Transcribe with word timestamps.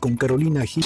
con 0.00 0.16
Carolina 0.16 0.64
Gil. 0.64 0.84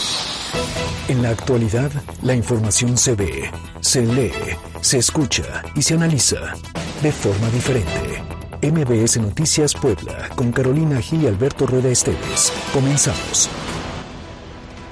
En 1.08 1.22
la 1.22 1.30
actualidad, 1.30 1.90
la 2.22 2.34
información 2.34 2.96
se 2.96 3.14
ve, 3.14 3.50
se 3.80 4.02
lee, 4.06 4.32
se 4.80 4.98
escucha 4.98 5.62
y 5.74 5.82
se 5.82 5.94
analiza 5.94 6.54
de 7.02 7.12
forma 7.12 7.48
diferente. 7.50 8.22
MBS 8.62 9.18
Noticias 9.18 9.74
Puebla 9.74 10.28
con 10.36 10.52
Carolina 10.52 11.00
Gil 11.00 11.22
y 11.22 11.26
Alberto 11.26 11.66
Rueda 11.66 11.88
Esteves. 11.88 12.52
Comenzamos. 12.72 13.48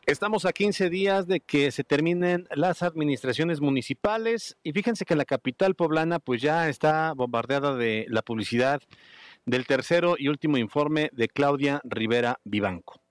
Estamos 0.07 0.47
a 0.47 0.55
15 0.55 0.89
días 0.89 1.27
de 1.27 1.41
que 1.41 1.71
se 1.71 1.85
terminen 1.85 2.47
las 2.51 2.83
administraciones 2.83 3.61
municipales 3.61 4.57
y 4.63 4.73
fíjense 4.73 5.05
que 5.05 5.15
la 5.15 5.27
capital 5.27 5.75
poblana 5.75 6.19
pues 6.19 6.41
ya 6.41 6.71
está 6.71 7.13
bombardeada 7.13 7.77
de 7.77 8.07
la 8.09 8.23
publicidad 8.23 8.81
del 9.45 9.67
tercero 9.67 10.17
y 10.19 10.29
último 10.29 10.57
informe 10.57 11.11
de 11.13 11.29
Claudia 11.29 11.83
Rivera 11.85 12.41
Vivanco. 12.45 13.03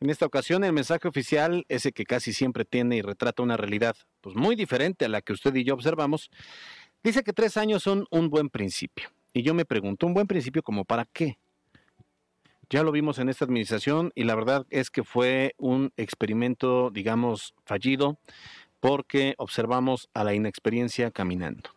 En 0.00 0.10
esta 0.10 0.26
ocasión 0.26 0.62
el 0.62 0.74
mensaje 0.74 1.08
oficial, 1.08 1.64
ese 1.68 1.92
que 1.92 2.04
casi 2.04 2.34
siempre 2.34 2.66
tiene 2.66 2.96
y 2.96 3.02
retrata 3.02 3.42
una 3.42 3.56
realidad 3.56 3.96
pues 4.20 4.36
muy 4.36 4.54
diferente 4.54 5.06
a 5.06 5.08
la 5.08 5.22
que 5.22 5.32
usted 5.32 5.54
y 5.54 5.64
yo 5.64 5.72
observamos, 5.72 6.30
dice 7.02 7.22
que 7.22 7.32
tres 7.32 7.56
años 7.56 7.82
son 7.82 8.06
un 8.10 8.28
buen 8.28 8.50
principio. 8.50 9.08
Y 9.32 9.42
yo 9.42 9.54
me 9.54 9.64
pregunto, 9.64 10.06
¿un 10.06 10.14
buen 10.14 10.26
principio 10.26 10.62
como 10.62 10.84
para 10.84 11.06
qué? 11.06 11.38
Ya 12.68 12.82
lo 12.82 12.92
vimos 12.92 13.18
en 13.18 13.28
esta 13.28 13.44
administración 13.44 14.12
y 14.14 14.24
la 14.24 14.34
verdad 14.34 14.66
es 14.70 14.90
que 14.90 15.02
fue 15.02 15.54
un 15.56 15.92
experimento, 15.96 16.90
digamos, 16.90 17.54
fallido 17.64 18.18
porque 18.80 19.34
observamos 19.38 20.10
a 20.12 20.24
la 20.24 20.34
inexperiencia 20.34 21.10
caminando. 21.10 21.70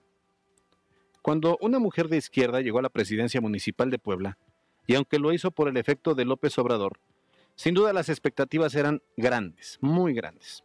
Cuando 1.22 1.58
una 1.62 1.80
mujer 1.80 2.10
de 2.10 2.18
izquierda 2.18 2.60
llegó 2.62 2.80
a 2.80 2.82
la 2.84 2.90
presidencia 2.90 3.40
municipal 3.40 3.90
de 3.92 4.00
Puebla, 4.00 4.38
y 4.88 4.96
aunque 4.96 5.20
lo 5.20 5.32
hizo 5.32 5.52
por 5.52 5.70
el 5.70 5.78
efecto 5.78 6.16
de 6.16 6.26
López 6.26 6.58
Obrador, 6.58 7.00
sin 7.60 7.74
duda 7.74 7.92
las 7.92 8.08
expectativas 8.08 8.74
eran 8.74 9.02
grandes, 9.18 9.78
muy 9.82 10.14
grandes. 10.14 10.64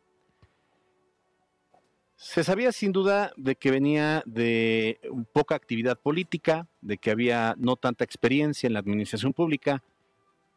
Se 2.15 2.45
sabía 2.45 2.71
sin 2.71 2.93
duda 2.93 3.33
de 3.37 3.57
que 3.57 3.73
venía 3.73 4.23
de 4.27 5.01
poca 5.33 5.57
actividad 5.57 5.99
política, 5.99 6.69
de 6.83 6.97
que 6.99 7.11
había 7.11 7.57
no 7.59 7.75
tanta 7.75 8.05
experiencia 8.05 8.69
en 8.69 8.75
la 8.75 8.79
administración 8.79 9.33
pública, 9.33 9.83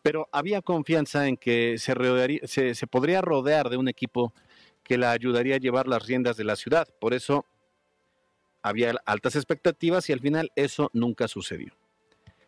pero 0.04 0.30
había 0.32 0.62
confianza 0.62 1.28
en 1.28 1.38
que 1.38 1.80
se, 1.80 2.76
se, 2.76 2.86
podría 2.86 3.22
rodear 3.22 3.70
de 3.70 3.78
un 3.78 3.88
equipo 3.88 4.32
que 4.84 5.00
la 5.00 5.10
ayudaría 5.14 5.56
a 5.56 5.60
llevar 5.60 5.88
las 5.88 6.06
riendas 6.06 6.38
de 6.38 6.44
la 6.44 6.56
ciudad. 6.56 6.88
Por 7.00 7.16
eso 7.16 7.46
había 8.62 8.94
altas 9.08 9.36
expectativas 9.36 10.08
y 10.08 10.14
al 10.14 10.20
final 10.20 10.52
eso 10.56 10.92
nunca 10.94 11.28
sucedió. 11.28 11.74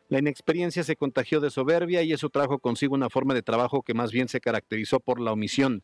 La 0.09 0.19
inexperiencia 0.19 0.83
se 0.83 0.95
contagió 0.95 1.39
de 1.39 1.51
soberbia 1.51 2.01
y 2.01 2.11
eso 2.11 2.29
trajo 2.29 2.59
consigo 2.59 2.95
una 2.95 3.09
forma 3.09 3.33
de 3.33 3.43
trabajo 3.43 3.83
que 3.83 3.93
más 3.93 4.11
bien 4.11 4.27
se 4.27 4.41
caracterizó 4.41 4.99
por 4.99 5.21
la 5.21 5.31
omisión. 5.31 5.83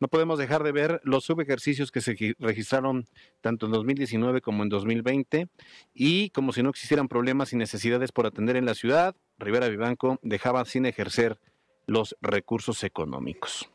No 0.00 0.08
podemos 0.08 0.40
dejar 0.40 0.64
de 0.64 0.72
ver 0.72 1.00
los 1.04 1.24
subejercicios 1.24 1.92
que 1.92 2.00
se 2.00 2.34
registraron 2.40 3.06
tanto 3.40 3.66
en 3.66 3.72
2019 3.72 4.40
como 4.40 4.64
en 4.64 4.68
2020 4.68 5.48
y 5.94 6.30
como 6.30 6.52
si 6.52 6.64
no 6.64 6.70
existieran 6.70 7.06
problemas 7.06 7.52
y 7.52 7.56
necesidades 7.56 8.10
por 8.10 8.26
atender 8.26 8.56
en 8.56 8.66
la 8.66 8.74
ciudad, 8.74 9.14
Rivera 9.38 9.68
Vivanco 9.68 10.18
dejaba 10.22 10.64
sin 10.64 10.84
ejercer 10.84 11.38
los 11.86 12.16
recursos 12.20 12.82
económicos. 12.82 13.70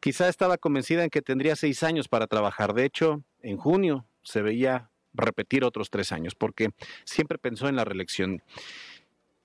Quizá 0.00 0.28
estaba 0.28 0.58
convencida 0.58 1.04
en 1.04 1.10
que 1.10 1.22
tendría 1.22 1.54
seis 1.54 1.82
años 1.84 2.08
para 2.08 2.26
trabajar. 2.26 2.74
De 2.74 2.84
hecho, 2.84 3.22
en 3.40 3.56
junio 3.56 4.06
se 4.22 4.42
veía 4.42 4.90
repetir 5.14 5.64
otros 5.64 5.90
tres 5.90 6.12
años, 6.12 6.34
porque 6.34 6.70
siempre 7.04 7.38
pensó 7.38 7.68
en 7.68 7.76
la 7.76 7.84
reelección. 7.84 8.42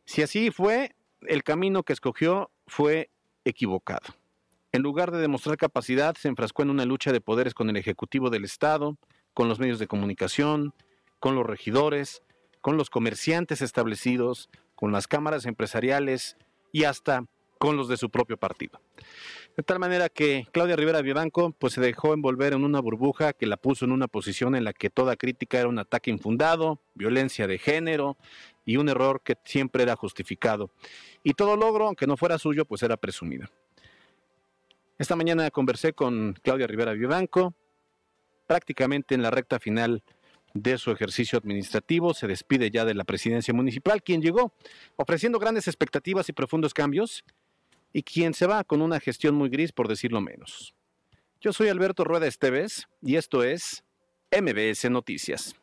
Si 0.05 0.21
así 0.21 0.51
fue, 0.51 0.95
el 1.21 1.43
camino 1.43 1.83
que 1.83 1.93
escogió 1.93 2.51
fue 2.67 3.09
equivocado. 3.45 4.15
En 4.71 4.81
lugar 4.81 5.11
de 5.11 5.19
demostrar 5.19 5.57
capacidad, 5.57 6.15
se 6.15 6.27
enfrascó 6.27 6.61
en 6.61 6.69
una 6.69 6.85
lucha 6.85 7.11
de 7.11 7.21
poderes 7.21 7.53
con 7.53 7.69
el 7.69 7.77
Ejecutivo 7.77 8.29
del 8.29 8.45
Estado, 8.45 8.97
con 9.33 9.47
los 9.47 9.59
medios 9.59 9.79
de 9.79 9.87
comunicación, 9.87 10.73
con 11.19 11.35
los 11.35 11.45
regidores, 11.45 12.23
con 12.61 12.77
los 12.77 12.89
comerciantes 12.89 13.61
establecidos, 13.61 14.49
con 14.75 14.91
las 14.91 15.07
cámaras 15.07 15.45
empresariales 15.45 16.37
y 16.71 16.83
hasta 16.83 17.25
con 17.57 17.77
los 17.77 17.87
de 17.87 17.97
su 17.97 18.09
propio 18.09 18.37
partido. 18.37 18.79
De 19.59 19.63
tal 19.63 19.77
manera 19.77 20.07
que 20.07 20.47
Claudia 20.53 20.77
Rivera 20.77 21.01
Vivanco 21.01 21.51
pues 21.51 21.73
se 21.73 21.81
dejó 21.81 22.13
envolver 22.13 22.53
en 22.53 22.63
una 22.63 22.79
burbuja 22.79 23.33
que 23.33 23.45
la 23.45 23.57
puso 23.57 23.83
en 23.83 23.91
una 23.91 24.07
posición 24.07 24.55
en 24.55 24.63
la 24.63 24.71
que 24.71 24.89
toda 24.89 25.17
crítica 25.17 25.59
era 25.59 25.67
un 25.67 25.77
ataque 25.79 26.09
infundado, 26.09 26.79
violencia 26.95 27.45
de 27.45 27.57
género 27.57 28.15
y 28.63 28.77
un 28.77 28.87
error 28.87 29.19
que 29.21 29.35
siempre 29.43 29.83
era 29.83 29.97
justificado. 29.97 30.71
Y 31.23 31.33
todo 31.33 31.57
logro, 31.57 31.87
aunque 31.87 32.07
no 32.07 32.15
fuera 32.15 32.37
suyo, 32.37 32.63
pues 32.63 32.83
era 32.83 32.95
presumido. 32.95 33.49
Esta 34.97 35.17
mañana 35.17 35.51
conversé 35.51 35.91
con 35.91 36.37
Claudia 36.41 36.65
Rivera 36.65 36.93
Vivanco, 36.93 37.53
prácticamente 38.47 39.13
en 39.13 39.21
la 39.21 39.29
recta 39.29 39.59
final 39.59 40.03
de 40.53 40.77
su 40.77 40.89
ejercicio 40.91 41.37
administrativo, 41.37 42.13
se 42.13 42.27
despide 42.27 42.71
ya 42.71 42.85
de 42.85 42.93
la 42.93 43.03
presidencia 43.03 43.53
municipal, 43.53 44.01
quien 44.03 44.21
llegó 44.21 44.53
ofreciendo 44.95 45.37
grandes 45.37 45.67
expectativas 45.67 46.29
y 46.29 46.31
profundos 46.31 46.73
cambios, 46.73 47.25
y 47.93 48.03
quien 48.03 48.33
se 48.33 48.45
va 48.45 48.63
con 48.63 48.81
una 48.81 48.99
gestión 48.99 49.35
muy 49.35 49.49
gris, 49.49 49.71
por 49.71 49.87
decirlo 49.87 50.21
menos. 50.21 50.73
Yo 51.41 51.53
soy 51.53 51.69
Alberto 51.69 52.03
Rueda 52.03 52.27
Esteves 52.27 52.87
y 53.01 53.15
esto 53.15 53.43
es 53.43 53.83
MBS 54.31 54.89
Noticias. 54.89 55.55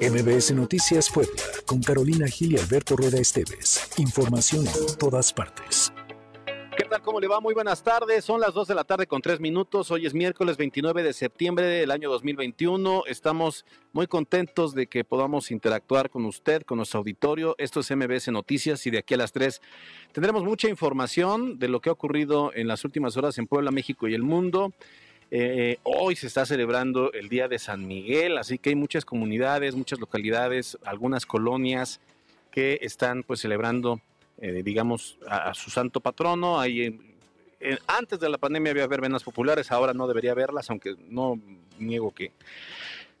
MBS 0.00 0.52
Noticias 0.52 1.10
Puebla, 1.10 1.42
con 1.66 1.82
Carolina 1.82 2.26
Gil 2.26 2.52
y 2.52 2.58
Alberto 2.58 2.96
Rueda 2.96 3.18
Esteves. 3.18 3.90
Información 3.98 4.66
en 4.66 4.96
todas 4.98 5.32
partes. 5.32 5.92
¿Cómo 7.02 7.20
le 7.20 7.26
va? 7.26 7.40
Muy 7.40 7.52
buenas 7.52 7.82
tardes. 7.82 8.24
Son 8.24 8.40
las 8.40 8.54
2 8.54 8.68
de 8.68 8.74
la 8.74 8.84
tarde 8.84 9.08
con 9.08 9.20
3 9.20 9.40
minutos. 9.40 9.90
Hoy 9.90 10.06
es 10.06 10.14
miércoles 10.14 10.56
29 10.56 11.02
de 11.02 11.12
septiembre 11.12 11.66
del 11.66 11.90
año 11.90 12.08
2021. 12.08 13.02
Estamos 13.06 13.64
muy 13.92 14.06
contentos 14.06 14.72
de 14.72 14.86
que 14.86 15.02
podamos 15.02 15.50
interactuar 15.50 16.10
con 16.10 16.24
usted, 16.26 16.62
con 16.62 16.76
nuestro 16.76 16.98
auditorio. 16.98 17.56
Esto 17.58 17.80
es 17.80 17.90
MBS 17.90 18.28
Noticias 18.28 18.86
y 18.86 18.90
de 18.90 18.98
aquí 18.98 19.14
a 19.14 19.16
las 19.16 19.32
3 19.32 19.60
tendremos 20.12 20.44
mucha 20.44 20.68
información 20.68 21.58
de 21.58 21.68
lo 21.68 21.80
que 21.80 21.88
ha 21.88 21.92
ocurrido 21.92 22.52
en 22.54 22.68
las 22.68 22.84
últimas 22.84 23.16
horas 23.16 23.36
en 23.38 23.48
Puebla, 23.48 23.72
México 23.72 24.06
y 24.06 24.14
el 24.14 24.22
mundo. 24.22 24.72
Eh, 25.32 25.78
hoy 25.82 26.14
se 26.14 26.28
está 26.28 26.46
celebrando 26.46 27.12
el 27.12 27.28
Día 27.28 27.48
de 27.48 27.58
San 27.58 27.86
Miguel, 27.86 28.38
así 28.38 28.58
que 28.58 28.70
hay 28.70 28.76
muchas 28.76 29.04
comunidades, 29.04 29.74
muchas 29.74 29.98
localidades, 29.98 30.78
algunas 30.84 31.26
colonias 31.26 32.00
que 32.52 32.78
están 32.82 33.24
pues 33.24 33.40
celebrando 33.40 34.00
eh, 34.38 34.62
digamos, 34.62 35.18
a, 35.28 35.54
su 35.54 35.70
santo 35.70 36.00
patrono. 36.00 36.60
Hay, 36.60 36.98
antes 37.86 38.20
de 38.20 38.28
la 38.28 38.38
pandemia 38.38 38.72
había 38.72 38.86
verbenas 38.86 39.24
populares, 39.24 39.72
ahora 39.72 39.94
no 39.94 40.06
debería 40.06 40.32
haberlas, 40.32 40.70
aunque 40.70 40.94
no 41.08 41.40
niego 41.78 42.12
que 42.12 42.32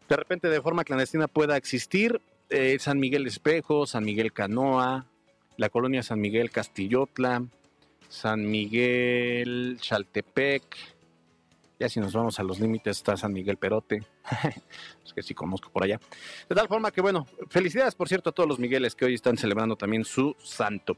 de 0.08 0.16
repente 0.16 0.48
de 0.48 0.60
forma 0.60 0.84
clandestina 0.84 1.28
pueda 1.28 1.56
existir. 1.56 2.20
Eh, 2.48 2.76
San 2.78 3.00
Miguel 3.00 3.26
Espejo, 3.26 3.86
San 3.86 4.04
Miguel 4.04 4.32
Canoa, 4.32 5.06
la 5.56 5.68
colonia 5.68 6.02
San 6.02 6.20
Miguel 6.20 6.50
Castillotla, 6.50 7.44
San 8.08 8.48
Miguel 8.48 9.78
Chaltepec, 9.80 10.62
ya 11.80 11.88
si 11.88 11.98
nos 11.98 12.12
vamos 12.12 12.38
a 12.38 12.44
los 12.44 12.60
límites 12.60 12.98
está 12.98 13.16
San 13.16 13.32
Miguel 13.32 13.56
Perote, 13.56 14.04
es 15.04 15.12
que 15.12 15.22
sí 15.22 15.34
conozco 15.34 15.70
por 15.70 15.84
allá. 15.84 16.00
De 16.48 16.54
tal 16.54 16.68
forma 16.68 16.90
que, 16.90 17.00
bueno, 17.00 17.26
felicidades, 17.48 17.94
por 17.94 18.08
cierto, 18.08 18.30
a 18.30 18.32
todos 18.32 18.48
los 18.48 18.58
Migueles 18.58 18.94
que 18.94 19.04
hoy 19.04 19.14
están 19.14 19.36
celebrando 19.36 19.76
también 19.76 20.04
su 20.04 20.36
santo. 20.42 20.96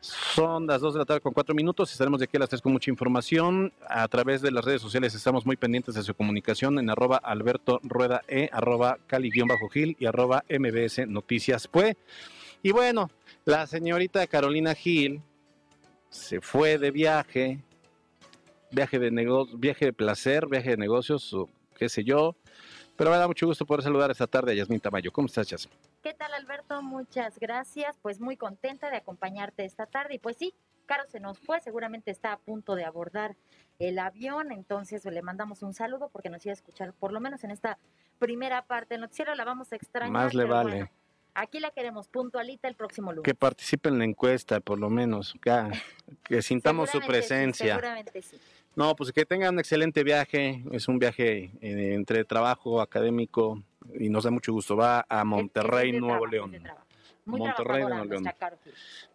Son 0.00 0.66
las 0.66 0.80
2 0.80 0.94
de 0.94 0.98
la 1.00 1.04
tarde 1.04 1.20
con 1.20 1.32
4 1.32 1.54
minutos. 1.54 1.90
Estaremos 1.90 2.20
de 2.20 2.24
aquí 2.24 2.36
a 2.36 2.40
las 2.40 2.48
3 2.48 2.62
con 2.62 2.72
mucha 2.72 2.90
información. 2.90 3.72
A 3.88 4.06
través 4.06 4.40
de 4.40 4.52
las 4.52 4.64
redes 4.64 4.80
sociales 4.80 5.14
estamos 5.14 5.44
muy 5.44 5.56
pendientes 5.56 5.94
de 5.94 6.02
su 6.02 6.14
comunicación 6.14 6.78
en 6.78 6.90
arroba 6.90 7.16
Alberto 7.16 7.80
Rueda 7.82 8.22
E, 8.28 8.48
arroba 8.52 8.98
Cali-Gil 9.06 9.96
y 9.98 10.06
arroba 10.06 10.44
MBS 10.48 11.08
Noticias. 11.08 11.66
Pues, 11.66 11.96
y 12.62 12.70
bueno, 12.70 13.10
la 13.44 13.66
señorita 13.66 14.26
Carolina 14.28 14.74
Gil 14.74 15.22
se 16.08 16.40
fue 16.40 16.78
de 16.78 16.90
viaje 16.92 17.60
viaje 18.70 18.98
de 18.98 19.10
negocio, 19.10 19.56
viaje 19.56 19.86
de 19.86 19.92
placer, 19.92 20.46
viaje 20.46 20.70
de 20.70 20.76
negocios, 20.76 21.32
o 21.32 21.48
qué 21.76 21.88
sé 21.88 22.02
yo. 22.04 22.36
Pero 22.96 23.10
me 23.10 23.16
da 23.18 23.26
mucho 23.26 23.46
gusto 23.46 23.66
poder 23.66 23.82
saludar 23.82 24.10
esta 24.10 24.26
tarde 24.26 24.52
a 24.52 24.54
Yasmín 24.54 24.80
Tamayo. 24.80 25.12
¿Cómo 25.12 25.26
estás, 25.26 25.48
Yasmín? 25.48 25.76
¿Qué 26.02 26.14
tal, 26.14 26.32
Alberto? 26.32 26.80
Muchas 26.82 27.38
gracias. 27.38 27.96
Pues 28.00 28.20
muy 28.20 28.36
contenta 28.36 28.90
de 28.90 28.96
acompañarte 28.96 29.64
esta 29.64 29.84
tarde. 29.84 30.14
Y 30.14 30.18
pues 30.18 30.36
sí, 30.38 30.54
Caro 30.86 31.04
se 31.08 31.20
nos 31.20 31.38
fue, 31.38 31.60
seguramente 31.60 32.10
está 32.10 32.32
a 32.32 32.38
punto 32.38 32.74
de 32.74 32.84
abordar 32.84 33.36
el 33.78 33.98
avión, 33.98 34.52
entonces 34.52 35.04
le 35.04 35.20
mandamos 35.20 35.62
un 35.62 35.74
saludo 35.74 36.08
porque 36.10 36.30
nos 36.30 36.44
iba 36.46 36.52
a 36.52 36.54
escuchar, 36.54 36.94
por 36.94 37.12
lo 37.12 37.20
menos 37.20 37.44
en 37.44 37.50
esta 37.50 37.78
primera 38.18 38.62
parte 38.62 38.94
del 38.94 39.02
noticiero, 39.02 39.34
la 39.34 39.44
vamos 39.44 39.72
a 39.72 39.76
extrañar. 39.76 40.12
Más 40.12 40.32
le 40.32 40.44
vale. 40.44 40.90
aquí 41.34 41.60
la 41.60 41.72
queremos 41.72 42.08
puntualita 42.08 42.68
el 42.68 42.76
próximo 42.76 43.12
lunes. 43.12 43.24
Que 43.24 43.34
participe 43.34 43.88
en 43.90 43.98
la 43.98 44.04
encuesta, 44.04 44.60
por 44.60 44.78
lo 44.78 44.88
menos, 44.88 45.34
que 46.22 46.40
sintamos 46.40 46.90
su 46.90 47.00
presencia. 47.00 47.74
seguramente 47.74 48.22
sí. 48.22 48.38
No, 48.76 48.94
pues 48.94 49.10
que 49.10 49.24
tengan 49.24 49.54
un 49.54 49.58
excelente 49.58 50.04
viaje. 50.04 50.62
Es 50.70 50.86
un 50.86 50.98
viaje 50.98 51.50
eh, 51.62 51.94
entre 51.94 52.24
trabajo 52.24 52.82
académico 52.82 53.62
y 53.98 54.10
nos 54.10 54.24
da 54.24 54.30
mucho 54.30 54.52
gusto. 54.52 54.76
Va 54.76 55.06
a 55.08 55.24
Monterrey, 55.24 55.92
Nuevo 55.92 56.26
León. 56.26 56.52
Muy 57.24 57.40
Monterrey 57.40 57.84
Nuevo 57.84 58.04
León. 58.04 58.24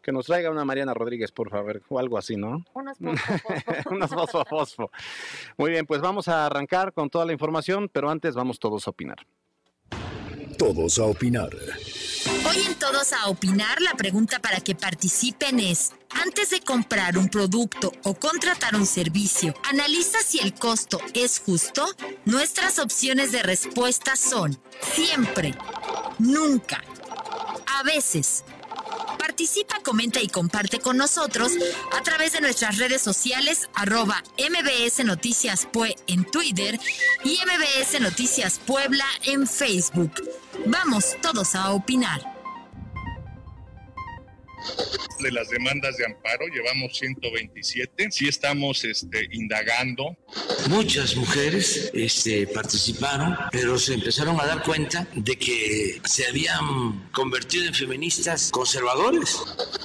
Que 0.02 0.12
nos 0.12 0.25
traiga 0.25 0.50
una 0.50 0.66
Mariana 0.66 0.96
Rodríguez, 0.96 1.31
por 1.31 1.52
favor, 1.52 1.80
o 1.90 2.00
algo 2.00 2.18
así, 2.18 2.36
¿no? 2.36 2.66
Unos 2.74 2.98
fosfo, 3.00 3.54
fosfo. 3.54 3.90
Unos 3.92 4.10
fosfo, 4.10 4.46
fosfo. 4.46 4.92
Muy 5.58 5.69
bien, 5.69 5.86
pues 5.86 6.02
vamos 6.02 6.28
a 6.28 6.48
arrancar 6.48 6.92
con 6.92 7.12
toda 7.12 7.25
la 7.25 7.34
información, 7.34 7.88
pero 7.88 8.10
antes 8.10 8.34
vamos 8.34 8.57
todos 8.57 8.88
a 8.88 8.90
opinar. 8.90 9.18
Todos 10.62 11.00
a 11.00 11.06
opinar. 11.06 11.50
Hoy 12.48 12.58
en 12.68 12.75
Todos 12.75 13.13
a 13.13 13.30
Opinar, 13.30 13.81
la 13.81 13.96
pregunta 13.96 14.38
para 14.38 14.60
que 14.60 14.75
participen 14.75 15.60
es, 15.60 15.94
antes 16.12 16.52
de 16.52 16.62
comprar 16.62 17.18
un 17.18 17.30
producto 17.30 17.92
o 18.04 18.13
contratar 18.13 18.75
un 18.75 18.86
servicio, 18.86 19.56
¿analiza 19.68 20.19
si 20.19 20.38
el 20.38 20.54
costo 20.54 21.00
es 21.16 21.42
justo? 21.44 21.84
Nuestras 22.25 22.78
opciones 22.78 23.31
de 23.31 23.42
respuesta 23.42 24.16
son 24.16 24.56
siempre, 24.94 25.56
nunca, 26.19 26.84
a 27.80 27.81
veces. 27.81 28.44
Participa, 29.18 29.80
comenta 29.84 30.22
y 30.22 30.28
comparte 30.28 30.80
con 30.80 30.98
nosotros 30.98 31.54
a 31.98 32.02
través 32.04 32.34
de 32.34 32.42
nuestras 32.42 32.78
redes 32.78 33.02
sociales 33.02 33.70
arroba 33.74 34.24
MBS 34.38 35.04
Noticias 35.06 35.68
Pue 35.72 35.96
en 36.08 36.26
Twitter 36.26 36.80
y 37.24 37.40
MBS 37.46 38.00
Noticias 38.02 38.60
Puebla 38.60 39.06
en 39.24 39.48
Facebook. 39.48 40.12
Vamos 40.66 41.16
todos 41.22 41.56
a 41.56 41.72
opinar. 41.72 42.31
De 45.19 45.31
las 45.31 45.50
demandas 45.50 45.98
de 45.98 46.06
amparo, 46.06 46.48
llevamos 46.48 46.98
127. 46.98 48.12
Sí 48.12 48.28
estamos 48.28 48.84
este, 48.84 49.28
indagando. 49.31 50.18
Muchas 50.69 51.16
mujeres 51.16 51.92
este, 51.94 52.48
participaron, 52.48 53.38
pero 53.52 53.78
se 53.78 53.94
empezaron 53.94 54.40
a 54.40 54.46
dar 54.46 54.63
cuenta 54.63 55.08
de 55.16 55.36
que 55.36 56.02
se 56.06 56.28
habían 56.28 57.10
convertido 57.12 57.66
en 57.66 57.74
feministas 57.74 58.50
conservadores. 58.52 59.38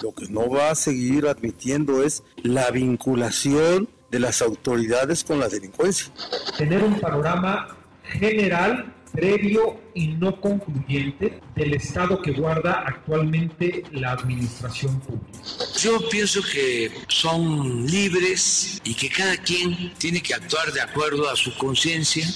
Lo 0.02 0.14
que 0.14 0.26
no 0.28 0.48
va 0.48 0.70
a 0.70 0.74
seguir 0.74 1.26
admitiendo 1.26 2.02
es 2.02 2.22
la 2.42 2.70
vinculación 2.70 3.88
de 4.10 4.20
las 4.20 4.40
autoridades 4.40 5.24
con 5.24 5.40
la 5.40 5.48
delincuencia. 5.48 6.12
tener 6.56 6.82
un 6.82 6.98
panorama 7.00 7.76
general, 8.04 8.94
previo 9.16 9.80
y 9.94 10.08
no 10.08 10.38
concluyente 10.40 11.40
del 11.54 11.74
estado 11.74 12.20
que 12.20 12.32
guarda 12.32 12.84
actualmente 12.86 13.82
la 13.92 14.12
administración 14.12 15.00
pública. 15.00 15.38
Yo 15.78 16.06
pienso 16.10 16.42
que 16.42 16.92
son 17.08 17.86
libres 17.86 18.80
y 18.84 18.94
que 18.94 19.08
cada 19.08 19.36
quien 19.38 19.94
tiene 19.94 20.20
que 20.20 20.34
actuar 20.34 20.70
de 20.70 20.82
acuerdo 20.82 21.28
a 21.30 21.34
su 21.34 21.56
conciencia. 21.56 22.26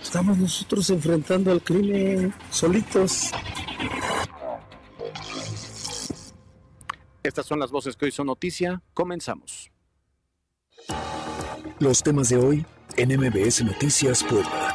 Estamos 0.00 0.38
nosotros 0.38 0.88
enfrentando 0.90 1.50
al 1.50 1.62
crimen 1.62 2.32
solitos. 2.50 3.32
Estas 7.22 7.44
son 7.44 7.58
las 7.58 7.70
voces 7.70 7.96
que 7.96 8.06
hoy 8.06 8.12
son 8.12 8.28
noticia. 8.28 8.82
Comenzamos. 8.94 9.70
Los 11.80 12.02
temas 12.02 12.28
de 12.28 12.36
hoy 12.36 12.66
en 12.96 13.18
MBS 13.18 13.64
Noticias 13.64 14.22
Puebla. 14.22 14.69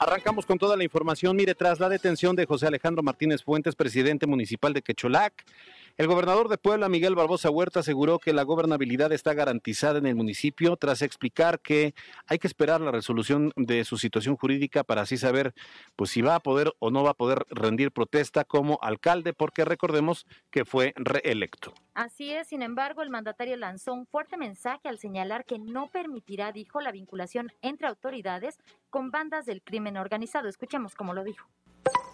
Arrancamos 0.00 0.46
con 0.46 0.58
toda 0.58 0.76
la 0.76 0.84
información. 0.84 1.34
Mire, 1.34 1.56
tras 1.56 1.80
la 1.80 1.88
detención 1.88 2.36
de 2.36 2.46
José 2.46 2.68
Alejandro 2.68 3.02
Martínez 3.02 3.42
Fuentes, 3.42 3.74
presidente 3.74 4.26
municipal 4.26 4.72
de 4.72 4.80
Quecholac, 4.80 5.44
el 5.98 6.06
gobernador 6.06 6.48
de 6.48 6.58
Puebla, 6.58 6.88
Miguel 6.88 7.16
Barbosa 7.16 7.50
Huerta, 7.50 7.80
aseguró 7.80 8.20
que 8.20 8.32
la 8.32 8.44
gobernabilidad 8.44 9.10
está 9.10 9.34
garantizada 9.34 9.98
en 9.98 10.06
el 10.06 10.14
municipio 10.14 10.76
tras 10.76 11.02
explicar 11.02 11.58
que 11.58 11.92
hay 12.28 12.38
que 12.38 12.46
esperar 12.46 12.80
la 12.80 12.92
resolución 12.92 13.52
de 13.56 13.84
su 13.84 13.98
situación 13.98 14.36
jurídica 14.36 14.84
para 14.84 15.02
así 15.02 15.16
saber 15.16 15.54
pues 15.96 16.10
si 16.10 16.22
va 16.22 16.36
a 16.36 16.40
poder 16.40 16.72
o 16.78 16.92
no 16.92 17.02
va 17.02 17.10
a 17.10 17.14
poder 17.14 17.44
rendir 17.50 17.90
protesta 17.90 18.44
como 18.44 18.78
alcalde, 18.80 19.32
porque 19.32 19.64
recordemos 19.64 20.24
que 20.52 20.64
fue 20.64 20.94
reelecto. 20.94 21.74
Así 21.94 22.30
es, 22.30 22.46
sin 22.46 22.62
embargo, 22.62 23.02
el 23.02 23.10
mandatario 23.10 23.56
lanzó 23.56 23.92
un 23.92 24.06
fuerte 24.06 24.36
mensaje 24.36 24.88
al 24.88 25.00
señalar 25.00 25.44
que 25.46 25.58
no 25.58 25.88
permitirá, 25.88 26.52
dijo, 26.52 26.80
la 26.80 26.92
vinculación 26.92 27.50
entre 27.60 27.88
autoridades 27.88 28.60
con 28.88 29.10
bandas 29.10 29.46
del 29.46 29.62
crimen 29.62 29.96
organizado. 29.96 30.48
Escuchemos 30.48 30.94
cómo 30.94 31.12
lo 31.12 31.24
dijo. 31.24 31.48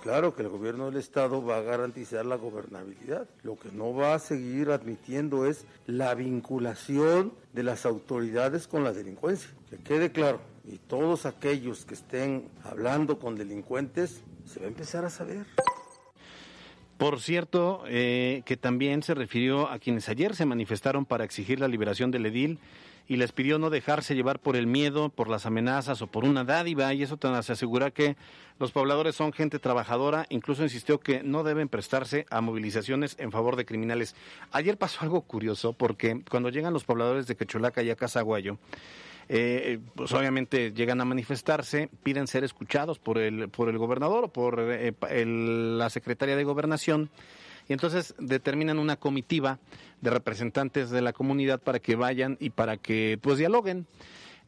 Claro 0.05 0.35
que 0.35 0.43
el 0.43 0.51
gobierno 0.51 0.91
del 0.91 1.01
estado 1.01 1.43
va 1.43 1.57
a 1.57 1.63
garantizar 1.63 2.27
la 2.27 2.37
gobernabilidad. 2.37 3.27
Lo 3.43 3.57
que 3.57 3.73
no 3.73 3.95
va 3.95 4.13
a 4.13 4.19
seguir 4.19 4.69
admitiendo 4.69 5.47
es 5.47 5.65
la 5.87 6.15
vinculación 6.15 7.33
de 7.55 7.63
las 7.63 7.87
autoridades 7.87 8.69
con 8.69 8.85
la 8.85 8.93
delincuencia. 8.93 9.49
Que 9.71 9.79
quede 9.79 10.13
claro. 10.13 10.43
Y 10.71 10.77
todos 10.77 11.25
aquellos 11.25 11.87
que 11.87 11.95
estén 11.95 12.51
hablando 12.65 13.19
con 13.19 13.35
delincuentes, 13.35 14.21
se 14.45 14.61
va 14.61 14.67
a 14.67 14.69
empezar 14.69 15.07
a 15.07 15.11
saber. 15.11 15.47
Por 16.99 17.19
cierto, 17.19 17.85
eh, 17.87 18.43
que 18.45 18.59
también 18.59 19.03
se 19.03 19.15
refirió 19.15 19.71
a 19.71 19.79
quienes 19.79 20.11
ayer 20.11 20.37
se 20.37 20.45
manifestaron 20.45 21.07
para 21.07 21.25
exigir 21.25 21.61
la 21.61 21.69
liberación 21.69 22.11
del 22.11 22.27
edil 22.27 22.59
y 23.07 23.17
les 23.17 23.33
pidió 23.33 23.59
no 23.59 23.69
dejarse 23.71 24.15
llevar 24.15 24.39
por 24.39 24.57
el 24.57 24.67
miedo, 24.67 25.11
por 25.11 25.29
las 25.29 25.45
amenazas 25.47 26.01
o 26.03 26.07
por 26.07 26.25
una 26.25 26.45
dádiva, 26.45 26.93
y 26.95 27.03
eso 27.03 27.17
te 27.17 27.29
hace 27.29 27.53
asegurar 27.53 27.93
que 27.93 28.17
los 28.59 28.73
pobladores 28.73 29.15
son 29.15 29.33
gente 29.33 29.59
trabajadora, 29.59 30.27
incluso 30.31 30.63
insistió 30.63 31.01
que 31.01 31.23
no 31.23 31.43
deben 31.43 31.69
prestarse 31.69 32.25
a 32.31 32.41
movilizaciones 32.41 33.17
en 33.19 33.31
favor 33.33 33.57
de 33.57 33.67
criminales. 33.67 34.15
Ayer 34.53 34.79
pasó 34.79 35.01
algo 35.03 35.23
curioso, 35.23 35.73
porque 35.73 36.23
cuando 36.31 36.49
llegan 36.49 36.73
los 36.73 36.85
pobladores 36.85 37.27
de 37.27 37.37
Quecholaca 37.37 37.83
y 37.83 37.91
a 37.91 37.97
Casaguayo, 37.97 38.59
eh, 39.29 39.79
pues 39.95 40.13
obviamente 40.13 40.73
llegan 40.73 41.01
a 41.01 41.05
manifestarse, 41.05 41.89
piden 42.03 42.27
ser 42.27 42.45
escuchados 42.45 42.99
por 42.99 43.19
el, 43.19 43.49
por 43.49 43.69
el 43.71 43.79
gobernador 43.79 44.25
o 44.25 44.29
por 44.29 44.61
eh, 44.61 44.93
el- 45.11 45.79
la 45.79 45.89
secretaria 45.91 46.37
de 46.37 46.45
gobernación 46.45 47.09
y 47.69 47.73
entonces 47.73 48.15
determinan 48.19 48.79
una 48.79 48.97
comitiva 48.97 49.59
de 50.01 50.11
representantes 50.11 50.91
de 50.91 51.03
la 51.03 51.13
comunidad 51.13 51.61
para 51.61 51.79
que 51.79 51.97
vayan 51.97 52.37
y 52.41 52.51
para 52.51 52.77
que 52.77 53.19
pues 53.21 53.39
dialoguen. 53.39 53.87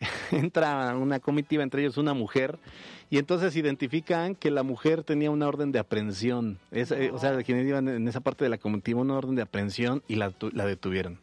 Entra 0.31 0.95
una 0.97 1.21
comitiva, 1.21 1.63
entre 1.63 1.81
ellos 1.83 1.97
una 1.97 2.13
mujer, 2.13 2.59
y 3.09 3.19
entonces 3.19 3.57
identifican 3.57 4.35
que 4.35 4.51
la 4.51 4.63
mujer 4.63 5.05
tenía 5.05 5.31
una 5.31 5.49
orden 5.49 5.73
de 5.73 5.79
aprehensión. 5.79 6.59
Es, 6.71 6.91
eh, 6.91 7.11
o 7.13 7.19
sea, 7.19 7.43
quienes 7.43 7.67
iban 7.67 7.89
en 7.89 8.07
esa 8.07 8.21
parte 8.21 8.45
de 8.45 8.51
la 8.51 8.59
comitiva, 8.59 9.01
una 9.01 9.17
orden 9.17 9.37
de 9.37 9.43
aprehensión 9.43 10.03
y 10.07 10.17
la, 10.17 10.35
la 10.53 10.67
detuvieron. 10.67 11.19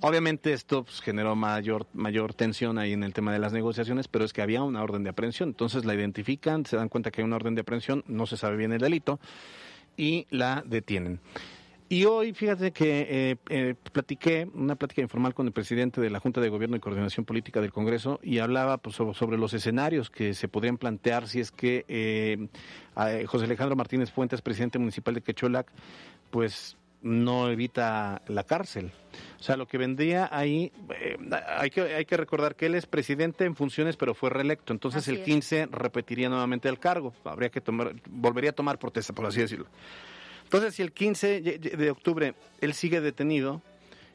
Obviamente 0.00 0.52
esto 0.52 0.84
pues, 0.84 1.00
generó 1.00 1.34
mayor, 1.34 1.86
mayor 1.92 2.34
tensión 2.34 2.78
ahí 2.78 2.92
en 2.92 3.02
el 3.02 3.12
tema 3.12 3.32
de 3.32 3.38
las 3.38 3.52
negociaciones, 3.52 4.08
pero 4.08 4.24
es 4.24 4.32
que 4.32 4.42
había 4.42 4.62
una 4.62 4.82
orden 4.82 5.02
de 5.02 5.10
aprehensión. 5.10 5.50
Entonces 5.50 5.84
la 5.84 5.94
identifican, 5.94 6.64
se 6.66 6.76
dan 6.76 6.88
cuenta 6.88 7.10
que 7.10 7.20
hay 7.20 7.24
una 7.24 7.36
orden 7.36 7.54
de 7.54 7.62
aprehensión, 7.62 8.04
no 8.06 8.26
se 8.26 8.36
sabe 8.36 8.56
bien 8.56 8.72
el 8.72 8.80
delito, 8.80 9.18
y 9.96 10.26
la 10.30 10.62
detienen. 10.66 11.20
Y 11.88 12.04
hoy, 12.04 12.32
fíjate 12.32 12.72
que 12.72 13.06
eh, 13.08 13.36
eh, 13.48 13.74
platiqué, 13.92 14.48
una 14.54 14.74
plática 14.74 15.02
informal 15.02 15.34
con 15.34 15.46
el 15.46 15.52
presidente 15.52 16.00
de 16.00 16.10
la 16.10 16.18
Junta 16.18 16.40
de 16.40 16.48
Gobierno 16.48 16.74
y 16.74 16.80
Coordinación 16.80 17.24
Política 17.24 17.60
del 17.60 17.72
Congreso 17.72 18.18
y 18.24 18.40
hablaba 18.40 18.78
pues, 18.78 18.96
sobre, 18.96 19.38
los 19.38 19.54
escenarios 19.54 20.10
que 20.10 20.34
se 20.34 20.48
podrían 20.48 20.78
plantear 20.78 21.28
si 21.28 21.38
es 21.38 21.52
que 21.52 21.84
eh, 21.86 22.48
José 23.26 23.44
Alejandro 23.44 23.76
Martínez 23.76 24.10
Fuentes, 24.10 24.42
presidente 24.42 24.80
municipal 24.80 25.14
de 25.14 25.22
Quecholac, 25.22 25.70
pues 26.30 26.76
no 27.06 27.48
evita 27.50 28.20
la 28.26 28.44
cárcel. 28.44 28.90
O 29.38 29.42
sea, 29.42 29.56
lo 29.56 29.66
que 29.66 29.78
vendría 29.78 30.28
ahí, 30.32 30.72
eh, 31.00 31.16
hay, 31.58 31.70
que, 31.70 31.80
hay 31.82 32.04
que 32.04 32.16
recordar 32.16 32.56
que 32.56 32.66
él 32.66 32.74
es 32.74 32.86
presidente 32.86 33.44
en 33.44 33.54
funciones, 33.54 33.96
pero 33.96 34.14
fue 34.14 34.28
reelecto. 34.30 34.72
Entonces 34.72 35.02
Así 35.02 35.12
el 35.12 35.18
es. 35.18 35.24
15 35.24 35.68
repetiría 35.70 36.28
nuevamente 36.28 36.68
el 36.68 36.78
cargo. 36.78 37.14
Habría 37.24 37.48
que 37.50 37.60
tomar, 37.60 37.94
volvería 38.10 38.50
a 38.50 38.52
tomar 38.54 38.78
protesta, 38.78 39.12
por 39.12 39.26
así 39.26 39.40
decirlo. 39.40 39.66
Entonces, 40.44 40.74
si 40.74 40.82
el 40.82 40.92
15 40.92 41.40
de 41.40 41.90
octubre 41.90 42.34
él 42.60 42.74
sigue 42.74 43.00
detenido, 43.00 43.62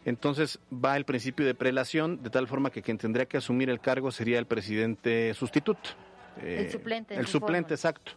entonces 0.05 0.59
va 0.73 0.97
el 0.97 1.05
principio 1.05 1.45
de 1.45 1.53
prelación, 1.55 2.21
de 2.23 2.29
tal 2.29 2.47
forma 2.47 2.69
que 2.71 2.81
quien 2.81 2.97
tendría 2.97 3.25
que 3.25 3.37
asumir 3.37 3.69
el 3.69 3.79
cargo 3.79 4.11
sería 4.11 4.39
el 4.39 4.45
presidente 4.45 5.33
sustituto. 5.33 5.89
Eh, 6.41 6.63
El 6.65 6.71
suplente, 6.71 7.13
en 7.13 7.19
El 7.19 7.25
su 7.25 7.33
suplente, 7.33 7.75
forma. 7.75 7.75
exacto. 7.75 8.11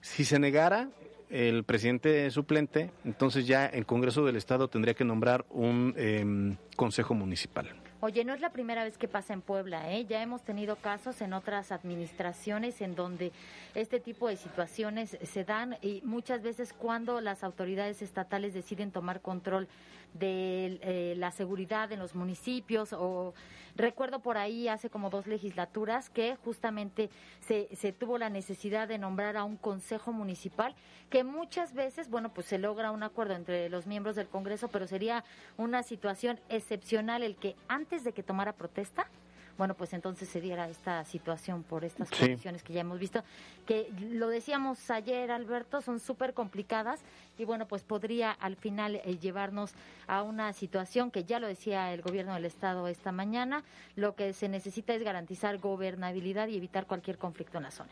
Si 0.00 0.24
se 0.24 0.38
negara 0.38 0.88
el 1.34 1.64
presidente 1.64 2.30
suplente, 2.30 2.92
entonces 3.04 3.44
ya 3.44 3.66
el 3.66 3.86
Congreso 3.86 4.24
del 4.24 4.36
Estado 4.36 4.68
tendría 4.68 4.94
que 4.94 5.04
nombrar 5.04 5.44
un 5.50 5.92
em, 5.96 6.56
consejo 6.76 7.12
municipal. 7.12 7.68
Oye, 7.98 8.24
no 8.24 8.34
es 8.34 8.40
la 8.40 8.52
primera 8.52 8.84
vez 8.84 8.98
que 8.98 9.08
pasa 9.08 9.32
en 9.32 9.40
Puebla, 9.40 9.90
¿eh? 9.90 10.04
Ya 10.04 10.22
hemos 10.22 10.42
tenido 10.44 10.76
casos 10.76 11.20
en 11.22 11.32
otras 11.32 11.72
administraciones 11.72 12.80
en 12.82 12.94
donde 12.94 13.32
este 13.74 13.98
tipo 13.98 14.28
de 14.28 14.36
situaciones 14.36 15.18
se 15.22 15.44
dan 15.44 15.76
y 15.82 16.02
muchas 16.04 16.42
veces 16.42 16.72
cuando 16.72 17.20
las 17.20 17.42
autoridades 17.42 18.00
estatales 18.02 18.54
deciden 18.54 18.92
tomar 18.92 19.20
control 19.20 19.66
de 20.14 20.78
eh, 20.82 21.14
la 21.16 21.30
seguridad 21.30 21.90
en 21.92 21.98
los 21.98 22.14
municipios 22.14 22.92
o 22.92 23.34
recuerdo 23.76 24.20
por 24.20 24.38
ahí 24.38 24.68
hace 24.68 24.88
como 24.88 25.10
dos 25.10 25.26
legislaturas 25.26 26.08
que 26.08 26.36
justamente 26.44 27.10
se, 27.40 27.68
se 27.74 27.92
tuvo 27.92 28.18
la 28.18 28.30
necesidad 28.30 28.88
de 28.88 28.98
nombrar 28.98 29.36
a 29.36 29.44
un 29.44 29.56
consejo 29.56 30.12
municipal 30.12 30.74
que 31.10 31.24
muchas 31.24 31.74
veces, 31.74 32.08
bueno, 32.08 32.32
pues 32.32 32.46
se 32.46 32.58
logra 32.58 32.90
un 32.90 33.02
acuerdo 33.02 33.34
entre 33.34 33.68
los 33.68 33.86
miembros 33.86 34.16
del 34.16 34.28
Congreso, 34.28 34.68
pero 34.68 34.86
sería 34.86 35.24
una 35.56 35.82
situación 35.82 36.40
excepcional 36.48 37.22
el 37.22 37.36
que 37.36 37.56
antes 37.68 38.04
de 38.04 38.12
que 38.12 38.22
tomara 38.22 38.52
protesta 38.52 39.08
bueno, 39.56 39.74
pues 39.74 39.92
entonces 39.92 40.28
se 40.28 40.40
diera 40.40 40.68
esta 40.68 41.04
situación 41.04 41.62
por 41.62 41.84
estas 41.84 42.10
condiciones 42.10 42.62
que 42.62 42.72
ya 42.72 42.80
hemos 42.80 42.98
visto, 42.98 43.22
que 43.66 43.90
lo 44.10 44.28
decíamos 44.28 44.90
ayer, 44.90 45.30
Alberto, 45.30 45.80
son 45.80 46.00
súper 46.00 46.34
complicadas 46.34 47.00
y 47.38 47.44
bueno, 47.44 47.66
pues 47.66 47.82
podría 47.82 48.32
al 48.32 48.56
final 48.56 48.96
eh, 48.96 49.18
llevarnos 49.18 49.72
a 50.06 50.22
una 50.22 50.52
situación 50.52 51.10
que 51.10 51.24
ya 51.24 51.38
lo 51.38 51.46
decía 51.46 51.92
el 51.92 52.02
gobierno 52.02 52.34
del 52.34 52.44
Estado 52.44 52.88
esta 52.88 53.12
mañana, 53.12 53.64
lo 53.96 54.14
que 54.14 54.32
se 54.32 54.48
necesita 54.48 54.94
es 54.94 55.02
garantizar 55.02 55.58
gobernabilidad 55.58 56.48
y 56.48 56.56
evitar 56.56 56.86
cualquier 56.86 57.18
conflicto 57.18 57.58
en 57.58 57.64
la 57.64 57.70
zona. 57.70 57.90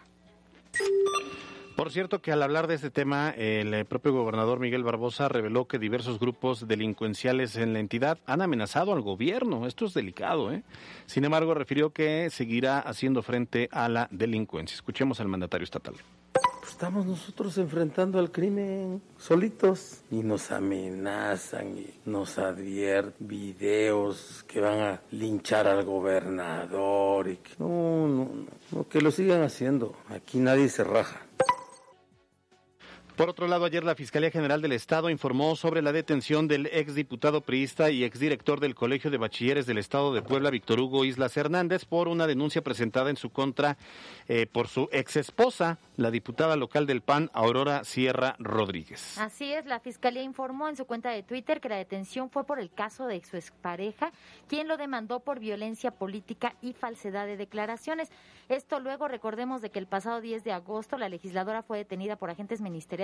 Por 1.77 1.91
cierto 1.91 2.21
que 2.21 2.33
al 2.33 2.43
hablar 2.43 2.67
de 2.67 2.75
este 2.75 2.91
tema, 2.91 3.31
el 3.31 3.73
eh, 3.73 3.85
propio 3.85 4.13
gobernador 4.13 4.61
Miguel 4.61 4.85
Barbosa 4.85 5.29
reveló 5.29 5.67
que 5.67 5.79
diversos 5.79 6.19
grupos 6.19 6.69
delincuenciales 6.69 7.57
en 7.57 7.73
la 7.73 7.81
entidad 7.81 8.19
han 8.27 8.43
amenazado 8.43 8.93
al 8.93 9.01
gobierno. 9.01 9.67
Esto 9.67 9.87
es 9.87 9.95
delicado, 9.95 10.53
¿eh? 10.53 10.63
Sin 11.07 11.25
embargo, 11.25 11.55
refirió 11.55 11.91
que 11.91 12.29
seguirá 12.31 12.79
haciendo 12.79 13.23
frente 13.23 13.69
a 13.73 13.89
la 13.89 14.07
delincuencia. 14.11 14.75
Escuchemos 14.75 15.21
al 15.21 15.29
mandatario 15.29 15.65
estatal. 15.65 15.95
Pues 16.61 16.73
estamos 16.73 17.07
nosotros 17.07 17.59
enfrentando 17.59 18.21
al 18.21 18.31
crimen 18.31 19.03
solitos 19.19 20.03
y 20.13 20.23
nos 20.23 20.53
amenazan 20.53 21.77
y 21.77 21.95
nos 22.05 22.39
advierten 22.39 23.15
videos 23.27 24.45
que 24.47 24.61
van 24.61 24.81
a 24.81 25.01
linchar 25.11 25.67
al 25.67 25.85
gobernador 25.85 27.29
y 27.29 27.37
que 27.39 27.51
no, 27.59 28.07
no, 28.07 28.29
no, 28.71 28.89
que 28.89 29.01
lo 29.01 29.11
sigan 29.11 29.43
haciendo. 29.43 29.97
Aquí 30.09 30.39
nadie 30.39 30.69
se 30.69 30.85
raja. 30.85 31.23
Por 33.17 33.29
otro 33.29 33.47
lado, 33.47 33.67
ayer 33.67 33.85
la 33.85 33.95
Fiscalía 33.95 34.31
General 34.31 34.63
del 34.63 34.73
Estado 34.73 35.11
informó 35.11 35.55
sobre 35.55 35.83
la 35.83 35.93
detención 35.93 36.49
del 36.49 36.67
exdiputado 36.69 37.43
priista 37.43 37.91
y 37.91 38.05
exdirector 38.05 38.59
del 38.59 38.75
Colegio 38.75 39.11
de 39.11 39.19
Bachilleres 39.19 39.67
del 39.67 39.77
Estado 39.77 40.15
de 40.15 40.23
Puebla, 40.23 40.49
Víctor 40.49 40.81
Hugo 40.81 41.05
Islas 41.05 41.37
Hernández, 41.37 41.85
por 41.85 42.09
una 42.09 42.27
denuncia 42.27 42.63
presentada 42.63 43.11
en 43.11 43.17
su 43.17 43.29
contra 43.29 43.77
eh, 44.29 44.47
por 44.51 44.67
su 44.67 44.89
exesposa, 44.93 45.79
la 45.99 46.11
diputada 46.11 46.57
local 46.57 46.87
del 46.87 47.03
PAN, 47.03 47.31
Aurora 47.35 47.85
Sierra 47.85 48.35
Rodríguez. 48.39 49.19
Así 49.19 49.53
es, 49.53 49.67
la 49.67 49.79
Fiscalía 49.79 50.23
informó 50.23 50.71
en 50.71 50.77
su 50.77 50.87
cuenta 50.87 51.11
de 51.11 51.23
Twitter 51.23 51.61
que 51.61 51.69
la 51.69 51.77
detención 51.77 52.31
fue 52.31 52.45
por 52.45 52.59
el 52.59 52.71
caso 52.71 53.07
de 53.07 53.23
su 53.23 53.37
expareja, 53.37 54.11
quien 54.49 54.69
lo 54.69 54.79
demandó 54.79 55.21
por 55.21 55.39
violencia 55.39 55.91
política 55.91 56.55
y 56.63 56.73
falsedad 56.73 57.27
de 57.27 57.37
declaraciones. 57.37 58.09
Esto 58.49 58.81
luego 58.81 59.07
recordemos 59.07 59.61
de 59.61 59.71
que 59.71 59.79
el 59.79 59.87
pasado 59.87 60.23
10 60.23 60.45
de 60.45 60.53
agosto 60.53 60.97
la 60.97 61.11
legisladora 61.11 61.63
fue 61.63 61.79
detenida 61.79 62.17
por 62.17 62.31
agentes 62.31 62.61
ministeriales 62.63 63.02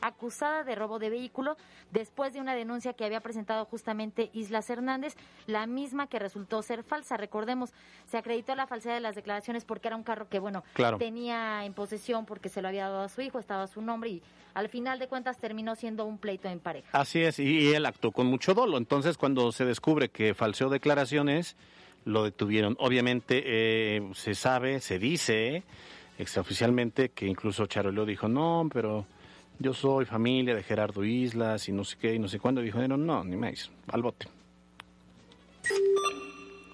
acusada 0.00 0.64
de 0.64 0.74
robo 0.74 0.98
de 0.98 1.10
vehículo 1.10 1.56
después 1.90 2.32
de 2.32 2.40
una 2.40 2.54
denuncia 2.54 2.92
que 2.92 3.04
había 3.04 3.20
presentado 3.20 3.64
justamente 3.64 4.30
Islas 4.32 4.70
Hernández, 4.70 5.16
la 5.46 5.66
misma 5.66 6.06
que 6.06 6.18
resultó 6.18 6.62
ser 6.62 6.82
falsa. 6.82 7.16
Recordemos, 7.16 7.72
se 8.06 8.18
acreditó 8.18 8.54
la 8.54 8.66
falsedad 8.66 8.94
de 8.94 9.00
las 9.00 9.14
declaraciones 9.14 9.64
porque 9.64 9.88
era 9.88 9.96
un 9.96 10.02
carro 10.02 10.28
que, 10.28 10.38
bueno, 10.38 10.64
tenía 10.98 11.64
en 11.64 11.74
posesión 11.74 12.26
porque 12.26 12.48
se 12.48 12.62
lo 12.62 12.68
había 12.68 12.88
dado 12.88 13.02
a 13.02 13.08
su 13.08 13.20
hijo, 13.20 13.38
estaba 13.38 13.66
su 13.66 13.82
nombre 13.82 14.10
y 14.10 14.22
al 14.54 14.68
final 14.68 14.98
de 14.98 15.08
cuentas 15.08 15.38
terminó 15.38 15.74
siendo 15.76 16.04
un 16.04 16.18
pleito 16.18 16.48
en 16.48 16.60
pareja. 16.60 16.88
Así 16.92 17.22
es, 17.22 17.38
y 17.38 17.72
él 17.72 17.86
actuó 17.86 18.12
con 18.12 18.26
mucho 18.26 18.54
dolo. 18.54 18.78
Entonces, 18.78 19.16
cuando 19.16 19.52
se 19.52 19.64
descubre 19.64 20.08
que 20.08 20.34
falseó 20.34 20.68
declaraciones, 20.68 21.56
lo 22.04 22.24
detuvieron. 22.24 22.76
Obviamente, 22.78 23.42
eh, 23.44 24.10
se 24.14 24.34
sabe, 24.34 24.80
se 24.80 24.98
dice 24.98 25.62
extraoficialmente 26.18 27.10
que 27.10 27.26
incluso 27.26 27.66
Charoleo 27.66 28.04
dijo, 28.04 28.28
no, 28.28 28.68
pero 28.72 29.06
yo 29.60 29.74
soy 29.74 30.06
familia 30.06 30.54
de 30.54 30.62
Gerardo 30.62 31.04
Islas 31.04 31.68
y 31.68 31.72
no 31.72 31.84
sé 31.84 31.96
qué 31.98 32.14
y 32.14 32.18
no 32.18 32.28
sé 32.28 32.40
cuándo. 32.40 32.62
Dijeron, 32.62 33.06
no, 33.06 33.22
ni 33.22 33.36
más, 33.36 33.70
al 33.88 34.02
bote. 34.02 34.26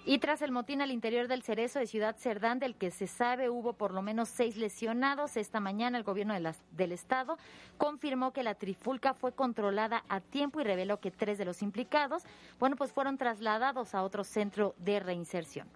Y 0.04 0.18
tras 0.18 0.40
el 0.40 0.52
motín 0.52 0.80
al 0.80 0.92
interior 0.92 1.26
del 1.26 1.42
Cerezo 1.42 1.80
de 1.80 1.88
Ciudad 1.88 2.14
Cerdán, 2.16 2.60
del 2.60 2.76
que 2.76 2.92
se 2.92 3.08
sabe 3.08 3.50
hubo 3.50 3.72
por 3.72 3.92
lo 3.92 4.02
menos 4.02 4.28
seis 4.28 4.56
lesionados, 4.56 5.36
esta 5.36 5.58
mañana 5.58 5.98
el 5.98 6.04
gobierno 6.04 6.34
del 6.70 6.92
Estado 6.92 7.38
confirmó 7.76 8.32
que 8.32 8.44
la 8.44 8.54
trifulca 8.54 9.14
fue 9.14 9.32
controlada 9.32 10.04
a 10.08 10.20
tiempo 10.20 10.60
y 10.60 10.64
reveló 10.64 11.00
que 11.00 11.10
tres 11.10 11.38
de 11.38 11.44
los 11.44 11.62
implicados, 11.62 12.22
bueno, 12.60 12.76
pues 12.76 12.92
fueron 12.92 13.18
trasladados 13.18 13.96
a 13.96 14.04
otro 14.04 14.22
centro 14.22 14.76
de 14.78 15.00
reinserción. 15.00 15.66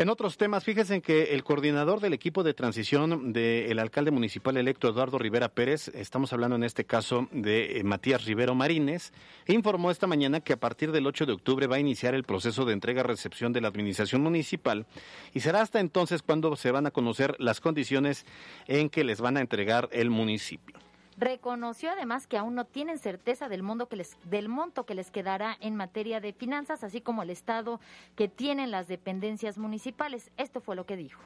En 0.00 0.08
otros 0.08 0.38
temas, 0.38 0.64
fíjense 0.64 1.02
que 1.02 1.34
el 1.34 1.44
coordinador 1.44 2.00
del 2.00 2.14
equipo 2.14 2.42
de 2.42 2.54
transición 2.54 3.34
del 3.34 3.78
alcalde 3.78 4.10
municipal 4.10 4.56
electo 4.56 4.88
Eduardo 4.88 5.18
Rivera 5.18 5.50
Pérez, 5.50 5.88
estamos 5.88 6.32
hablando 6.32 6.56
en 6.56 6.64
este 6.64 6.86
caso 6.86 7.28
de 7.32 7.76
eh, 7.76 7.84
Matías 7.84 8.24
Rivero 8.24 8.54
Marínez, 8.54 9.12
informó 9.46 9.90
esta 9.90 10.06
mañana 10.06 10.40
que 10.40 10.54
a 10.54 10.56
partir 10.56 10.90
del 10.90 11.06
8 11.06 11.26
de 11.26 11.34
octubre 11.34 11.66
va 11.66 11.76
a 11.76 11.80
iniciar 11.80 12.14
el 12.14 12.24
proceso 12.24 12.64
de 12.64 12.72
entrega-recepción 12.72 13.52
de 13.52 13.60
la 13.60 13.68
administración 13.68 14.22
municipal 14.22 14.86
y 15.34 15.40
será 15.40 15.60
hasta 15.60 15.80
entonces 15.80 16.22
cuando 16.22 16.56
se 16.56 16.70
van 16.70 16.86
a 16.86 16.92
conocer 16.92 17.36
las 17.38 17.60
condiciones 17.60 18.24
en 18.68 18.88
que 18.88 19.04
les 19.04 19.20
van 19.20 19.36
a 19.36 19.42
entregar 19.42 19.90
el 19.92 20.08
municipio. 20.08 20.78
Reconoció 21.20 21.90
además 21.90 22.26
que 22.26 22.38
aún 22.38 22.54
no 22.54 22.64
tienen 22.64 22.96
certeza 22.96 23.50
del, 23.50 23.62
monto 23.62 23.88
que 23.90 24.94
les 24.94 25.10
quedará 25.10 25.54
en 25.60 25.76
materia 25.76 26.18
de 26.18 26.32
finanzas, 26.32 26.82
así 26.82 27.02
como 27.02 27.22
el 27.22 27.28
estado 27.28 27.78
que 28.16 28.26
tienen 28.26 28.70
las 28.70 28.88
dependencias 28.88 29.58
municipales. 29.58 30.30
Esto 30.38 30.62
fue 30.62 30.76
lo 30.76 30.86
que 30.86 30.96
dijo. 30.96 31.20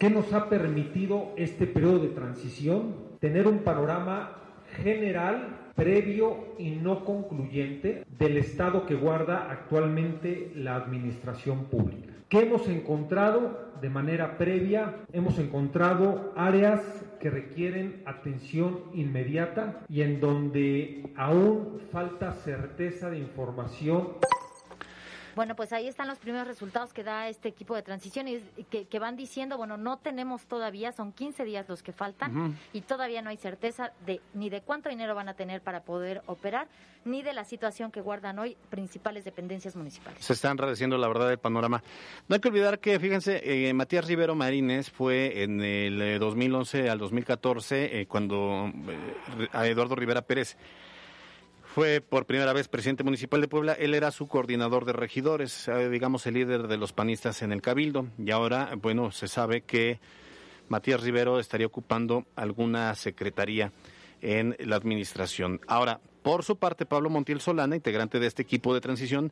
¿Qué 0.00 0.08
nos 0.08 0.32
ha 0.32 0.48
permitido 0.48 1.34
este 1.36 1.66
periodo 1.66 1.98
de 1.98 2.08
transición? 2.08 2.96
Tener 3.20 3.46
un 3.46 3.58
panorama 3.58 4.38
general, 4.74 5.70
previo 5.74 6.54
y 6.58 6.70
no 6.70 7.04
concluyente 7.04 8.06
del 8.18 8.38
estado 8.38 8.86
que 8.86 8.94
guarda 8.94 9.50
actualmente 9.50 10.50
la 10.54 10.76
administración 10.76 11.66
pública. 11.66 12.14
¿Qué 12.30 12.40
hemos 12.40 12.66
encontrado 12.68 13.65
de 13.80 13.90
manera 13.90 14.38
previa? 14.38 14.94
Hemos 15.12 15.38
encontrado 15.38 16.32
áreas 16.36 16.80
que 17.20 17.30
requieren 17.30 18.02
atención 18.06 18.84
inmediata 18.92 19.84
y 19.88 20.02
en 20.02 20.20
donde 20.20 21.12
aún 21.16 21.80
falta 21.90 22.32
certeza 22.32 23.10
de 23.10 23.18
información 23.18 24.14
bueno, 25.36 25.54
pues 25.54 25.74
ahí 25.74 25.86
están 25.86 26.08
los 26.08 26.18
primeros 26.18 26.48
resultados 26.48 26.94
que 26.94 27.04
da 27.04 27.28
este 27.28 27.50
equipo 27.50 27.74
de 27.74 27.82
transición 27.82 28.26
y 28.26 28.40
que, 28.64 28.98
van 28.98 29.16
diciendo, 29.16 29.58
bueno, 29.58 29.76
no 29.76 29.98
tenemos 29.98 30.46
todavía, 30.46 30.92
son 30.92 31.12
15 31.12 31.44
días 31.44 31.68
los 31.68 31.82
que 31.82 31.92
faltan 31.92 32.56
y 32.72 32.80
todavía 32.80 33.20
no 33.20 33.28
hay 33.28 33.36
certeza 33.36 33.92
de 34.06 34.22
ni 34.32 34.48
de 34.48 34.62
cuánto 34.62 34.88
dinero 34.88 35.14
van 35.14 35.28
a 35.28 35.34
tener 35.34 35.60
para 35.60 35.82
poder 35.82 36.22
operar, 36.24 36.68
ni 37.04 37.22
de 37.22 37.34
la 37.34 37.44
situación 37.44 37.92
que 37.92 38.00
guardan 38.00 38.38
hoy 38.38 38.56
principales 38.70 39.24
dependencias 39.24 39.76
municipales. 39.76 40.24
Se 40.24 40.32
está 40.32 40.50
enredeciendo 40.50 40.96
la 40.96 41.06
verdad 41.06 41.28
del 41.28 41.38
panorama. 41.38 41.82
No 42.28 42.34
hay 42.34 42.40
que 42.40 42.48
olvidar 42.48 42.80
que, 42.80 42.98
fíjense, 42.98 43.42
eh, 43.44 43.74
Matías 43.74 44.06
Rivero 44.06 44.34
Marínez 44.34 44.90
fue 44.90 45.42
en 45.42 45.60
el 45.60 46.18
2011 46.18 46.86
eh, 46.86 46.90
al 46.90 46.98
2014 46.98 48.00
eh, 48.00 48.06
cuando 48.06 48.72
a 49.52 49.66
Eduardo 49.66 49.96
Rivera 49.96 50.22
Pérez 50.22 50.56
fue 51.76 52.00
por 52.00 52.24
primera 52.24 52.54
vez 52.54 52.68
presidente 52.68 53.04
municipal 53.04 53.42
de 53.42 53.48
Puebla. 53.48 53.74
Él 53.74 53.92
era 53.92 54.10
su 54.10 54.28
coordinador 54.28 54.86
de 54.86 54.94
regidores, 54.94 55.68
eh, 55.68 55.90
digamos 55.90 56.26
el 56.26 56.32
líder 56.32 56.68
de 56.68 56.78
los 56.78 56.94
panistas 56.94 57.42
en 57.42 57.52
el 57.52 57.60
Cabildo. 57.60 58.06
Y 58.16 58.30
ahora, 58.30 58.70
bueno, 58.80 59.12
se 59.12 59.28
sabe 59.28 59.60
que 59.60 60.00
Matías 60.70 61.02
Rivero 61.02 61.38
estaría 61.38 61.66
ocupando 61.66 62.24
alguna 62.34 62.94
secretaría 62.94 63.72
en 64.22 64.56
la 64.58 64.76
administración. 64.76 65.60
Ahora, 65.66 66.00
por 66.22 66.44
su 66.44 66.56
parte, 66.56 66.86
Pablo 66.86 67.10
Montiel 67.10 67.42
Solana, 67.42 67.76
integrante 67.76 68.20
de 68.20 68.26
este 68.26 68.40
equipo 68.40 68.72
de 68.72 68.80
transición, 68.80 69.30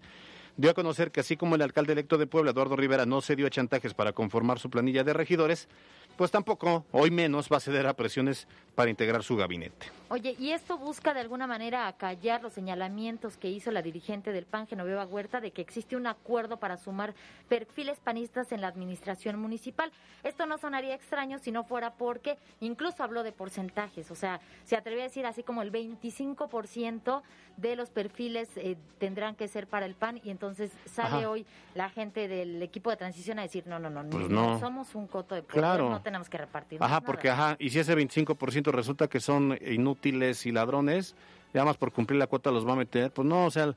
dio 0.57 0.71
a 0.71 0.75
conocer 0.75 1.11
que 1.11 1.21
así 1.21 1.37
como 1.37 1.55
el 1.55 1.63
alcalde 1.63 1.93
electo 1.93 2.19
de 2.19 2.27
Puebla, 2.27 2.53
Eduardo 2.53 2.77
Rivera, 2.77 3.07
no 3.07 3.21
se 3.21 3.37
dio 3.37 3.47
a 3.47 3.51
chantajes 3.51 3.95
para 3.95 4.13
conformar 4.13 4.59
su 4.59 4.71
planilla 4.71 5.05
de 5.05 5.13
regidores, 5.13 5.69
pues 6.17 6.31
tampoco, 6.31 6.85
hoy 6.93 7.11
menos, 7.11 7.49
va 7.53 7.57
a 7.57 7.61
ceder 7.61 7.87
a 7.87 7.95
presiones 7.95 8.47
para 8.77 8.91
integrar 8.91 9.25
su 9.25 9.37
gabinete. 9.37 9.87
Oye, 10.11 10.37
¿y 10.39 10.53
esto 10.53 10.79
busca 10.79 11.13
de 11.13 11.21
alguna 11.21 11.47
manera 11.47 11.89
acallar 11.89 12.43
los 12.43 12.53
señalamientos 12.53 13.37
que 13.37 13.51
hizo 13.51 13.73
la 13.73 13.83
dirigente 13.83 14.33
del 14.33 14.47
PAN, 14.47 14.69
Genoveva 14.69 15.07
Huerta, 15.07 15.41
de 15.41 15.51
que 15.51 15.63
existe 15.63 15.97
un 15.97 16.07
acuerdo 16.07 16.59
para 16.59 16.77
sumar 16.77 17.15
perfiles 17.49 17.99
panistas 17.99 18.53
en 18.53 18.61
la 18.61 18.69
administración 18.69 19.39
municipal? 19.41 19.91
Esto 20.23 20.47
no 20.47 20.59
sonaría 20.59 20.95
extraño 20.95 21.39
si 21.39 21.51
no 21.51 21.65
fuera 21.65 21.95
porque 21.95 22.39
incluso 22.61 23.03
habló 23.03 23.25
de 23.25 23.33
porcentajes, 23.33 24.11
o 24.11 24.15
sea, 24.15 24.41
se 24.65 24.77
atrevió 24.77 25.03
a 25.03 25.05
decir 25.05 25.27
así 25.27 25.43
como 25.43 25.63
el 25.63 25.73
25% 25.73 27.23
de 27.57 27.77
los 27.77 27.91
perfiles 27.91 28.49
eh, 28.57 28.77
tendrán 28.99 29.35
que 29.35 29.49
ser 29.49 29.67
para 29.67 29.87
el 29.87 29.95
PAN 29.95 30.21
y 30.23 30.31
entonces 30.31 30.44
sale 30.87 31.27
hoy 31.27 31.47
la 31.75 31.89
gente 31.91 32.29
del 32.29 32.63
equipo 32.63 32.91
de 32.91 32.97
transición 32.97 33.39
a 33.39 33.43
decir, 33.43 33.67
no, 33.67 33.79
no, 33.79 33.91
no, 33.91 34.09
pues 34.11 34.29
no. 34.29 34.59
somos 34.61 34.95
un 34.95 35.07
coto 35.07 35.35
de 35.35 35.43
poder, 35.43 35.81
no 35.81 36.03
tenemos 36.03 36.29
que 36.29 36.39
repartir. 36.39 36.83
Ajá, 36.83 37.01
porque, 37.01 37.31
ajá, 37.31 37.57
y 37.59 37.71
si 37.71 37.79
ese 37.79 37.97
25% 37.97 38.71
resulta 38.73 39.09
que 39.09 39.21
son 39.21 39.59
inútiles 39.67 40.47
y 40.47 40.53
ladrones, 40.53 41.15
ya 41.53 41.65
más 41.65 41.77
por 41.77 41.93
cumplir 41.93 42.19
la 42.19 42.27
cuota 42.27 42.51
los 42.51 42.67
va 42.67 42.73
a 42.73 42.77
meter, 42.77 43.13
pues 43.13 43.27
no, 43.27 43.47
o 43.47 43.51
sea, 43.51 43.75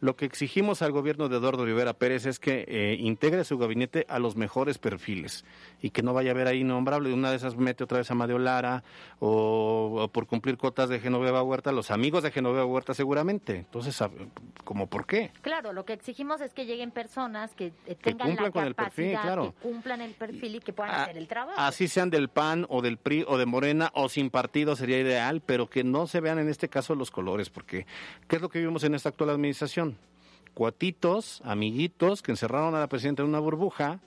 Lo 0.00 0.14
que 0.14 0.24
exigimos 0.26 0.80
al 0.82 0.92
gobierno 0.92 1.28
de 1.28 1.38
Eduardo 1.38 1.64
Rivera 1.64 1.92
Pérez 1.92 2.24
es 2.26 2.38
que 2.38 2.64
eh, 2.68 2.96
integre 3.00 3.42
su 3.44 3.58
gabinete 3.58 4.06
a 4.08 4.20
los 4.20 4.36
mejores 4.36 4.78
perfiles 4.78 5.44
y 5.82 5.90
que 5.90 6.02
no 6.02 6.14
vaya 6.14 6.30
a 6.30 6.34
haber 6.34 6.46
ahí 6.46 6.62
nombrable. 6.62 7.12
Una 7.12 7.30
de 7.30 7.36
esas 7.36 7.56
mete 7.56 7.82
otra 7.82 7.98
vez 7.98 8.10
a 8.10 8.14
Madeo 8.14 8.38
Lara 8.38 8.84
o, 9.18 10.08
por 10.12 10.26
cumplir 10.26 10.56
cotas 10.56 10.88
de 10.88 11.00
Genoveva 11.00 11.42
Huerta, 11.42 11.72
los 11.72 11.90
amigos 11.90 12.22
de 12.22 12.30
Genoveva 12.30 12.64
Huerta 12.64 12.94
seguramente. 12.94 13.56
Entonces, 13.56 13.98
¿cómo 14.62 14.86
por 14.86 15.04
qué? 15.04 15.32
Claro, 15.42 15.72
lo 15.72 15.84
que 15.84 15.94
exigimos 15.94 16.40
es 16.40 16.54
que 16.54 16.64
lleguen 16.64 16.92
personas 16.92 17.54
que 17.54 17.72
eh, 17.86 17.96
tengan 17.96 18.36
la 18.36 18.36
capacidad, 18.36 18.66
el 18.66 18.74
perfil, 18.74 19.18
claro. 19.20 19.54
que 19.54 19.68
cumplan 19.68 20.00
el 20.00 20.14
perfil 20.14 20.54
y 20.56 20.60
que 20.60 20.72
puedan 20.72 20.94
ah, 20.94 21.02
hacer 21.04 21.18
el 21.18 21.26
trabajo. 21.26 21.58
Así 21.60 21.88
sean 21.88 22.10
del 22.10 22.28
PAN 22.28 22.66
o 22.68 22.82
del 22.82 22.98
PRI 22.98 23.24
o 23.26 23.36
de 23.36 23.46
Morena 23.46 23.90
o 23.94 24.08
sin 24.08 24.30
partido 24.30 24.76
sería 24.76 25.00
ideal, 25.00 25.40
pero 25.44 25.68
que 25.68 25.82
no 25.82 26.06
se 26.06 26.20
vean 26.20 26.38
en 26.38 26.48
este 26.48 26.68
caso 26.68 26.94
los 26.94 27.10
colores, 27.10 27.50
porque 27.50 27.86
¿qué 28.28 28.36
es 28.36 28.42
lo 28.42 28.48
que 28.48 28.60
vimos 28.60 28.84
en 28.84 28.94
esta 28.94 29.08
actual 29.08 29.30
administración? 29.30 29.87
Cuatitos, 30.48 31.40
amiguitos 31.44 32.22
que 32.22 32.32
encerraron 32.32 32.74
a 32.74 32.80
la 32.80 32.88
presidenta 32.88 33.22
en 33.22 33.28
una 33.28 33.38
burbuja 33.38 34.00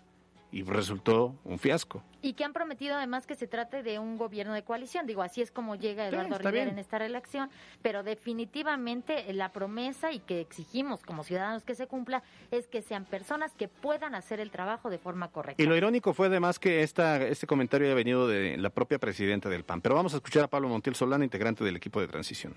y 0.51 0.63
resultó 0.63 1.35
un 1.45 1.59
fiasco. 1.59 2.03
Y 2.21 2.33
que 2.33 2.43
han 2.43 2.53
prometido 2.53 2.95
además 2.95 3.25
que 3.25 3.35
se 3.35 3.47
trate 3.47 3.81
de 3.81 3.97
un 3.97 4.17
gobierno 4.17 4.53
de 4.53 4.63
coalición. 4.63 5.07
Digo, 5.07 5.23
así 5.23 5.41
es 5.41 5.49
como 5.49 5.75
llega 5.75 6.07
Eduardo 6.07 6.37
Rivera 6.37 6.69
en 6.69 6.77
esta 6.77 6.99
reelección, 6.99 7.49
pero 7.81 8.03
definitivamente 8.03 9.31
la 9.33 9.51
promesa 9.51 10.11
y 10.11 10.19
que 10.19 10.41
exigimos 10.41 11.01
como 11.03 11.23
ciudadanos 11.23 11.63
que 11.63 11.73
se 11.73 11.87
cumpla 11.87 12.21
es 12.51 12.67
que 12.67 12.81
sean 12.81 13.05
personas 13.05 13.53
que 13.53 13.67
puedan 13.67 14.13
hacer 14.13 14.39
el 14.39 14.51
trabajo 14.51 14.89
de 14.89 14.99
forma 14.99 15.29
correcta. 15.29 15.63
Y 15.63 15.65
lo 15.65 15.75
irónico 15.75 16.13
fue 16.13 16.27
además 16.27 16.59
que 16.59 16.83
esta, 16.83 17.25
este 17.25 17.47
comentario 17.47 17.87
haya 17.87 17.95
venido 17.95 18.27
de 18.27 18.57
la 18.57 18.69
propia 18.69 18.99
presidenta 18.99 19.49
del 19.49 19.63
PAN. 19.63 19.81
Pero 19.81 19.95
vamos 19.95 20.13
a 20.13 20.17
escuchar 20.17 20.43
a 20.43 20.47
Pablo 20.47 20.67
Montiel 20.67 20.95
Solana, 20.95 21.23
integrante 21.23 21.63
del 21.63 21.77
equipo 21.77 22.01
de 22.01 22.07
transición. 22.07 22.53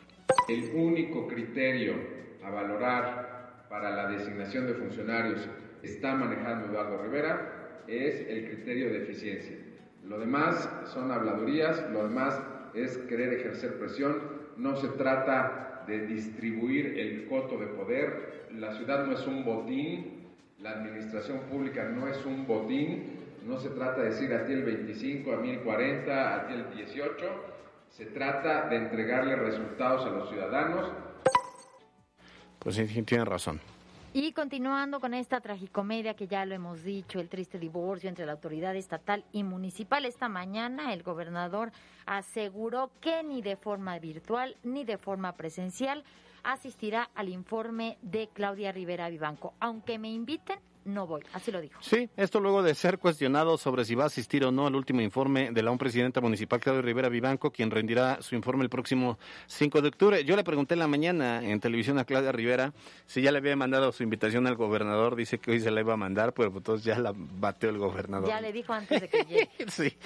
El 0.49 0.75
único 0.75 1.27
criterio 1.27 1.95
a 2.45 2.51
valorar 2.51 3.44
para 3.75 3.91
la 3.91 4.07
designación 4.07 4.69
de 4.69 4.75
funcionarios 4.75 5.49
está 5.83 6.15
manejando 6.15 6.67
Eduardo 6.67 7.03
Rivera 7.03 7.83
es 7.89 8.21
el 8.29 8.45
criterio 8.45 8.89
de 8.89 8.99
eficiencia. 8.99 9.57
Lo 10.05 10.21
demás 10.21 10.71
son 10.93 11.11
habladurías, 11.11 11.85
lo 11.91 12.05
demás 12.05 12.41
es 12.73 12.97
querer 13.09 13.33
ejercer 13.33 13.77
presión, 13.81 14.23
no 14.57 14.77
se 14.77 14.87
trata 14.91 15.83
de 15.89 16.07
distribuir 16.07 17.01
el 17.01 17.27
coto 17.27 17.59
de 17.59 17.67
poder, 17.67 18.47
la 18.53 18.75
ciudad 18.75 19.07
no 19.07 19.15
es 19.15 19.27
un 19.27 19.45
botín, 19.45 20.29
la 20.61 20.71
administración 20.71 21.41
pública 21.51 21.83
no 21.83 22.07
es 22.07 22.25
un 22.25 22.47
botín, 22.47 23.25
no 23.45 23.59
se 23.59 23.71
trata 23.71 24.03
de 24.03 24.11
decir 24.11 24.33
a 24.35 24.47
ti 24.47 24.53
el 24.53 24.63
25, 24.63 25.33
a 25.33 25.37
mí 25.39 25.51
el 25.51 25.59
40, 25.63 26.35
a 26.37 26.47
ti 26.47 26.55
el 26.55 26.77
18, 26.77 27.13
se 27.89 28.07
trata 28.07 28.69
de 28.69 28.77
entregarle 28.77 29.35
resultados 29.35 30.07
a 30.07 30.11
los 30.11 30.29
ciudadanos 30.29 30.93
pues 32.65 32.77
sí, 32.77 33.17
razón. 33.25 33.61
Y 34.17 34.33
continuando 34.33 35.01
con 35.01 35.13
esta 35.13 35.41
tragicomedia 35.41 36.15
que 36.15 36.29
ya 36.29 36.47
lo 36.47 36.55
hemos 36.55 36.83
dicho, 36.83 37.19
el 37.19 37.29
triste 37.29 37.59
divorcio 37.59 38.09
entre 38.09 38.27
la 38.27 38.33
autoridad 38.33 38.75
estatal 38.77 39.25
y 39.33 39.43
municipal, 39.43 40.05
esta 40.05 40.29
mañana 40.29 40.93
el 40.93 41.03
gobernador 41.03 41.73
aseguró 42.07 42.91
que 43.01 43.23
ni 43.23 43.43
de 43.43 43.57
forma 43.57 43.99
virtual 43.99 44.57
ni 44.63 44.85
de 44.85 44.99
forma 44.99 45.33
presencial 45.33 46.05
asistirá 46.45 47.11
al 47.15 47.29
informe 47.29 47.99
de 48.03 48.29
Claudia 48.33 48.71
Rivera 48.71 49.09
Vivanco. 49.09 49.55
Aunque 49.59 49.99
me 49.99 50.11
inviten, 50.11 50.59
no 50.85 51.07
voy, 51.07 51.23
así 51.33 51.51
lo 51.51 51.61
dijo. 51.61 51.81
Sí, 51.83 52.11
esto 52.17 52.41
luego 52.41 52.63
de 52.63 52.75
ser 52.75 52.99
cuestionado 52.99 53.57
sobre 53.57 53.85
si 53.85 53.95
va 53.95 54.05
a 54.05 54.07
asistir 54.07 54.45
o 54.45 54.53
no 54.53 54.67
al 54.67 54.75
último 54.75 55.01
informe 55.01 55.51
de 55.51 55.63
la 55.63 55.71
un 55.71 55.79
presidenta 55.79 56.21
municipal, 56.21 56.61
Claudio 56.61 56.83
Rivera 56.83 57.09
Vivanco, 57.09 57.51
quien 57.51 57.71
rendirá 57.71 58.21
su 58.21 58.35
informe 58.35 58.65
el 58.65 58.71
próximo 58.71 59.19
5 59.47 59.83
de 59.83 59.89
octubre. 59.89 60.25
Yo 60.25 60.37
le 60.37 60.45
pregunté 60.45 60.75
en 60.75 60.81
la 60.81 60.87
mañana 60.87 61.43
en 61.43 61.61
televisión 61.61 61.99
a 61.99 62.05
Claudia 62.05 62.33
Rivera 62.33 62.73
si 63.07 63.23
ya 63.23 63.33
le 63.33 63.39
había 63.39 63.57
mandado 63.57 63.93
su 63.93 64.03
invitación 64.03 64.47
al 64.47 64.57
gobernador, 64.57 65.17
dice 65.17 65.39
que 65.39 65.53
hoy 65.53 65.61
se 65.61 65.71
la 65.71 65.81
iba 65.81 65.95
a 65.95 65.97
mandar, 65.97 66.33
pero 66.35 66.51
pues 66.51 66.61
entonces 66.61 66.85
ya 66.85 66.99
la 66.99 67.13
bateó 67.15 67.71
el 67.71 67.79
gobernador. 67.79 68.29
Ya 68.29 68.41
le 68.41 68.53
dijo 68.53 68.73
antes 68.73 69.01
de 69.01 69.09
que 69.09 69.25
llegue. 69.25 69.51
sí. 69.69 69.97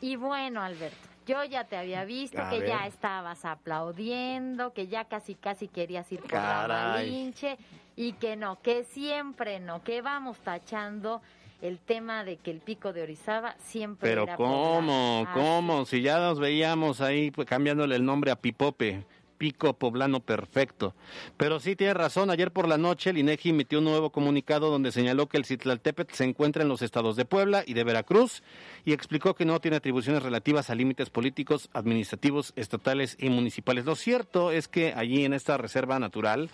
Y 0.00 0.16
bueno, 0.16 0.60
Alberto. 0.60 1.12
Yo 1.24 1.44
ya 1.44 1.64
te 1.64 1.76
había 1.76 2.04
visto 2.04 2.42
que 2.50 2.66
ya 2.66 2.86
estabas 2.86 3.44
aplaudiendo, 3.44 4.72
que 4.72 4.88
ya 4.88 5.04
casi 5.04 5.36
casi 5.36 5.68
querías 5.68 6.10
ir 6.10 6.20
por 6.20 6.32
la 6.32 6.66
malinche 6.66 7.58
y 7.96 8.12
que 8.14 8.36
no, 8.36 8.60
que 8.62 8.84
siempre 8.84 9.60
no, 9.60 9.82
que 9.82 10.02
vamos 10.02 10.38
tachando 10.38 11.22
el 11.60 11.78
tema 11.78 12.24
de 12.24 12.36
que 12.36 12.50
el 12.50 12.60
pico 12.60 12.92
de 12.92 13.02
Orizaba 13.02 13.54
siempre 13.58 14.08
Pero 14.08 14.26
cómo, 14.36 15.26
cómo, 15.32 15.84
si 15.84 16.02
ya 16.02 16.18
nos 16.18 16.40
veíamos 16.40 17.00
ahí 17.00 17.30
pues, 17.30 17.46
cambiándole 17.46 17.94
el 17.94 18.04
nombre 18.04 18.30
a 18.30 18.36
Pipope 18.36 19.04
pico 19.42 19.72
poblano 19.72 20.20
perfecto. 20.20 20.94
Pero 21.36 21.58
sí 21.58 21.74
tiene 21.74 21.94
razón, 21.94 22.30
ayer 22.30 22.52
por 22.52 22.68
la 22.68 22.78
noche 22.78 23.10
el 23.10 23.18
INEGI 23.18 23.48
emitió 23.50 23.80
un 23.80 23.86
nuevo 23.86 24.10
comunicado 24.10 24.70
donde 24.70 24.92
señaló 24.92 25.28
que 25.28 25.36
el 25.36 25.44
Citlaltépetl 25.44 26.14
se 26.14 26.22
encuentra 26.22 26.62
en 26.62 26.68
los 26.68 26.80
estados 26.80 27.16
de 27.16 27.24
Puebla 27.24 27.64
y 27.66 27.74
de 27.74 27.82
Veracruz 27.82 28.44
y 28.84 28.92
explicó 28.92 29.34
que 29.34 29.44
no 29.44 29.58
tiene 29.58 29.78
atribuciones 29.78 30.22
relativas 30.22 30.70
a 30.70 30.76
límites 30.76 31.10
políticos, 31.10 31.70
administrativos, 31.72 32.52
estatales 32.54 33.16
y 33.18 33.30
municipales. 33.30 33.84
Lo 33.84 33.96
cierto 33.96 34.52
es 34.52 34.68
que 34.68 34.94
allí 34.94 35.24
en 35.24 35.32
esta 35.32 35.56
reserva 35.56 35.98
natural, 35.98 36.48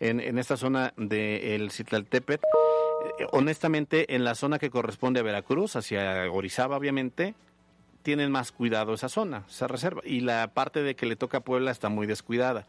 en, 0.00 0.38
esta 0.38 0.56
zona 0.56 0.92
del 0.96 1.70
Citlaltépetl, 1.70 2.44
eh, 3.18 3.26
honestamente 3.32 4.14
en 4.14 4.24
la 4.24 4.34
zona 4.34 4.58
que 4.58 4.70
corresponde 4.70 5.20
a 5.20 5.22
Veracruz, 5.22 5.76
hacia 5.76 6.30
Orizaba 6.30 6.76
obviamente, 6.76 7.34
tienen 8.02 8.30
más 8.30 8.52
cuidado 8.52 8.94
esa 8.94 9.08
zona, 9.08 9.44
esa 9.48 9.68
reserva. 9.68 10.02
Y 10.04 10.20
la 10.20 10.48
parte 10.48 10.82
de 10.82 10.96
que 10.96 11.06
le 11.06 11.16
toca 11.16 11.38
a 11.38 11.40
Puebla 11.40 11.70
está 11.70 11.88
muy 11.88 12.06
descuidada. 12.06 12.66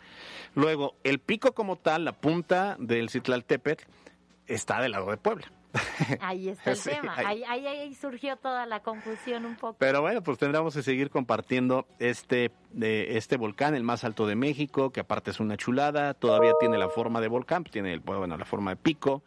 Luego, 0.56 0.96
el 1.04 1.20
pico 1.20 1.54
como 1.54 1.76
tal, 1.76 2.06
la 2.06 2.14
punta 2.14 2.76
del 2.80 3.10
Citlaltépetl, 3.10 3.84
está 4.48 4.82
del 4.82 4.92
lado 4.92 5.10
de 5.10 5.18
Puebla. 5.18 5.52
Ahí 6.20 6.50
está 6.50 6.72
el 6.74 6.82
tema. 6.82 7.16
Ahí. 7.16 7.44
Ahí, 7.44 7.94
surgió 7.96 8.36
toda 8.38 8.66
la 8.66 8.82
confusión 8.82 9.46
un 9.46 9.56
poco. 9.56 9.76
Pero 9.80 10.02
bueno, 10.02 10.22
pues 10.22 10.38
tendremos 10.38 10.74
que 10.76 10.84
seguir 10.84 11.10
compartiendo 11.10 11.88
este, 12.00 12.52
de 12.72 13.18
este 13.18 13.38
volcán, 13.38 13.76
el 13.76 13.84
más 13.84 14.04
alto 14.04 14.28
de 14.28 14.36
México, 14.36 14.92
que 14.92 15.00
aparte 15.00 15.32
es 15.32 15.40
una 15.40 15.58
chulada, 15.58 16.14
todavía 16.14 16.54
tiene 16.60 16.78
la 16.78 16.90
forma 16.90 17.22
de 17.22 17.28
volcán, 17.28 17.64
tiene 17.64 17.98
bueno, 18.00 18.38
la 18.38 18.46
forma 18.46 18.72
de 18.72 18.78
pico. 18.78 19.24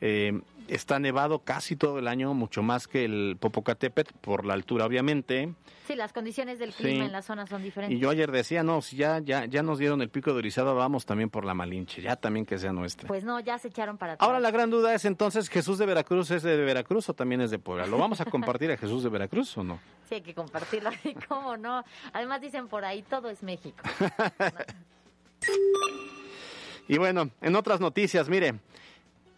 Eh, 0.00 0.40
está 0.70 0.98
nevado 0.98 1.40
casi 1.40 1.76
todo 1.76 1.98
el 1.98 2.08
año, 2.08 2.32
mucho 2.32 2.62
más 2.62 2.86
que 2.86 3.04
el 3.04 3.36
Popocatépetl, 3.38 4.14
por 4.20 4.44
la 4.44 4.54
altura 4.54 4.86
obviamente. 4.86 5.52
Sí, 5.86 5.96
las 5.96 6.12
condiciones 6.12 6.60
del 6.60 6.72
clima 6.72 7.04
en 7.04 7.12
la 7.12 7.22
zona 7.22 7.46
son 7.46 7.62
diferentes. 7.62 7.96
Y 7.96 8.00
yo 8.00 8.10
ayer 8.10 8.30
decía, 8.30 8.62
no, 8.62 8.80
si 8.80 8.96
ya, 8.96 9.18
ya, 9.18 9.44
ya 9.46 9.62
nos 9.62 9.78
dieron 9.78 10.00
el 10.02 10.08
pico 10.08 10.32
de 10.32 10.38
Orizaba, 10.38 10.72
vamos 10.72 11.04
también 11.04 11.30
por 11.30 11.44
la 11.44 11.52
Malinche, 11.52 12.00
ya 12.00 12.14
también 12.14 12.46
que 12.46 12.58
sea 12.58 12.72
nuestra. 12.72 13.08
Pues 13.08 13.24
no, 13.24 13.40
ya 13.40 13.58
se 13.58 13.68
echaron 13.68 13.98
para 13.98 14.12
atrás. 14.12 14.26
Ahora 14.26 14.38
la 14.38 14.52
gran 14.52 14.70
duda 14.70 14.94
es 14.94 15.04
entonces, 15.04 15.48
¿Jesús 15.48 15.78
de 15.78 15.86
Veracruz 15.86 16.30
es 16.30 16.44
de 16.44 16.56
Veracruz 16.56 17.08
o 17.08 17.14
también 17.14 17.40
es 17.40 17.50
de 17.50 17.58
Puebla? 17.58 17.86
¿Lo 17.86 17.98
vamos 17.98 18.20
a 18.20 18.24
compartir 18.24 18.70
a 18.70 18.76
Jesús 18.76 19.02
de 19.02 19.08
Veracruz 19.08 19.56
o 19.58 19.64
no? 19.64 19.80
Sí, 20.08 20.16
hay 20.16 20.22
que 20.22 20.34
compartirlo, 20.34 20.90
¿cómo 21.28 21.56
no? 21.56 21.84
Además 22.12 22.40
dicen 22.40 22.68
por 22.68 22.84
ahí, 22.84 23.02
todo 23.02 23.28
es 23.28 23.42
México. 23.42 23.82
y 26.88 26.98
bueno, 26.98 27.30
en 27.40 27.56
otras 27.56 27.80
noticias, 27.80 28.28
mire, 28.28 28.54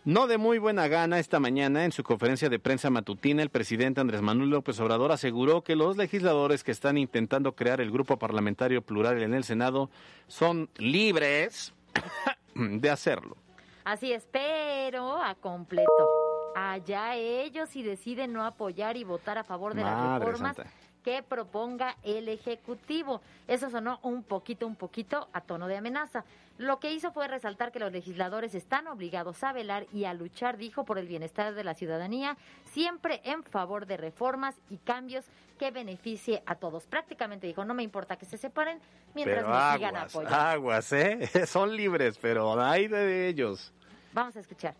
no 0.04 0.26
de 0.26 0.38
muy 0.38 0.58
buena 0.58 0.88
gana, 0.88 1.18
esta 1.18 1.38
mañana 1.38 1.84
en 1.84 1.92
su 1.92 2.02
conferencia 2.02 2.48
de 2.48 2.58
prensa 2.58 2.90
matutina, 2.90 3.42
el 3.42 3.50
presidente 3.50 4.00
Andrés 4.00 4.22
Manuel 4.22 4.50
López 4.50 4.78
Obrador 4.80 5.12
aseguró 5.12 5.62
que 5.62 5.76
los 5.76 5.96
legisladores 5.96 6.64
que 6.64 6.72
están 6.72 6.98
intentando 6.98 7.54
crear 7.54 7.80
el 7.80 7.90
grupo 7.90 8.18
parlamentario 8.18 8.82
plural 8.82 9.22
en 9.22 9.34
el 9.34 9.44
Senado 9.44 9.90
son 10.26 10.68
libres 10.76 11.72
de 12.54 12.90
hacerlo. 12.90 13.36
Así 13.84 14.12
es, 14.12 14.26
pero 14.30 15.22
a 15.22 15.34
completo. 15.34 16.08
Allá 16.54 17.16
ellos 17.16 17.68
si 17.70 17.82
deciden 17.82 18.32
no 18.32 18.44
apoyar 18.44 18.96
y 18.96 19.04
votar 19.04 19.38
a 19.38 19.44
favor 19.44 19.74
de 19.74 19.82
las 19.82 20.20
reformas 20.20 20.56
que 21.02 21.22
proponga 21.22 21.96
el 22.02 22.28
Ejecutivo. 22.28 23.20
Eso 23.48 23.70
sonó 23.70 23.98
un 24.02 24.22
poquito, 24.22 24.66
un 24.66 24.76
poquito 24.76 25.28
a 25.32 25.40
tono 25.40 25.66
de 25.66 25.76
amenaza. 25.76 26.24
Lo 26.62 26.78
que 26.78 26.92
hizo 26.92 27.10
fue 27.10 27.26
resaltar 27.26 27.72
que 27.72 27.80
los 27.80 27.90
legisladores 27.90 28.54
están 28.54 28.86
obligados 28.86 29.42
a 29.42 29.52
velar 29.52 29.88
y 29.92 30.04
a 30.04 30.14
luchar, 30.14 30.58
dijo, 30.58 30.84
por 30.84 30.96
el 30.96 31.08
bienestar 31.08 31.54
de 31.54 31.64
la 31.64 31.74
ciudadanía, 31.74 32.36
siempre 32.70 33.20
en 33.24 33.42
favor 33.42 33.84
de 33.84 33.96
reformas 33.96 34.54
y 34.70 34.76
cambios 34.76 35.24
que 35.58 35.72
beneficie 35.72 36.40
a 36.46 36.54
todos. 36.54 36.86
Prácticamente 36.86 37.48
dijo, 37.48 37.64
no 37.64 37.74
me 37.74 37.82
importa 37.82 38.16
que 38.16 38.26
se 38.26 38.38
separen 38.38 38.78
mientras 39.12 39.44
me 39.44 39.76
sigan 39.76 39.96
apoyando. 39.96 40.36
Aguas, 40.36 40.92
¿eh? 40.92 41.28
Son 41.48 41.76
libres, 41.76 42.16
pero 42.22 42.60
hay 42.60 42.86
de 42.86 43.26
ellos. 43.26 43.72
Vamos 44.12 44.36
a 44.36 44.38
escuchar. 44.38 44.76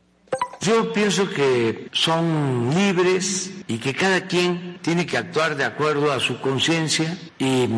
Yo 0.60 0.92
pienso 0.92 1.28
que 1.28 1.88
son 1.90 2.70
libres 2.72 3.52
y 3.66 3.78
que 3.78 3.92
cada 3.92 4.28
quien 4.28 4.78
tiene 4.80 5.04
que 5.04 5.18
actuar 5.18 5.56
de 5.56 5.64
acuerdo 5.64 6.12
a 6.12 6.20
su 6.20 6.40
conciencia 6.40 7.18
y 7.38 7.68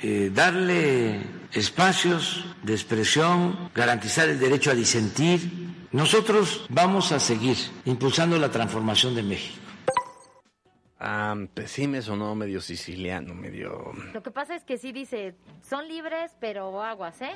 eh, 0.00 0.30
darle 0.32 1.39
espacios 1.52 2.44
de 2.62 2.72
expresión, 2.72 3.70
garantizar 3.74 4.28
el 4.28 4.38
derecho 4.38 4.70
a 4.70 4.74
disentir. 4.74 5.50
Nosotros 5.92 6.66
vamos 6.68 7.12
a 7.12 7.18
seguir 7.18 7.56
impulsando 7.84 8.38
la 8.38 8.50
transformación 8.50 9.14
de 9.14 9.22
México. 9.22 9.58
Ah, 11.02 11.34
pues 11.54 11.70
sí 11.70 11.88
me 11.88 12.02
sonó 12.02 12.34
medio 12.34 12.60
siciliano, 12.60 13.34
medio... 13.34 13.92
Lo 14.12 14.22
que 14.22 14.30
pasa 14.30 14.54
es 14.54 14.64
que 14.64 14.76
sí 14.76 14.92
dice, 14.92 15.34
son 15.62 15.88
libres, 15.88 16.36
pero 16.40 16.82
aguas, 16.82 17.22
¿eh? 17.22 17.32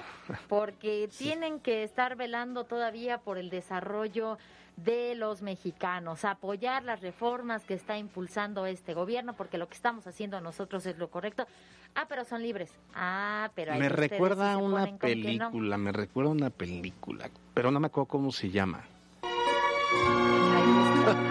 Porque 0.48 1.08
tienen 1.18 1.60
que 1.60 1.82
estar 1.82 2.14
velando 2.14 2.64
todavía 2.64 3.18
por 3.18 3.38
el 3.38 3.48
desarrollo 3.48 4.36
de 4.76 5.14
los 5.14 5.42
mexicanos, 5.42 6.24
apoyar 6.24 6.82
las 6.82 7.00
reformas 7.00 7.64
que 7.64 7.74
está 7.74 7.96
impulsando 7.96 8.66
este 8.66 8.94
gobierno, 8.94 9.34
porque 9.34 9.58
lo 9.58 9.68
que 9.68 9.74
estamos 9.74 10.06
haciendo 10.06 10.40
nosotros 10.40 10.84
es 10.86 10.98
lo 10.98 11.08
correcto. 11.10 11.46
Ah, 11.94 12.06
pero 12.08 12.24
son 12.24 12.42
libres. 12.42 12.72
Ah, 12.94 13.50
pero 13.54 13.72
ahí 13.72 13.78
Me 13.78 13.88
recuerda 13.88 14.54
a 14.54 14.56
una 14.56 14.86
no. 14.86 14.98
película, 14.98 15.78
me 15.78 15.92
recuerda 15.92 16.30
a 16.30 16.34
una 16.34 16.50
película, 16.50 17.30
pero 17.54 17.70
no 17.70 17.78
me 17.78 17.86
acuerdo 17.86 18.08
cómo 18.08 18.32
se 18.32 18.50
llama. 18.50 18.82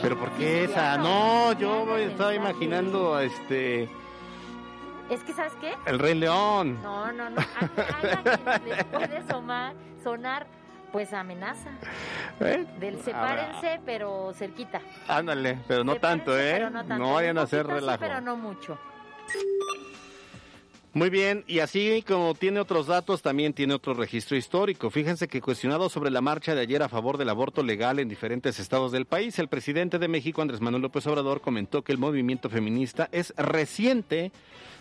Pero 0.00 0.16
¿por 0.16 0.30
qué 0.32 0.64
esa? 0.64 0.96
No, 0.96 1.52
yo 1.58 1.96
estaba 1.98 2.32
imaginando 2.34 3.14
a 3.16 3.24
este 3.24 3.88
Es 5.10 5.22
que, 5.24 5.32
¿sabes 5.32 5.52
qué? 5.60 5.74
el 5.86 5.98
Rey 5.98 6.14
León. 6.14 6.80
No, 6.82 7.10
no, 7.12 7.30
no. 7.30 7.42
Hay 7.60 8.60
les 8.68 8.84
puede 8.84 9.22
sonar, 10.02 10.46
pues, 10.92 11.12
amenaza. 11.12 11.70
¿Eh? 12.40 12.66
Del 12.78 12.94
Habrá. 12.94 13.04
sepárense, 13.04 13.80
pero 13.84 14.32
cerquita. 14.34 14.80
Ándale, 15.06 15.58
pero 15.66 15.84
no 15.84 15.96
tanto, 15.96 16.38
¿eh? 16.38 16.52
pero 16.52 16.70
no, 16.70 16.80
tanto. 16.84 17.04
No 17.04 17.14
vayan 17.14 17.38
a 17.38 17.42
hacer 17.42 17.62
poquito 17.62 17.78
sí, 17.78 17.80
relajo. 17.80 18.00
pero 18.00 18.20
no 18.20 18.36
mucho. 18.36 18.78
Muy 20.94 21.10
bien, 21.10 21.44
y 21.46 21.60
así 21.60 22.02
como 22.08 22.34
tiene 22.34 22.60
otros 22.60 22.86
datos, 22.86 23.20
también 23.20 23.52
tiene 23.52 23.74
otro 23.74 23.92
registro 23.92 24.36
histórico. 24.36 24.90
Fíjense 24.90 25.28
que 25.28 25.42
cuestionado 25.42 25.88
sobre 25.90 26.10
la 26.10 26.22
marcha 26.22 26.54
de 26.54 26.62
ayer 26.62 26.82
a 26.82 26.88
favor 26.88 27.18
del 27.18 27.28
aborto 27.28 27.62
legal 27.62 27.98
en 27.98 28.08
diferentes 28.08 28.58
estados 28.58 28.90
del 28.90 29.04
país, 29.04 29.38
el 29.38 29.48
presidente 29.48 29.98
de 29.98 30.08
México, 30.08 30.40
Andrés 30.40 30.60
Manuel 30.62 30.82
López 30.82 31.06
Obrador, 31.06 31.40
comentó 31.42 31.82
que 31.82 31.92
el 31.92 31.98
movimiento 31.98 32.48
feminista 32.48 33.08
es 33.12 33.34
reciente, 33.36 34.32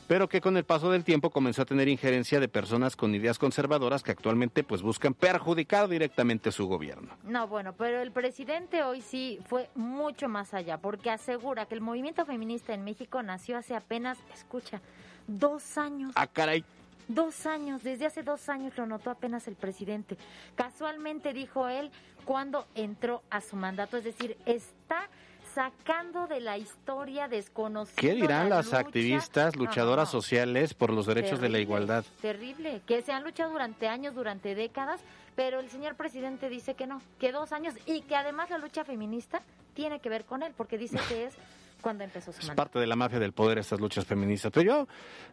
pero 0.08 0.30
que 0.30 0.42
con 0.42 0.58
el 0.58 0.64
paso 0.64 0.90
del 0.90 1.04
tiempo 1.04 1.30
comenzó 1.30 1.62
a 1.62 1.66
tener 1.66 1.88
injerencia 1.88 2.40
de 2.40 2.48
personas 2.48 2.96
con 2.96 3.14
ideas 3.14 3.38
conservadoras 3.38 4.04
que 4.04 4.12
actualmente 4.12 4.64
pues 4.64 4.82
buscan 4.82 5.14
perjudicar 5.14 5.88
directamente 5.90 6.52
su 6.52 6.68
gobierno. 6.68 7.10
No, 7.24 7.48
bueno, 7.48 7.74
pero 7.74 8.02
el 8.02 8.12
presidente 8.12 8.84
hoy 8.84 9.02
sí 9.02 9.40
fue 9.48 9.70
mucho 9.76 10.30
más 10.30 10.54
allá, 10.54 10.78
porque 10.78 11.10
asegura 11.10 11.66
que 11.66 11.76
el 11.76 11.82
movimiento 11.82 12.26
feminista 12.26 12.74
en 12.74 12.84
México 12.84 13.22
nació 13.22 13.58
hace 13.58 13.76
apenas, 13.76 14.18
escucha, 14.34 14.82
dos 15.28 15.78
años. 15.78 16.14
Ah, 16.16 16.28
caray. 16.28 16.64
Dos 17.10 17.46
años, 17.46 17.84
desde 17.84 18.06
hace 18.06 18.22
dos 18.22 18.50
años 18.50 18.78
lo 18.78 18.86
notó 18.86 19.12
apenas 19.12 19.48
el 19.48 19.56
presidente. 19.56 20.18
Casualmente 20.56 21.32
dijo 21.32 21.70
él 21.70 21.90
cuando 22.26 22.68
entró 22.76 23.24
a 23.30 23.40
su 23.40 23.56
mandato, 23.56 23.96
es 23.96 24.04
decir, 24.04 24.38
está 24.46 25.08
sacando 25.58 26.28
de 26.28 26.40
la 26.40 26.56
historia 26.60 27.28
desconocida. 27.28 28.00
¿Qué 28.00 28.14
dirán 28.14 28.48
las 28.48 28.74
activistas, 28.74 29.56
luchadoras 29.56 30.08
sociales 30.08 30.76
por 30.76 30.94
los 30.94 31.08
derechos 31.08 31.42
de 31.42 31.50
la 31.50 31.58
igualdad? 31.58 32.06
Terrible, 32.22 32.84
que 32.86 33.02
se 33.02 33.12
han 33.12 33.24
luchado 33.24 33.54
durante 33.54 33.88
años, 33.88 34.14
durante 34.14 34.54
décadas, 34.54 35.02
pero 35.36 35.60
el 35.60 35.72
señor 35.72 35.96
presidente 35.96 36.48
dice 36.50 36.76
que 36.76 36.86
no, 36.86 37.02
que 37.18 37.32
dos 37.32 37.54
años 37.54 37.74
y 37.88 38.02
que 38.02 38.16
además 38.16 38.52
la 38.52 38.60
lucha 38.60 38.86
feminista 38.86 39.42
tiene 39.74 40.00
que 40.00 40.10
ver 40.10 40.26
con 40.26 40.44
él, 40.44 40.54
porque 40.56 40.78
dice 40.78 41.00
que 41.10 41.26
es 41.26 41.34
cuando 41.82 42.04
empezó 42.04 42.32
su 42.32 42.40
Es 42.40 42.48
mandato. 42.48 42.56
parte 42.56 42.80
de 42.80 42.88
la 42.88 42.96
mafia 42.96 43.20
del 43.20 43.34
poder 43.34 43.58
estas 43.58 43.80
luchas 43.80 44.06
feministas. 44.06 44.52
Pero 44.54 44.88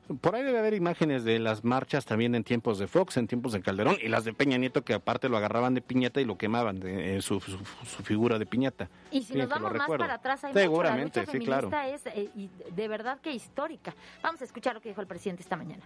yo, 0.09 0.17
por 0.21 0.35
ahí 0.35 0.43
debe 0.43 0.59
haber 0.59 0.75
imágenes 0.75 1.25
de 1.25 1.39
las 1.39 1.65
marchas 1.65 2.05
también 2.05 2.35
en 2.35 2.45
tiempos 2.45 2.79
de 2.79 2.87
Fox, 2.87 3.17
en 3.17 3.27
tiempos 3.27 3.53
de 3.53 3.61
Calderón, 3.63 3.97
y 4.03 4.09
las 4.09 4.25
de 4.25 4.33
Peña 4.33 4.57
Nieto 4.59 4.83
que 4.83 4.95
aparte 4.95 5.29
lo 5.29 5.37
agarraban 5.37 5.75
de 5.75 5.81
piñata 5.81 6.21
y 6.21 6.25
lo 6.25 6.37
quemaban, 6.39 6.81
de, 6.81 7.17
eh, 7.17 7.23
su, 7.23 7.41
su- 7.41 7.59
su 7.59 8.03
figura 8.03 8.39
de 8.39 8.47
piñata. 8.47 8.89
Y 9.11 9.23
si 9.23 9.35
nos 9.35 9.49
vamos 9.49 9.73
más 9.73 9.81
recuerdo. 9.81 10.03
para 10.05 10.15
atrás, 10.15 10.45
hay 10.45 10.53
Seguramente, 10.53 11.21
mucho. 11.21 11.33
La 11.33 11.33
sí, 11.33 11.39
lucha 11.47 11.69
claro. 11.71 11.95
es 11.95 12.07
eh, 12.07 12.31
y 12.37 12.51
de 12.73 12.89
verdad 12.89 13.19
que 13.21 13.33
histórica. 13.33 13.95
Vamos 14.23 14.41
a 14.41 14.45
escuchar 14.45 14.75
lo 14.75 14.81
que 14.81 14.89
dijo 14.91 15.01
el 15.01 15.07
presidente 15.07 15.43
esta 15.43 15.57
mañana. 15.57 15.83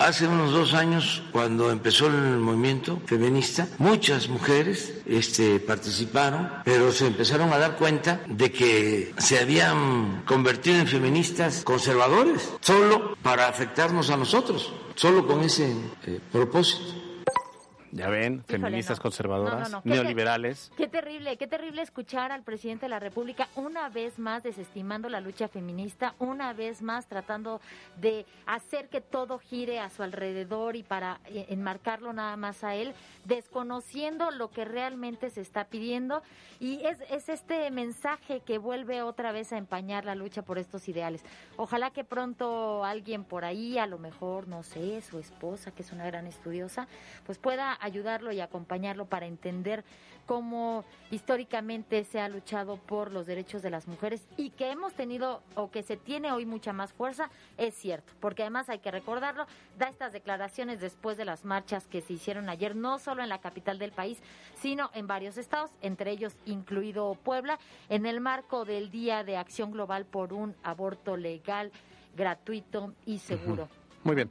Hace 0.00 0.26
unos 0.26 0.52
dos 0.52 0.72
años, 0.72 1.22
cuando 1.30 1.70
empezó 1.70 2.06
el 2.06 2.38
movimiento 2.38 3.02
feminista, 3.04 3.68
muchas 3.76 4.30
mujeres 4.30 4.94
este, 5.04 5.60
participaron, 5.60 6.50
pero 6.64 6.90
se 6.90 7.06
empezaron 7.06 7.52
a 7.52 7.58
dar 7.58 7.76
cuenta 7.76 8.22
de 8.26 8.50
que 8.50 9.14
se 9.18 9.38
habían 9.38 10.22
convertido 10.24 10.78
en 10.78 10.86
feministas 10.86 11.64
conservadores, 11.64 12.48
solo 12.62 13.14
para 13.22 13.46
afectarnos 13.46 14.08
a 14.08 14.16
nosotros, 14.16 14.72
solo 14.94 15.26
con 15.26 15.42
ese 15.42 15.70
eh, 16.06 16.18
propósito. 16.32 17.09
Ya 17.92 18.08
ven, 18.08 18.44
feministas 18.44 18.98
no. 18.98 19.02
conservadoras, 19.02 19.54
No, 19.54 19.64
no, 19.64 19.68
no. 19.78 19.82
¿Qué 19.82 19.88
neoliberales. 19.88 20.72
Qué 20.76 20.86
terrible, 20.86 21.36
qué 21.36 21.46
terrible 21.46 21.82
escuchar 21.82 22.30
al 22.30 22.42
presidente 22.42 22.86
de 22.86 22.90
la 22.90 23.00
República 23.00 23.48
una 23.56 23.88
vez 23.88 24.18
más 24.18 24.42
desestimando 24.42 25.08
la 25.08 25.20
lucha 25.20 25.48
feminista, 25.48 26.14
una 26.18 26.52
vez 26.52 26.82
más 26.82 27.06
tratando 27.06 27.60
de 28.00 28.26
hacer 28.46 28.88
que 28.88 29.00
todo 29.00 29.38
gire 29.38 29.80
a 29.80 29.90
su 29.90 30.02
alrededor 30.02 30.76
y 30.76 30.82
para 30.82 31.20
eh, 31.26 31.46
enmarcarlo 31.48 32.12
nada 32.12 32.36
más 32.36 32.62
a 32.62 32.74
él, 32.76 32.94
desconociendo 33.24 34.30
lo 34.30 34.50
que 34.50 34.64
realmente 34.64 35.30
se 35.30 35.40
está 35.40 35.64
pidiendo. 35.64 36.22
Y 36.60 36.84
es, 36.84 36.98
es 37.10 37.28
este 37.28 37.70
mensaje 37.70 38.40
que 38.40 38.58
vuelve 38.58 39.02
otra 39.02 39.32
vez 39.32 39.52
a 39.52 39.58
empañar 39.58 40.04
la 40.04 40.14
lucha 40.14 40.42
por 40.42 40.58
estos 40.58 40.88
ideales. 40.88 41.24
Ojalá 41.56 41.90
que 41.90 42.04
pronto 42.04 42.84
alguien 42.84 43.24
por 43.24 43.44
ahí, 43.44 43.78
a 43.78 43.86
lo 43.86 43.98
mejor, 43.98 44.46
no 44.46 44.62
sé, 44.62 45.00
su 45.02 45.18
esposa, 45.18 45.72
que 45.72 45.82
es 45.82 45.92
una 45.92 46.06
gran 46.06 46.26
estudiosa, 46.26 46.86
pues 47.26 47.38
pueda 47.38 47.72
ayudarlo 47.80 48.32
y 48.32 48.40
acompañarlo 48.40 49.06
para 49.06 49.26
entender 49.26 49.84
cómo 50.26 50.84
históricamente 51.10 52.04
se 52.04 52.20
ha 52.20 52.28
luchado 52.28 52.76
por 52.76 53.10
los 53.10 53.26
derechos 53.26 53.62
de 53.62 53.70
las 53.70 53.88
mujeres 53.88 54.24
y 54.36 54.50
que 54.50 54.70
hemos 54.70 54.94
tenido 54.94 55.42
o 55.56 55.72
que 55.72 55.82
se 55.82 55.96
tiene 55.96 56.30
hoy 56.30 56.46
mucha 56.46 56.72
más 56.72 56.92
fuerza, 56.92 57.30
es 57.58 57.74
cierto, 57.74 58.12
porque 58.20 58.42
además 58.42 58.68
hay 58.68 58.78
que 58.78 58.92
recordarlo, 58.92 59.46
da 59.76 59.88
estas 59.88 60.12
declaraciones 60.12 60.80
después 60.80 61.16
de 61.16 61.24
las 61.24 61.44
marchas 61.44 61.86
que 61.88 62.00
se 62.00 62.12
hicieron 62.12 62.48
ayer, 62.48 62.76
no 62.76 63.00
solo 63.00 63.24
en 63.24 63.28
la 63.28 63.40
capital 63.40 63.80
del 63.80 63.90
país, 63.90 64.22
sino 64.54 64.90
en 64.94 65.08
varios 65.08 65.36
estados, 65.36 65.72
entre 65.82 66.12
ellos 66.12 66.36
incluido 66.46 67.16
Puebla, 67.24 67.58
en 67.88 68.06
el 68.06 68.20
marco 68.20 68.64
del 68.64 68.90
Día 68.90 69.24
de 69.24 69.36
Acción 69.36 69.72
Global 69.72 70.04
por 70.04 70.32
un 70.32 70.54
aborto 70.62 71.16
legal, 71.16 71.72
gratuito 72.16 72.94
y 73.04 73.18
seguro. 73.18 73.68
Muy 74.04 74.14
bien. 74.14 74.30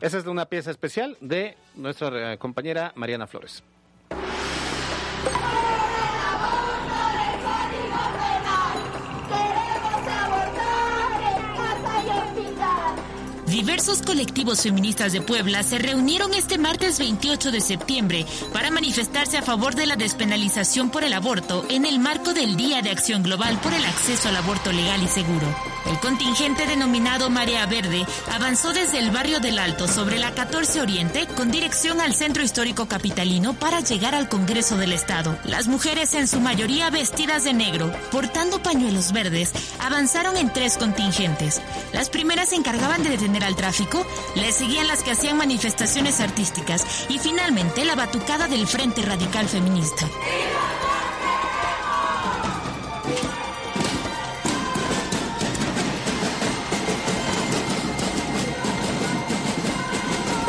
Esa 0.00 0.18
es 0.18 0.24
de 0.24 0.30
una 0.30 0.46
pieza 0.46 0.70
especial 0.70 1.16
de 1.20 1.56
nuestra 1.76 2.32
eh, 2.32 2.38
compañera 2.38 2.92
Mariana 2.96 3.26
Flores. 3.26 3.62
Diversos 13.84 14.06
colectivos 14.06 14.62
feministas 14.62 15.12
de 15.12 15.20
Puebla 15.20 15.62
se 15.62 15.76
reunieron 15.76 16.32
este 16.32 16.56
martes 16.56 16.98
28 16.98 17.52
de 17.52 17.60
septiembre 17.60 18.24
para 18.50 18.70
manifestarse 18.70 19.36
a 19.36 19.42
favor 19.42 19.74
de 19.74 19.84
la 19.84 19.96
despenalización 19.96 20.88
por 20.88 21.04
el 21.04 21.12
aborto 21.12 21.66
en 21.68 21.84
el 21.84 21.98
marco 21.98 22.32
del 22.32 22.56
Día 22.56 22.80
de 22.80 22.88
Acción 22.88 23.22
Global 23.22 23.60
por 23.62 23.74
el 23.74 23.84
acceso 23.84 24.30
al 24.30 24.36
aborto 24.36 24.72
legal 24.72 25.02
y 25.02 25.08
seguro. 25.08 25.54
El 25.84 26.00
contingente 26.00 26.66
denominado 26.66 27.28
Marea 27.28 27.66
Verde 27.66 28.06
avanzó 28.32 28.72
desde 28.72 29.00
el 29.00 29.10
barrio 29.10 29.38
del 29.40 29.58
Alto 29.58 29.86
sobre 29.86 30.18
la 30.18 30.32
14 30.32 30.80
Oriente 30.80 31.26
con 31.36 31.50
dirección 31.50 32.00
al 32.00 32.14
centro 32.14 32.42
histórico 32.42 32.86
capitalino 32.86 33.52
para 33.52 33.80
llegar 33.80 34.14
al 34.14 34.30
Congreso 34.30 34.78
del 34.78 34.94
Estado. 34.94 35.36
Las 35.44 35.66
mujeres 35.66 36.14
en 36.14 36.26
su 36.26 36.40
mayoría 36.40 36.88
vestidas 36.88 37.44
de 37.44 37.52
negro, 37.52 37.92
portando 38.10 38.62
pañuelos 38.62 39.12
verdes, 39.12 39.52
avanzaron 39.78 40.38
en 40.38 40.50
tres 40.50 40.78
contingentes. 40.78 41.60
Las 41.92 42.08
primeras 42.08 42.48
se 42.48 42.56
encargaban 42.56 43.02
de 43.02 43.10
detener 43.10 43.44
al 43.44 43.54
tráfico, 43.54 43.73
le 44.36 44.52
seguían 44.52 44.86
las 44.86 45.02
que 45.02 45.10
hacían 45.10 45.36
manifestaciones 45.36 46.20
artísticas 46.20 47.06
y 47.08 47.18
finalmente 47.18 47.84
la 47.84 47.96
batucada 47.96 48.46
del 48.46 48.68
Frente 48.68 49.02
Radical 49.02 49.48
Feminista. 49.48 50.08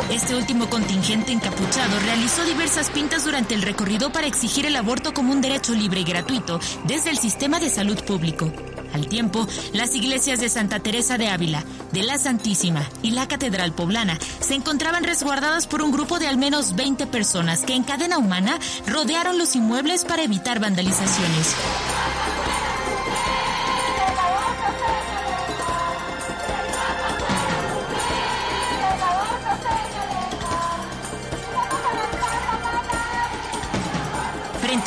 Este 0.08 0.36
último 0.36 0.70
contingente 0.70 1.32
encapuchado 1.32 1.98
realizó 2.00 2.44
diversas 2.44 2.90
pintas 2.90 3.24
durante 3.24 3.54
el 3.54 3.62
recorrido 3.62 4.12
para 4.12 4.28
exigir 4.28 4.66
el 4.66 4.76
aborto 4.76 5.12
como 5.12 5.32
un 5.32 5.40
derecho 5.40 5.74
libre 5.74 6.00
y 6.00 6.04
gratuito 6.04 6.60
desde 6.84 7.10
el 7.10 7.18
sistema 7.18 7.58
de 7.58 7.70
salud 7.70 7.98
público. 8.04 8.52
Al 8.96 9.08
tiempo, 9.08 9.46
las 9.74 9.94
iglesias 9.94 10.40
de 10.40 10.48
Santa 10.48 10.80
Teresa 10.80 11.18
de 11.18 11.28
Ávila, 11.28 11.62
de 11.92 12.02
la 12.02 12.16
Santísima 12.16 12.88
y 13.02 13.10
la 13.10 13.28
Catedral 13.28 13.74
Poblana 13.74 14.18
se 14.40 14.54
encontraban 14.54 15.04
resguardadas 15.04 15.66
por 15.66 15.82
un 15.82 15.92
grupo 15.92 16.18
de 16.18 16.28
al 16.28 16.38
menos 16.38 16.74
20 16.76 17.06
personas 17.06 17.62
que 17.62 17.74
en 17.74 17.84
cadena 17.84 18.16
humana 18.16 18.58
rodearon 18.86 19.36
los 19.36 19.54
inmuebles 19.54 20.06
para 20.06 20.22
evitar 20.22 20.60
vandalizaciones. 20.60 21.54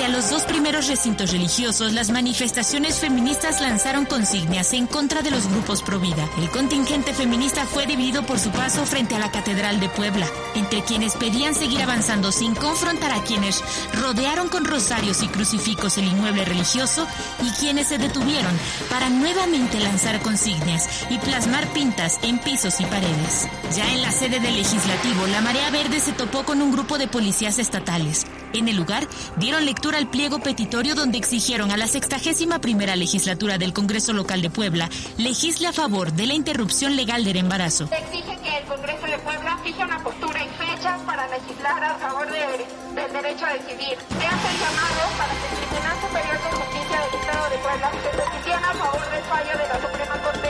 Los 0.09 0.29
dos 0.29 0.43
primeros 0.43 0.87
recintos 0.87 1.31
religiosos, 1.31 1.93
las 1.93 2.09
manifestaciones 2.09 2.99
feministas 2.99 3.61
lanzaron 3.61 4.05
consignas 4.05 4.73
en 4.73 4.87
contra 4.87 5.21
de 5.21 5.31
los 5.31 5.47
grupos 5.47 5.81
pro 5.81 5.99
vida. 5.99 6.29
El 6.37 6.49
contingente 6.49 7.13
feminista 7.13 7.65
fue 7.65 7.85
dividido 7.85 8.23
por 8.23 8.39
su 8.39 8.49
paso 8.51 8.85
frente 8.85 9.15
a 9.15 9.19
la 9.19 9.31
Catedral 9.31 9.79
de 9.79 9.89
Puebla, 9.89 10.27
entre 10.55 10.83
quienes 10.83 11.15
pedían 11.15 11.53
seguir 11.53 11.81
avanzando 11.81 12.31
sin 12.31 12.55
confrontar 12.55 13.11
a 13.11 13.23
quienes 13.23 13.61
rodearon 13.93 14.49
con 14.49 14.65
rosarios 14.65 15.21
y 15.21 15.27
crucifijos 15.27 15.97
el 15.97 16.05
inmueble 16.05 16.45
religioso 16.45 17.05
y 17.43 17.49
quienes 17.59 17.87
se 17.89 17.97
detuvieron 17.97 18.57
para 18.89 19.09
nuevamente 19.09 19.79
lanzar 19.79 20.21
consignas 20.21 20.89
y 21.09 21.17
plasmar 21.17 21.67
pintas 21.73 22.19
en 22.23 22.39
pisos 22.39 22.79
y 22.79 22.85
paredes. 22.85 23.47
Ya 23.75 23.91
en 23.91 24.01
la 24.01 24.11
sede 24.11 24.39
del 24.39 24.55
legislativo, 24.55 25.27
la 25.27 25.41
Marea 25.41 25.69
Verde 25.71 25.99
se 25.99 26.13
topó 26.13 26.43
con 26.43 26.61
un 26.61 26.71
grupo 26.71 26.97
de 26.97 27.07
policías 27.07 27.59
estatales. 27.59 28.25
En 28.53 28.67
el 28.67 28.75
lugar, 28.75 29.07
dieron 29.37 29.65
lectura 29.65 29.97
al 29.97 30.09
pliego 30.09 30.39
petitorio 30.39 30.95
donde 30.95 31.17
exigieron 31.17 31.71
a 31.71 31.77
la 31.77 31.87
61 31.87 32.59
primera 32.61 32.95
legislatura 32.95 33.57
del 33.57 33.73
Congreso 33.73 34.13
Local 34.13 34.41
de 34.41 34.49
Puebla 34.49 34.89
legisle 35.17 35.67
a 35.67 35.73
favor 35.73 36.11
de 36.13 36.25
la 36.25 36.33
interrupción 36.33 36.95
legal 36.95 37.23
del 37.23 37.37
embarazo. 37.37 37.87
Se 37.87 37.97
exige 37.97 38.37
que 38.41 38.57
el 38.57 38.63
Congreso 38.65 39.05
de 39.05 39.19
Puebla 39.19 39.57
fije 39.63 39.83
una 39.83 40.03
postura 40.03 40.43
y 40.43 40.49
fechas 40.49 40.99
para 41.05 41.27
legislar 41.27 41.83
a 41.83 41.95
favor 41.95 42.27
de, 42.27 42.39
del 42.39 43.13
derecho 43.13 43.45
a 43.45 43.53
decidir. 43.53 43.97
Se 44.09 44.25
hace 44.25 44.49
llamado 44.57 45.01
para 45.17 45.33
que 45.33 45.45
el 45.49 45.67
Tribunal 45.69 45.97
Superior 46.01 46.37
de 46.41 46.49
Justicia 46.57 47.01
del 47.01 47.19
Estado 47.19 47.49
de 47.49 47.57
Puebla 47.57 47.91
se 47.91 48.09
posicione 48.17 48.65
a 48.65 48.73
favor 48.73 49.11
del 49.11 49.23
fallo 49.23 49.53
de 49.57 49.67
la 49.69 49.77
Suprema 49.79 50.17
Corte 50.23 50.48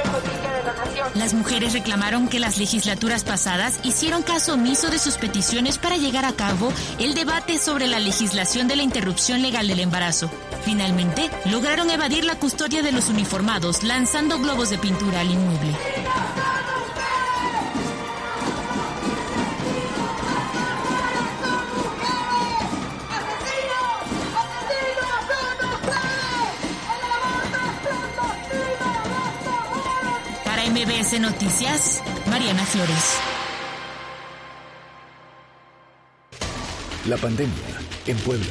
Las 1.16 1.34
mujeres 1.34 1.74
reclamaron 1.74 2.28
que 2.28 2.40
las 2.40 2.58
legislaturas 2.58 3.24
pasadas 3.24 3.80
hicieron 3.84 4.24
caso 4.24 4.54
omiso 4.54 4.90
de 4.90 5.00
sus 5.00 5.18
peticiones 5.18 5.78
para 5.78 5.98
llegar 5.98 6.26
a 6.26 6.34
cabo 6.34 6.72
el 7.00 7.14
debate 7.14 7.58
sobre 7.58 7.88
la 7.88 8.00
legislación 8.00 8.68
de 8.68 8.76
la 8.76 8.84
interrupción 8.84 9.42
legal 9.42 9.68
del 9.68 9.80
embarazo. 9.80 10.30
Finalmente, 10.64 11.30
lograron 11.46 11.90
evadir 11.90 12.26
la 12.26 12.36
custodia 12.36 12.82
de 12.82 12.92
los 12.92 13.10
uniformados 13.10 13.84
lanzando 13.84 14.40
globos 14.40 14.70
de 14.70 14.78
pintura 14.78 15.22
al 15.22 15.32
inmueble. 15.32 15.76
MBS 30.90 31.20
Noticias, 31.20 32.04
Mariana 32.28 32.66
Flores. 32.66 33.20
La 37.08 37.16
pandemia 37.18 37.54
en 38.08 38.18
Puebla. 38.18 38.46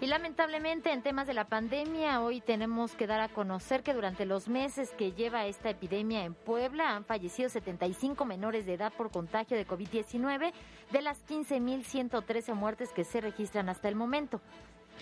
Y 0.00 0.06
lamentablemente 0.06 0.92
en 0.92 1.02
temas 1.02 1.28
de 1.28 1.34
la 1.34 1.48
pandemia, 1.48 2.20
hoy 2.20 2.40
tenemos 2.40 2.92
que 2.92 3.06
dar 3.06 3.20
a 3.20 3.28
conocer 3.28 3.84
que 3.84 3.94
durante 3.94 4.26
los 4.26 4.48
meses 4.48 4.90
que 4.98 5.12
lleva 5.12 5.46
esta 5.46 5.70
epidemia 5.70 6.24
en 6.24 6.34
Puebla 6.34 6.96
han 6.96 7.04
fallecido 7.04 7.48
75 7.48 8.24
menores 8.24 8.66
de 8.66 8.74
edad 8.74 8.92
por 8.92 9.12
contagio 9.12 9.56
de 9.56 9.68
COVID-19 9.68 10.52
de 10.90 11.02
las 11.02 11.24
15.113 11.26 12.54
muertes 12.54 12.92
que 12.92 13.04
se 13.04 13.20
registran 13.20 13.68
hasta 13.68 13.88
el 13.88 13.94
momento. 13.94 14.40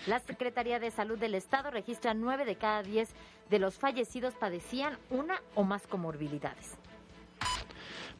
La 0.05 0.19
Secretaría 0.19 0.79
de 0.79 0.91
Salud 0.91 1.17
del 1.17 1.35
Estado 1.35 1.71
registra 1.71 2.13
9 2.13 2.45
de 2.45 2.55
cada 2.55 2.83
10 2.83 3.09
de 3.49 3.59
los 3.59 3.75
fallecidos 3.75 4.35
padecían 4.35 4.97
una 5.09 5.41
o 5.55 5.63
más 5.63 5.87
comorbilidades. 5.87 6.77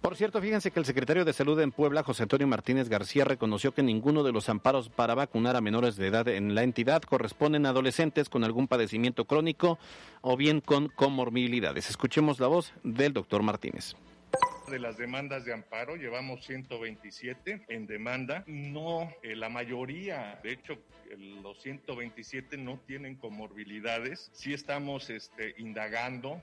Por 0.02 0.16
cierto, 0.16 0.40
fíjense 0.40 0.72
que 0.72 0.80
el 0.80 0.86
secretario 0.86 1.26
de 1.26 1.34
Salud 1.34 1.60
en 1.60 1.72
Puebla, 1.72 2.04
José 2.04 2.24
Antonio 2.24 2.48
Martínez 2.48 2.88
García, 2.88 3.26
reconoció 3.26 3.74
que 3.74 3.84
ninguno 3.84 4.24
de 4.24 4.32
los 4.32 4.48
amparos 4.48 4.90
para 4.90 5.16
vacunar 5.16 5.56
a 5.56 5.62
menores 5.62 5.96
de 5.96 6.08
edad 6.08 6.28
en 6.28 6.54
la 6.56 6.64
entidad 6.64 7.02
corresponden 7.02 7.66
a 7.66 7.70
adolescentes 7.70 8.30
con 8.30 8.44
algún 8.44 8.68
padecimiento 8.68 9.26
crónico 9.26 9.80
o 10.22 10.38
bien 10.38 10.62
con 10.62 10.88
comorbilidades. 10.90 11.90
Escuchemos 11.90 12.40
la 12.40 12.48
voz 12.48 12.74
del 12.84 13.14
doctor 13.14 13.42
Martínez. 13.42 13.96
De 14.70 14.80
las 14.80 14.98
demandas 14.98 15.46
de 15.46 15.54
amparo, 15.54 15.96
llevamos 15.96 16.46
127 16.46 17.66
en 17.70 17.88
demanda. 17.88 18.44
No, 18.48 19.10
eh, 19.24 19.36
la 19.36 19.48
mayoría, 19.48 20.40
de 20.44 20.52
hecho, 20.52 20.78
los 21.42 21.62
127 21.62 22.58
no 22.58 22.78
tienen 22.86 23.16
comorbilidades. 23.16 24.30
Sí 24.34 24.54
estamos 24.54 25.10
este, 25.10 25.56
indagando. 25.58 26.42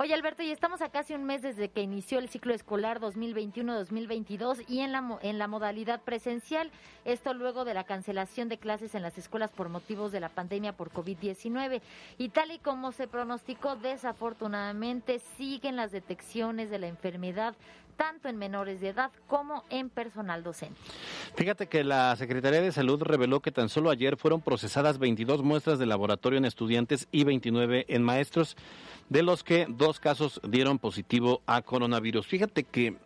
Oye 0.00 0.14
Alberto, 0.14 0.44
y 0.44 0.52
estamos 0.52 0.80
a 0.80 0.90
casi 0.90 1.14
un 1.14 1.24
mes 1.24 1.42
desde 1.42 1.70
que 1.70 1.82
inició 1.82 2.20
el 2.20 2.28
ciclo 2.28 2.54
escolar 2.54 3.00
2021-2022 3.00 4.64
y 4.68 4.78
en 4.78 4.92
la, 4.92 5.18
en 5.22 5.38
la 5.38 5.48
modalidad 5.48 6.02
presencial, 6.02 6.70
esto 7.04 7.34
luego 7.34 7.64
de 7.64 7.74
la 7.74 7.82
cancelación 7.82 8.48
de 8.48 8.58
clases 8.58 8.94
en 8.94 9.02
las 9.02 9.18
escuelas 9.18 9.50
por 9.50 9.70
motivos 9.70 10.12
de 10.12 10.20
la 10.20 10.28
pandemia 10.28 10.72
por 10.72 10.92
COVID-19. 10.92 11.82
Y 12.16 12.28
tal 12.28 12.52
y 12.52 12.60
como 12.60 12.92
se 12.92 13.08
pronosticó, 13.08 13.74
desafortunadamente 13.74 15.18
siguen 15.36 15.74
las 15.74 15.90
detecciones 15.90 16.70
de 16.70 16.78
la 16.78 16.86
enfermedad 16.86 17.56
tanto 17.98 18.28
en 18.28 18.38
menores 18.38 18.80
de 18.80 18.90
edad 18.90 19.10
como 19.26 19.64
en 19.68 19.90
personal 19.90 20.42
docente. 20.42 20.80
Fíjate 21.34 21.66
que 21.66 21.84
la 21.84 22.14
Secretaría 22.16 22.62
de 22.62 22.72
Salud 22.72 23.02
reveló 23.02 23.40
que 23.40 23.50
tan 23.50 23.68
solo 23.68 23.90
ayer 23.90 24.16
fueron 24.16 24.40
procesadas 24.40 24.98
22 24.98 25.42
muestras 25.42 25.78
de 25.78 25.84
laboratorio 25.84 26.38
en 26.38 26.44
estudiantes 26.44 27.08
y 27.10 27.24
29 27.24 27.86
en 27.88 28.02
maestros, 28.04 28.56
de 29.08 29.22
los 29.22 29.42
que 29.42 29.66
dos 29.68 29.98
casos 29.98 30.40
dieron 30.48 30.78
positivo 30.78 31.42
a 31.46 31.60
coronavirus. 31.60 32.26
Fíjate 32.26 32.62
que 32.62 32.96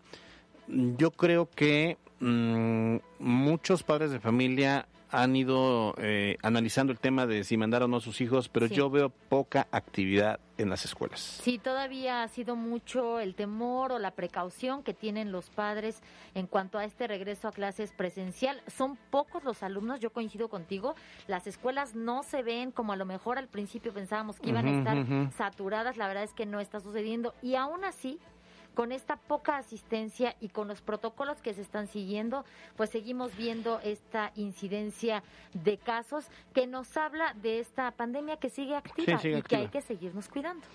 yo 0.69 1.11
creo 1.11 1.49
que 1.49 1.97
mm, 2.21 2.97
muchos 3.19 3.83
padres 3.83 4.11
de 4.11 4.21
familia 4.21 4.87
han 5.13 5.37
ido 5.37 5.95
eh, 5.99 6.37
analizando 6.43 6.93
el 6.93 6.99
tema 6.99 7.27
de 7.27 7.45
si 7.45 7.57
mandar 7.57 7.83
o 7.83 7.89
no 7.89 7.99
a 7.99 8.01
sus 8.01 8.21
hijos, 8.21 8.49
pero 8.49 8.67
Sí. 8.67 8.75
yo 8.75 8.91
veo 8.91 9.11
poca 9.11 9.69
actividad 9.71 10.41
en 10.59 10.71
las 10.71 10.85
escuelas. 10.85 11.21
Sí, 11.21 11.59
todavía 11.59 12.23
ha 12.23 12.29
sido 12.29 12.57
mucho 12.57 13.21
el 13.21 13.35
temor 13.35 13.93
o 13.93 13.99
la 13.99 14.13
precaución 14.13 14.83
que 14.83 14.95
tienen 14.95 15.31
los 15.33 15.51
padres 15.51 16.01
en 16.35 16.47
cuanto 16.47 16.79
a 16.79 16.85
este 16.85 17.07
regreso 17.07 17.49
a 17.49 17.53
clases 17.53 17.93
presencial. 17.93 18.63
Son 18.69 18.97
pocos 19.11 19.45
los 19.45 19.63
alumnos, 19.63 20.01
yo 20.01 20.11
coincido 20.11 20.49
contigo. 20.49 20.95
Las 21.27 21.47
escuelas 21.47 21.95
no 21.95 22.23
se 22.23 22.43
ven 22.43 22.71
como 22.71 22.93
a 22.93 22.97
lo 22.97 23.05
mejor 23.05 23.39
al 23.39 23.49
principio 23.49 23.93
pensábamos 23.93 24.41
que 24.41 24.49
iban 24.51 24.67
a 24.67 24.79
estar 24.79 25.33
saturadas. 25.37 25.97
La 25.97 26.09
verdad 26.09 26.25
es 26.25 26.33
que 26.33 26.47
no 26.47 26.61
está 26.61 26.81
sucediendo. 26.81 27.35
Y 27.43 27.55
aún 27.57 27.85
así, 27.85 28.19
con 28.75 28.93
esta 28.93 29.17
poca 29.17 29.57
asistencia 29.57 30.37
y 30.41 30.49
con 30.49 30.69
los 30.69 30.81
protocolos 30.81 31.41
que 31.43 31.55
se 31.55 31.63
están 31.63 31.87
siguiendo, 31.89 32.45
pues 32.77 32.91
seguimos 32.91 33.37
viendo 33.37 33.81
esta 33.81 34.33
incidencia 34.35 35.23
de 35.53 35.79
casos 35.79 36.27
que 36.55 36.67
nos 36.67 36.97
habla 36.97 37.35
de 37.35 37.61
esta 37.61 37.91
pandemia 37.91 38.37
que 38.37 38.51
sigue 38.51 38.77
activa 38.77 39.19
sigue 39.19 39.39
y 39.39 39.43
que 39.43 39.57
hay 39.57 39.69
que 39.69 39.83
seguirnos 39.83 40.29
cuidando. 40.29 40.67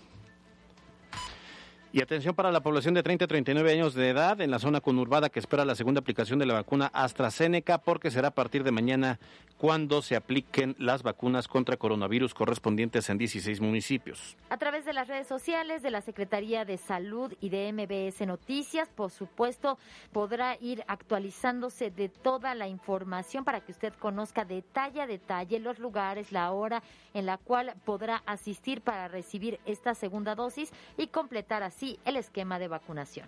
Y 1.98 2.02
atención 2.02 2.36
para 2.36 2.52
la 2.52 2.62
población 2.62 2.94
de 2.94 3.02
30 3.02 3.26
a 3.26 3.28
39 3.28 3.72
años 3.72 3.96
de 3.96 4.10
edad 4.10 4.40
en 4.40 4.52
la 4.52 4.60
zona 4.60 4.82
conurbada 4.82 5.30
que 5.30 5.40
espera 5.40 5.66
la 5.66 5.74
segunda 5.74 6.00
aplicación 6.00 6.38
de 6.38 6.46
la 6.46 6.54
vacuna 6.54 6.92
AstraZeneca 6.94 7.80
porque 7.80 8.12
será 8.12 8.28
a 8.28 8.36
partir 8.36 8.64
de 8.64 8.70
mañana 8.70 9.20
cuando 9.58 10.04
se 10.04 10.16
apliquen 10.16 10.76
las 10.78 11.02
vacunas 11.02 11.48
contra 11.48 11.78
coronavirus 11.78 12.36
correspondientes 12.36 13.10
en 13.10 13.18
16 13.18 13.62
municipios. 13.62 14.38
A 14.52 14.58
través 14.58 14.86
de 14.86 14.94
las 14.94 15.08
redes 15.08 15.26
sociales 15.26 15.82
de 15.82 15.90
la 15.90 16.02
Secretaría 16.02 16.66
de 16.66 16.78
Salud 16.78 17.34
y 17.42 17.50
de 17.50 17.74
MBS 17.74 18.28
Noticias, 18.28 18.90
por 18.90 19.10
supuesto, 19.10 19.80
podrá 20.12 20.56
ir 20.62 20.84
actualizándose 20.88 21.90
de 21.90 22.10
toda 22.10 22.54
la 22.54 22.68
información 22.68 23.44
para 23.44 23.62
que 23.62 23.72
usted 23.72 23.94
conozca 23.94 24.46
detalle 24.46 25.02
a 25.02 25.08
detalle 25.08 25.58
los 25.58 25.80
lugares, 25.80 26.32
la 26.32 26.52
hora 26.52 26.84
en 27.16 27.26
la 27.26 27.40
cual 27.40 27.74
podrá 27.86 28.22
asistir 28.28 28.82
para 28.82 29.08
recibir 29.08 29.60
esta 29.66 29.96
segunda 29.96 30.36
dosis 30.36 30.72
y 30.96 31.08
completar 31.08 31.64
así 31.64 31.87
el 32.06 32.16
esquema 32.18 32.60
de 32.60 32.68
vacunación. 32.68 33.28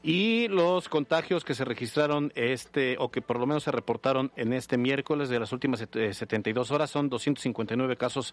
Y 0.00 0.46
los 0.46 0.88
contagios 0.88 1.44
que 1.44 1.54
se 1.54 1.64
registraron 1.64 2.32
este 2.36 2.94
o 3.00 3.10
que 3.10 3.20
por 3.20 3.40
lo 3.40 3.46
menos 3.46 3.64
se 3.64 3.72
reportaron 3.72 4.30
en 4.36 4.52
este 4.52 4.78
miércoles 4.78 5.28
de 5.28 5.40
las 5.40 5.50
últimas 5.52 5.80
set- 5.80 5.96
eh, 5.96 6.14
72 6.14 6.70
horas 6.70 6.88
son 6.88 7.08
259 7.10 7.96
casos 7.96 8.32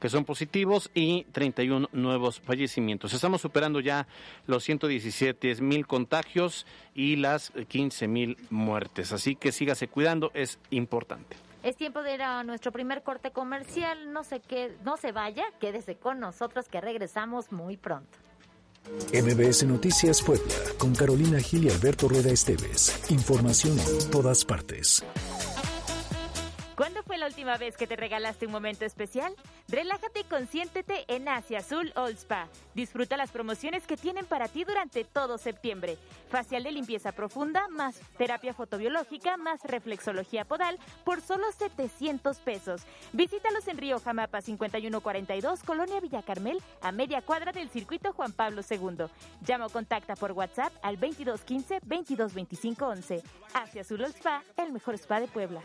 que 0.00 0.08
son 0.08 0.24
positivos 0.24 0.90
y 0.94 1.22
31 1.30 1.88
nuevos 1.92 2.40
fallecimientos. 2.40 3.12
Estamos 3.14 3.40
superando 3.40 3.78
ya 3.78 4.08
los 4.48 4.64
117 4.64 5.54
mil 5.62 5.86
contagios 5.86 6.66
y 6.92 7.14
las 7.14 7.52
15 7.68 8.08
mil 8.08 8.36
muertes. 8.50 9.12
Así 9.12 9.36
que 9.36 9.52
sígase 9.52 9.86
cuidando, 9.86 10.32
es 10.34 10.58
importante. 10.70 11.36
Es 11.66 11.74
tiempo 11.74 12.04
de 12.04 12.14
ir 12.14 12.22
a 12.22 12.44
nuestro 12.44 12.70
primer 12.70 13.02
corte 13.02 13.32
comercial. 13.32 14.12
No 14.12 14.22
se, 14.22 14.40
no 14.84 14.96
se 14.96 15.10
vaya, 15.10 15.42
quédese 15.58 15.96
con 15.96 16.20
nosotros 16.20 16.68
que 16.68 16.80
regresamos 16.80 17.50
muy 17.50 17.76
pronto. 17.76 18.16
MBS 19.12 19.64
Noticias 19.64 20.22
Puebla, 20.22 20.54
con 20.78 20.94
Carolina 20.94 21.40
Gil 21.40 21.64
y 21.64 21.70
Alberto 21.70 22.06
Rueda 22.06 22.30
Esteves. 22.30 23.10
Información 23.10 23.76
en 23.80 24.10
todas 24.12 24.44
partes. 24.44 25.04
¿Cuándo 26.76 27.02
fue 27.02 27.16
la 27.16 27.24
última 27.24 27.56
vez 27.56 27.74
que 27.74 27.86
te 27.86 27.96
regalaste 27.96 28.44
un 28.44 28.52
momento 28.52 28.84
especial? 28.84 29.34
Relájate 29.66 30.20
y 30.20 30.24
consiéntete 30.24 31.06
en 31.08 31.26
Asia 31.26 31.60
Azul 31.60 31.90
Old 31.96 32.18
Spa. 32.18 32.48
Disfruta 32.74 33.16
las 33.16 33.30
promociones 33.30 33.86
que 33.86 33.96
tienen 33.96 34.26
para 34.26 34.46
ti 34.46 34.62
durante 34.64 35.02
todo 35.04 35.38
septiembre. 35.38 35.96
Facial 36.28 36.64
de 36.64 36.72
limpieza 36.72 37.12
profunda, 37.12 37.66
más 37.68 37.98
terapia 38.18 38.52
fotobiológica, 38.52 39.38
más 39.38 39.62
reflexología 39.62 40.44
podal 40.44 40.78
por 41.02 41.22
solo 41.22 41.50
700 41.50 42.40
pesos. 42.40 42.82
Visítalos 43.14 43.66
en 43.68 43.78
Río 43.78 43.98
Jamapa 43.98 44.42
5142, 44.42 45.62
Colonia 45.62 46.00
Villa 46.00 46.22
Carmel, 46.22 46.60
a 46.82 46.92
media 46.92 47.22
cuadra 47.22 47.52
del 47.52 47.70
circuito 47.70 48.12
Juan 48.12 48.32
Pablo 48.32 48.60
II. 48.68 49.06
Llama 49.40 49.64
o 49.64 49.70
contacta 49.70 50.14
por 50.14 50.32
WhatsApp 50.32 50.74
al 50.82 51.00
2215 51.00 51.80
2225 51.80 52.86
11. 52.86 53.22
Asia 53.54 53.80
Azul 53.80 54.02
Old 54.02 54.14
Spa, 54.14 54.44
el 54.58 54.72
mejor 54.72 54.94
spa 54.96 55.20
de 55.20 55.28
Puebla. 55.28 55.62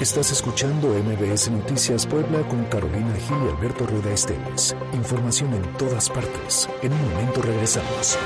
Estás 0.00 0.32
escuchando 0.32 0.88
MBS 0.88 1.50
Noticias 1.50 2.06
Puebla 2.06 2.40
con 2.48 2.64
Carolina 2.66 3.14
Gil 3.16 3.36
y 3.44 3.50
Alberto 3.50 3.86
Rueda 3.86 4.12
Esteves. 4.12 4.74
Información 4.94 5.52
en 5.52 5.76
todas 5.76 6.08
partes. 6.08 6.68
En 6.82 6.92
un 6.92 7.10
momento 7.10 7.42
regresamos. 7.42 8.16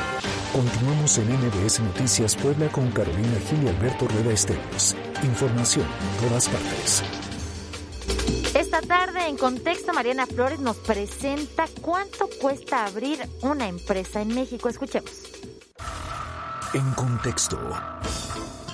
Continuamos 0.52 1.18
en 1.18 1.32
MBS 1.32 1.80
Noticias 1.80 2.36
Puebla 2.36 2.68
con 2.68 2.90
Carolina 2.92 3.40
Gil 3.48 3.64
y 3.64 3.68
Alberto 3.68 4.06
Rueda 4.06 4.32
Esteves. 4.32 4.94
Información 5.24 5.84
en 5.84 6.28
todas 6.28 6.48
partes. 6.48 7.02
Esta 8.54 8.80
tarde 8.80 9.26
en 9.26 9.36
Contexto 9.36 9.92
Mariana 9.92 10.26
Flores 10.26 10.60
nos 10.60 10.76
presenta 10.76 11.66
cuánto 11.82 12.28
cuesta 12.40 12.86
abrir 12.86 13.18
una 13.42 13.66
empresa 13.66 14.22
en 14.22 14.28
México. 14.28 14.68
Escuchemos. 14.68 15.10
En 16.72 16.88
Contexto. 16.92 17.58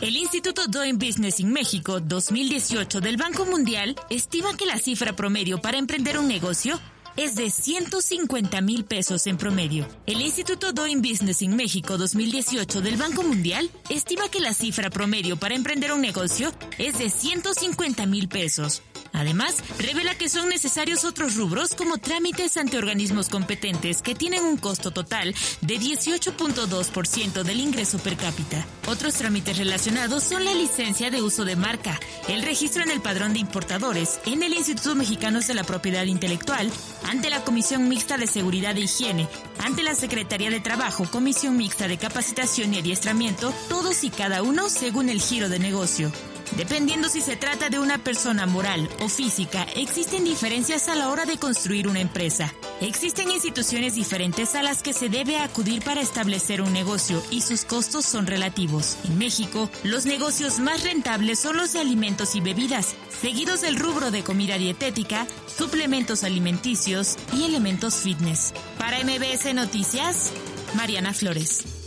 El 0.01 0.17
Instituto 0.17 0.67
Doing 0.67 0.97
Business 0.99 1.41
in 1.41 1.53
México 1.53 2.01
2018 2.01 3.03
del 3.03 3.19
Banco 3.19 3.45
Mundial 3.45 3.95
estima 4.09 4.57
que 4.57 4.65
la 4.65 4.79
cifra 4.79 5.15
promedio 5.15 5.61
para 5.61 5.77
emprender 5.77 6.19
un 6.19 6.27
negocio 6.27 6.81
es 7.19 7.37
de 7.37 7.51
150 7.51 8.63
mil 8.63 8.87
pesos 8.87 9.27
en 9.27 9.37
promedio. 9.37 9.87
El 10.07 10.23
Instituto 10.23 10.73
Doing 10.73 11.03
Business 11.03 11.43
in 11.43 11.55
México 11.55 11.99
2018 11.99 12.81
del 12.81 12.97
Banco 12.97 13.23
Mundial 13.23 13.71
estima 13.91 14.31
que 14.31 14.41
la 14.41 14.55
cifra 14.55 14.89
promedio 14.89 15.37
para 15.37 15.55
emprender 15.55 15.93
un 15.93 16.01
negocio 16.01 16.51
es 16.79 16.99
de 16.99 17.11
150 17.11 18.07
mil 18.07 18.29
pesos. 18.29 18.83
Además, 19.13 19.57
revela 19.79 20.15
que 20.15 20.29
son 20.29 20.49
necesarios 20.49 21.05
otros 21.05 21.35
rubros 21.35 21.75
como 21.75 21.99
trámites 21.99 22.57
ante 22.57 22.79
organismos 22.79 23.29
competentes 23.29 24.03
que 24.03 24.15
tienen 24.15 24.45
un 24.45 24.57
costo 24.57 24.91
total 24.91 25.35
de 25.63 25.79
18.2% 25.79 27.43
del 27.43 27.61
ingreso 27.61 27.99
per 27.99 28.17
cápita. 28.17 28.65
Otros 28.87 29.15
trámites 29.15 29.59
relacionados 29.59 30.23
son 30.23 30.45
la 30.45 30.55
licencia 30.55 31.11
de 31.11 31.23
uso 31.23 31.45
de 31.45 31.57
marca, 31.57 31.99
el 32.29 32.43
registro 32.43 32.83
en 32.83 32.91
el 32.91 33.01
padrón 33.01 33.33
de 33.33 33.41
importadores, 33.41 34.21
en 34.27 34.43
el 34.43 34.55
Instituto 34.55 34.95
Mexicano 34.95 35.41
de 35.47 35.55
la 35.55 35.65
Propiedad 35.65 36.05
Intelectual, 36.05 36.71
ante 37.05 37.31
la 37.31 37.45
Comisión 37.45 37.89
Mixta 37.89 38.19
de 38.19 38.27
Seguridad 38.27 38.77
e 38.77 38.81
Higiene, 38.81 39.29
ante 39.65 39.83
la 39.83 39.95
Secretaría 39.95 40.51
de 40.51 40.61
Trabajo, 40.61 41.09
Comisión 41.11 41.57
Mixta 41.57 41.89
de 41.89 41.99
Capacitación 41.99 42.75
y 42.75 42.79
Adiestramiento, 42.79 43.55
todos 43.69 44.05
y 44.05 44.11
cada 44.11 44.43
uno 44.43 44.69
según 44.69 45.09
el 45.09 45.21
giro 45.21 45.49
de 45.49 45.59
negocio. 45.59 46.13
Dependiendo 46.57 47.09
si 47.09 47.21
se 47.21 47.37
trata 47.37 47.71
de 47.71 47.79
una 47.79 47.99
persona 47.99 48.45
moral 48.47 48.89
o 49.01 49.09
física, 49.09 49.63
existen 49.77 50.25
diferencias 50.25 50.89
a 50.89 50.95
la 50.95 51.09
hora 51.09 51.25
de 51.25 51.39
construir 51.39 51.87
una 51.87 52.01
empresa. 52.01 52.53
Existen 52.81 53.31
instituciones 53.31 53.95
diferentes 53.95 54.55
a 54.55 54.63
las 54.63 54.83
que 54.83 54.93
se 54.93 55.09
debe 55.09 55.39
acudir 55.39 55.83
para 55.83 56.01
establecer 56.01 56.61
un 56.61 56.73
negocio 56.73 57.23
y 57.31 57.43
sus 57.43 57.65
costos 57.65 58.05
son 58.05 58.27
relativos. 58.27 58.97
En 59.05 59.17
México, 59.19 59.71
los 59.85 60.07
negocios 60.07 60.59
más 60.59 60.83
rentables 60.83 61.39
son 61.39 61.57
los 61.57 61.73
de 61.73 61.81
alimentos 61.81 62.35
y 62.35 62.41
bebidas, 62.41 62.95
seguidos 63.21 63.61
del 63.61 63.79
rubro 63.79 64.11
de 64.11 64.25
comida 64.25 64.59
dietética, 64.59 65.27
suplementos 65.47 66.25
alimenticios 66.25 67.17
y 67.33 67.45
elementos 67.45 67.97
fitness. 67.97 68.53
Para 68.79 68.99
MBS 69.05 69.55
Noticias, 69.55 70.33
Mariana 70.75 71.15
Flores. 71.15 71.80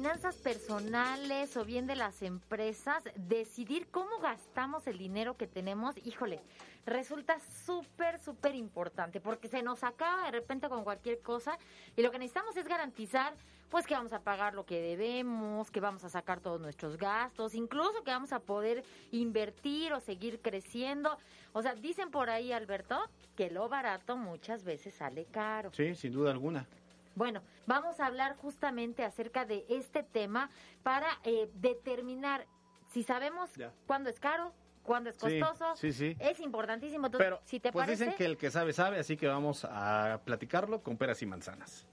Finanzas 0.00 0.36
personales 0.36 1.58
o 1.58 1.64
bien 1.66 1.86
de 1.86 1.94
las 1.94 2.22
empresas, 2.22 3.04
decidir 3.16 3.86
cómo 3.90 4.18
gastamos 4.18 4.86
el 4.86 4.96
dinero 4.96 5.36
que 5.36 5.46
tenemos, 5.46 5.94
híjole, 6.06 6.40
resulta 6.86 7.38
súper, 7.38 8.18
súper 8.18 8.54
importante 8.54 9.20
porque 9.20 9.48
se 9.48 9.62
nos 9.62 9.84
acaba 9.84 10.24
de 10.24 10.30
repente 10.30 10.70
con 10.70 10.84
cualquier 10.84 11.20
cosa 11.20 11.58
y 11.98 12.00
lo 12.00 12.10
que 12.10 12.18
necesitamos 12.18 12.56
es 12.56 12.66
garantizar 12.66 13.34
pues 13.68 13.86
que 13.86 13.92
vamos 13.92 14.14
a 14.14 14.20
pagar 14.20 14.54
lo 14.54 14.64
que 14.64 14.80
debemos, 14.80 15.70
que 15.70 15.80
vamos 15.80 16.02
a 16.04 16.08
sacar 16.08 16.40
todos 16.40 16.62
nuestros 16.62 16.96
gastos, 16.96 17.54
incluso 17.54 18.02
que 18.02 18.10
vamos 18.10 18.32
a 18.32 18.40
poder 18.40 18.82
invertir 19.12 19.92
o 19.92 20.00
seguir 20.00 20.40
creciendo. 20.40 21.18
O 21.52 21.60
sea, 21.60 21.74
dicen 21.74 22.10
por 22.10 22.30
ahí, 22.30 22.52
Alberto, 22.52 22.98
que 23.36 23.50
lo 23.50 23.68
barato 23.68 24.16
muchas 24.16 24.64
veces 24.64 24.94
sale 24.94 25.26
caro. 25.26 25.70
Sí, 25.74 25.94
sin 25.94 26.14
duda 26.14 26.30
alguna. 26.30 26.66
Bueno, 27.14 27.42
vamos 27.66 28.00
a 28.00 28.06
hablar 28.06 28.36
justamente 28.36 29.04
acerca 29.04 29.44
de 29.44 29.64
este 29.68 30.02
tema 30.02 30.50
para 30.82 31.08
eh, 31.24 31.50
determinar 31.54 32.46
si 32.92 33.02
sabemos 33.02 33.50
Ya. 33.56 33.72
cuándo 33.86 34.10
es 34.10 34.18
caro, 34.20 34.52
cuándo 34.82 35.10
es 35.10 35.18
costoso. 35.18 35.76
sí, 35.76 35.92
sí. 35.92 36.16
Es 36.18 36.40
importantísimo. 36.40 37.06
Entonces, 37.06 37.26
Pero 37.26 37.40
si 37.44 37.60
te 37.60 37.72
pues 37.72 37.84
parece, 37.84 38.04
dicen 38.04 38.16
que 38.18 38.24
el 38.24 38.36
que 38.36 38.50
sabe 38.50 38.72
sabe, 38.72 38.98
así 38.98 39.16
que 39.16 39.26
vamos 39.26 39.64
a 39.68 40.20
platicarlo 40.24 40.82
con 40.82 40.96
peras 40.96 41.20
y 41.22 41.26
manzanas. 41.26 41.86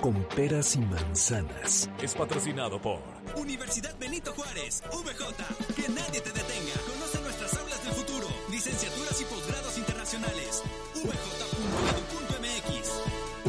Con 0.00 0.22
peras 0.28 0.76
y 0.76 0.78
manzanas. 0.80 1.90
Es 2.00 2.14
patrocinado 2.14 2.80
por 2.80 3.00
Universidad 3.36 3.98
Benito 3.98 4.32
Juárez, 4.32 4.82
VJ. 4.92 5.74
Que 5.74 5.88
nadie 5.88 6.20
te 6.20 6.30
detenga. 6.30 6.74
Conoce 6.86 7.20
nuestras 7.20 7.54
aulas 7.58 7.84
del 7.84 7.92
futuro. 7.94 8.28
Licenciaturas 8.48 9.05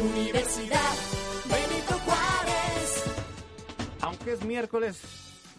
Universidad 0.09 0.93
Benito 1.45 1.93
Juárez. 2.05 3.03
Aunque 4.01 4.31
es 4.33 4.45
miércoles, 4.45 5.01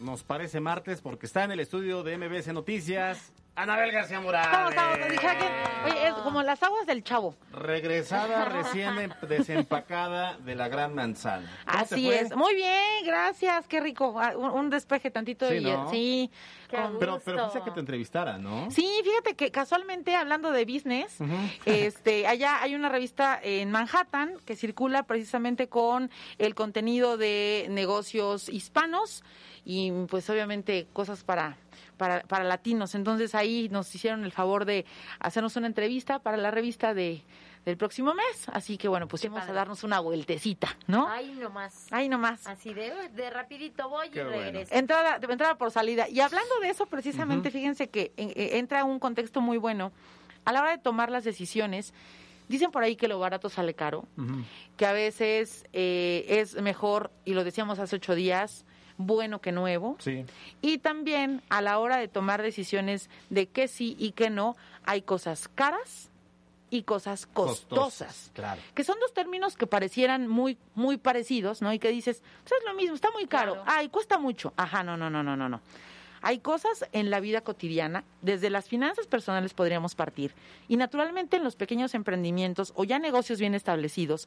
nos 0.00 0.22
parece 0.22 0.60
martes 0.60 1.00
porque 1.00 1.26
está 1.26 1.44
en 1.44 1.52
el 1.52 1.60
estudio 1.60 2.02
de 2.02 2.16
MBS 2.16 2.52
Noticias. 2.52 3.32
Anabel 3.58 3.90
García 3.90 4.20
Morales. 4.20 4.48
Estamos, 4.50 4.70
estamos, 4.70 5.10
dije 5.10 5.26
aquí, 5.26 5.44
oye, 5.86 6.06
es 6.08 6.14
como 6.14 6.42
las 6.44 6.62
aguas 6.62 6.86
del 6.86 7.02
chavo. 7.02 7.34
Regresada 7.52 8.44
recién 8.48 8.96
em- 8.98 9.10
desempacada 9.28 10.36
de 10.38 10.54
la 10.54 10.68
gran 10.68 10.94
manzana. 10.94 11.50
¿Cómo 11.66 11.84
te 11.84 11.94
Así 11.94 12.10
es. 12.10 12.36
Muy 12.36 12.54
bien, 12.54 13.04
gracias, 13.04 13.66
qué 13.66 13.80
rico. 13.80 14.14
Ah, 14.20 14.36
Un, 14.36 14.50
un 14.50 14.70
despeje 14.70 15.10
tantito 15.10 15.48
Sí, 15.48 15.56
y 15.56 15.60
¿no? 15.64 15.90
sí. 15.90 16.30
con- 16.70 16.98
Pero, 17.00 17.20
pero 17.24 17.48
quise 17.48 17.64
que 17.64 17.70
te 17.72 17.80
entrevistara, 17.80 18.38
¿no? 18.38 18.70
Sí, 18.70 18.88
fíjate 19.02 19.34
que 19.34 19.50
casualmente 19.50 20.14
hablando 20.14 20.52
de 20.52 20.64
business, 20.64 21.16
este, 21.64 22.28
allá 22.28 22.62
hay 22.62 22.76
una 22.76 22.88
revista 22.88 23.40
en 23.42 23.72
Manhattan 23.72 24.34
que 24.44 24.54
circula 24.54 25.02
precisamente 25.02 25.68
con 25.68 26.10
el 26.38 26.54
contenido 26.54 27.16
de 27.16 27.66
negocios 27.70 28.48
hispanos 28.48 29.24
y 29.64 29.90
pues 30.08 30.30
obviamente 30.30 30.86
cosas 30.92 31.24
para 31.24 31.56
para, 31.98 32.22
para 32.22 32.44
latinos. 32.44 32.94
Entonces 32.94 33.34
ahí 33.34 33.68
nos 33.70 33.94
hicieron 33.94 34.24
el 34.24 34.32
favor 34.32 34.64
de 34.64 34.86
hacernos 35.20 35.56
una 35.56 35.66
entrevista 35.66 36.20
para 36.20 36.38
la 36.38 36.50
revista 36.50 36.94
de 36.94 37.22
del 37.64 37.76
próximo 37.76 38.14
mes. 38.14 38.48
Así 38.50 38.78
que 38.78 38.88
bueno, 38.88 39.06
pues 39.08 39.28
vamos 39.28 39.46
a 39.46 39.52
darnos 39.52 39.84
una 39.84 40.00
vueltecita, 40.00 40.68
¿no? 40.86 41.06
Ahí 41.08 41.32
nomás. 41.32 41.86
Ahí 41.90 42.08
nomás. 42.08 42.46
Así 42.46 42.72
de, 42.72 43.10
de 43.10 43.30
rapidito 43.30 43.90
voy 43.90 44.08
Qué 44.08 44.20
y 44.20 44.24
bueno. 44.24 44.38
regreso. 44.38 44.74
Entrada, 44.74 45.18
entrada 45.28 45.58
por 45.58 45.70
salida. 45.70 46.08
Y 46.08 46.20
hablando 46.20 46.60
de 46.60 46.70
eso, 46.70 46.86
precisamente, 46.86 47.50
fíjense 47.50 47.90
que 47.90 48.12
eh, 48.16 48.32
eh, 48.36 48.50
entra 48.54 48.84
un 48.84 48.98
contexto 48.98 49.42
muy 49.42 49.58
bueno. 49.58 49.92
A 50.46 50.52
la 50.52 50.62
hora 50.62 50.70
de 50.70 50.78
tomar 50.78 51.10
las 51.10 51.24
decisiones, 51.24 51.92
dicen 52.48 52.70
por 52.70 52.82
ahí 52.82 52.96
que 52.96 53.06
lo 53.06 53.18
barato 53.18 53.50
sale 53.50 53.74
caro, 53.74 54.06
que 54.78 54.86
a 54.86 54.92
veces 54.92 55.66
eh, 55.74 56.24
es 56.26 56.54
mejor, 56.62 57.10
y 57.26 57.34
lo 57.34 57.44
decíamos 57.44 57.78
hace 57.80 57.96
ocho 57.96 58.14
días, 58.14 58.64
bueno 58.98 59.40
que 59.40 59.52
nuevo. 59.52 59.96
Sí. 60.00 60.24
Y 60.60 60.78
también 60.78 61.40
a 61.48 61.62
la 61.62 61.78
hora 61.78 61.96
de 61.96 62.08
tomar 62.08 62.42
decisiones 62.42 63.08
de 63.30 63.46
qué 63.46 63.68
sí 63.68 63.96
y 63.98 64.12
qué 64.12 64.28
no, 64.28 64.56
hay 64.84 65.02
cosas 65.02 65.48
caras 65.48 66.10
y 66.70 66.82
cosas 66.82 67.24
costosas 67.26 68.30
Claro. 68.34 68.60
que 68.74 68.84
son 68.84 68.98
dos 69.00 69.14
términos 69.14 69.56
que 69.56 69.66
parecieran 69.66 70.28
muy 70.28 70.58
muy 70.74 70.98
parecidos, 70.98 71.62
¿no? 71.62 71.72
Y 71.72 71.78
que 71.78 71.88
dices, 71.88 72.22
pues 72.42 72.60
es 72.60 72.66
lo 72.66 72.74
mismo, 72.74 72.94
está 72.94 73.10
muy 73.12 73.26
caro, 73.26 73.62
ay, 73.64 73.88
cuesta 73.88 74.18
mucho. 74.18 74.52
Ajá, 74.56 74.82
no, 74.82 74.96
no, 74.98 75.08
no, 75.08 75.22
no, 75.22 75.34
no, 75.34 75.48
no. 75.48 75.60
Hay 76.20 76.40
cosas 76.40 76.84
en 76.92 77.10
la 77.10 77.20
vida 77.20 77.42
cotidiana, 77.42 78.02
desde 78.22 78.50
las 78.50 78.68
finanzas 78.68 79.06
personales 79.06 79.54
podríamos 79.54 79.94
partir, 79.94 80.34
y 80.66 80.76
naturalmente 80.76 81.36
en 81.36 81.44
los 81.44 81.54
pequeños 81.56 81.94
emprendimientos 81.94 82.72
o 82.74 82.82
ya 82.84 82.98
negocios 82.98 83.38
bien 83.38 83.54
establecidos, 83.54 84.26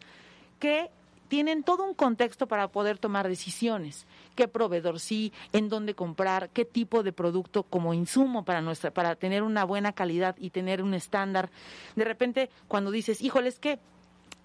que 0.57 0.89
tienen 1.31 1.63
todo 1.63 1.85
un 1.85 1.93
contexto 1.93 2.45
para 2.45 2.67
poder 2.67 2.97
tomar 2.97 3.29
decisiones. 3.29 4.05
¿Qué 4.35 4.49
proveedor 4.49 4.99
sí? 4.99 5.31
¿En 5.53 5.69
dónde 5.69 5.95
comprar? 5.95 6.49
¿Qué 6.49 6.65
tipo 6.65 7.03
de 7.03 7.13
producto 7.13 7.63
como 7.63 7.93
insumo 7.93 8.43
para 8.43 8.59
nuestra 8.59 8.91
para 8.91 9.15
tener 9.15 9.41
una 9.41 9.63
buena 9.63 9.93
calidad 9.93 10.35
y 10.37 10.49
tener 10.49 10.83
un 10.83 10.93
estándar? 10.93 11.49
De 11.95 12.03
repente, 12.03 12.49
cuando 12.67 12.91
dices, 12.91 13.21
híjole, 13.21 13.47
es 13.47 13.59
que 13.59 13.79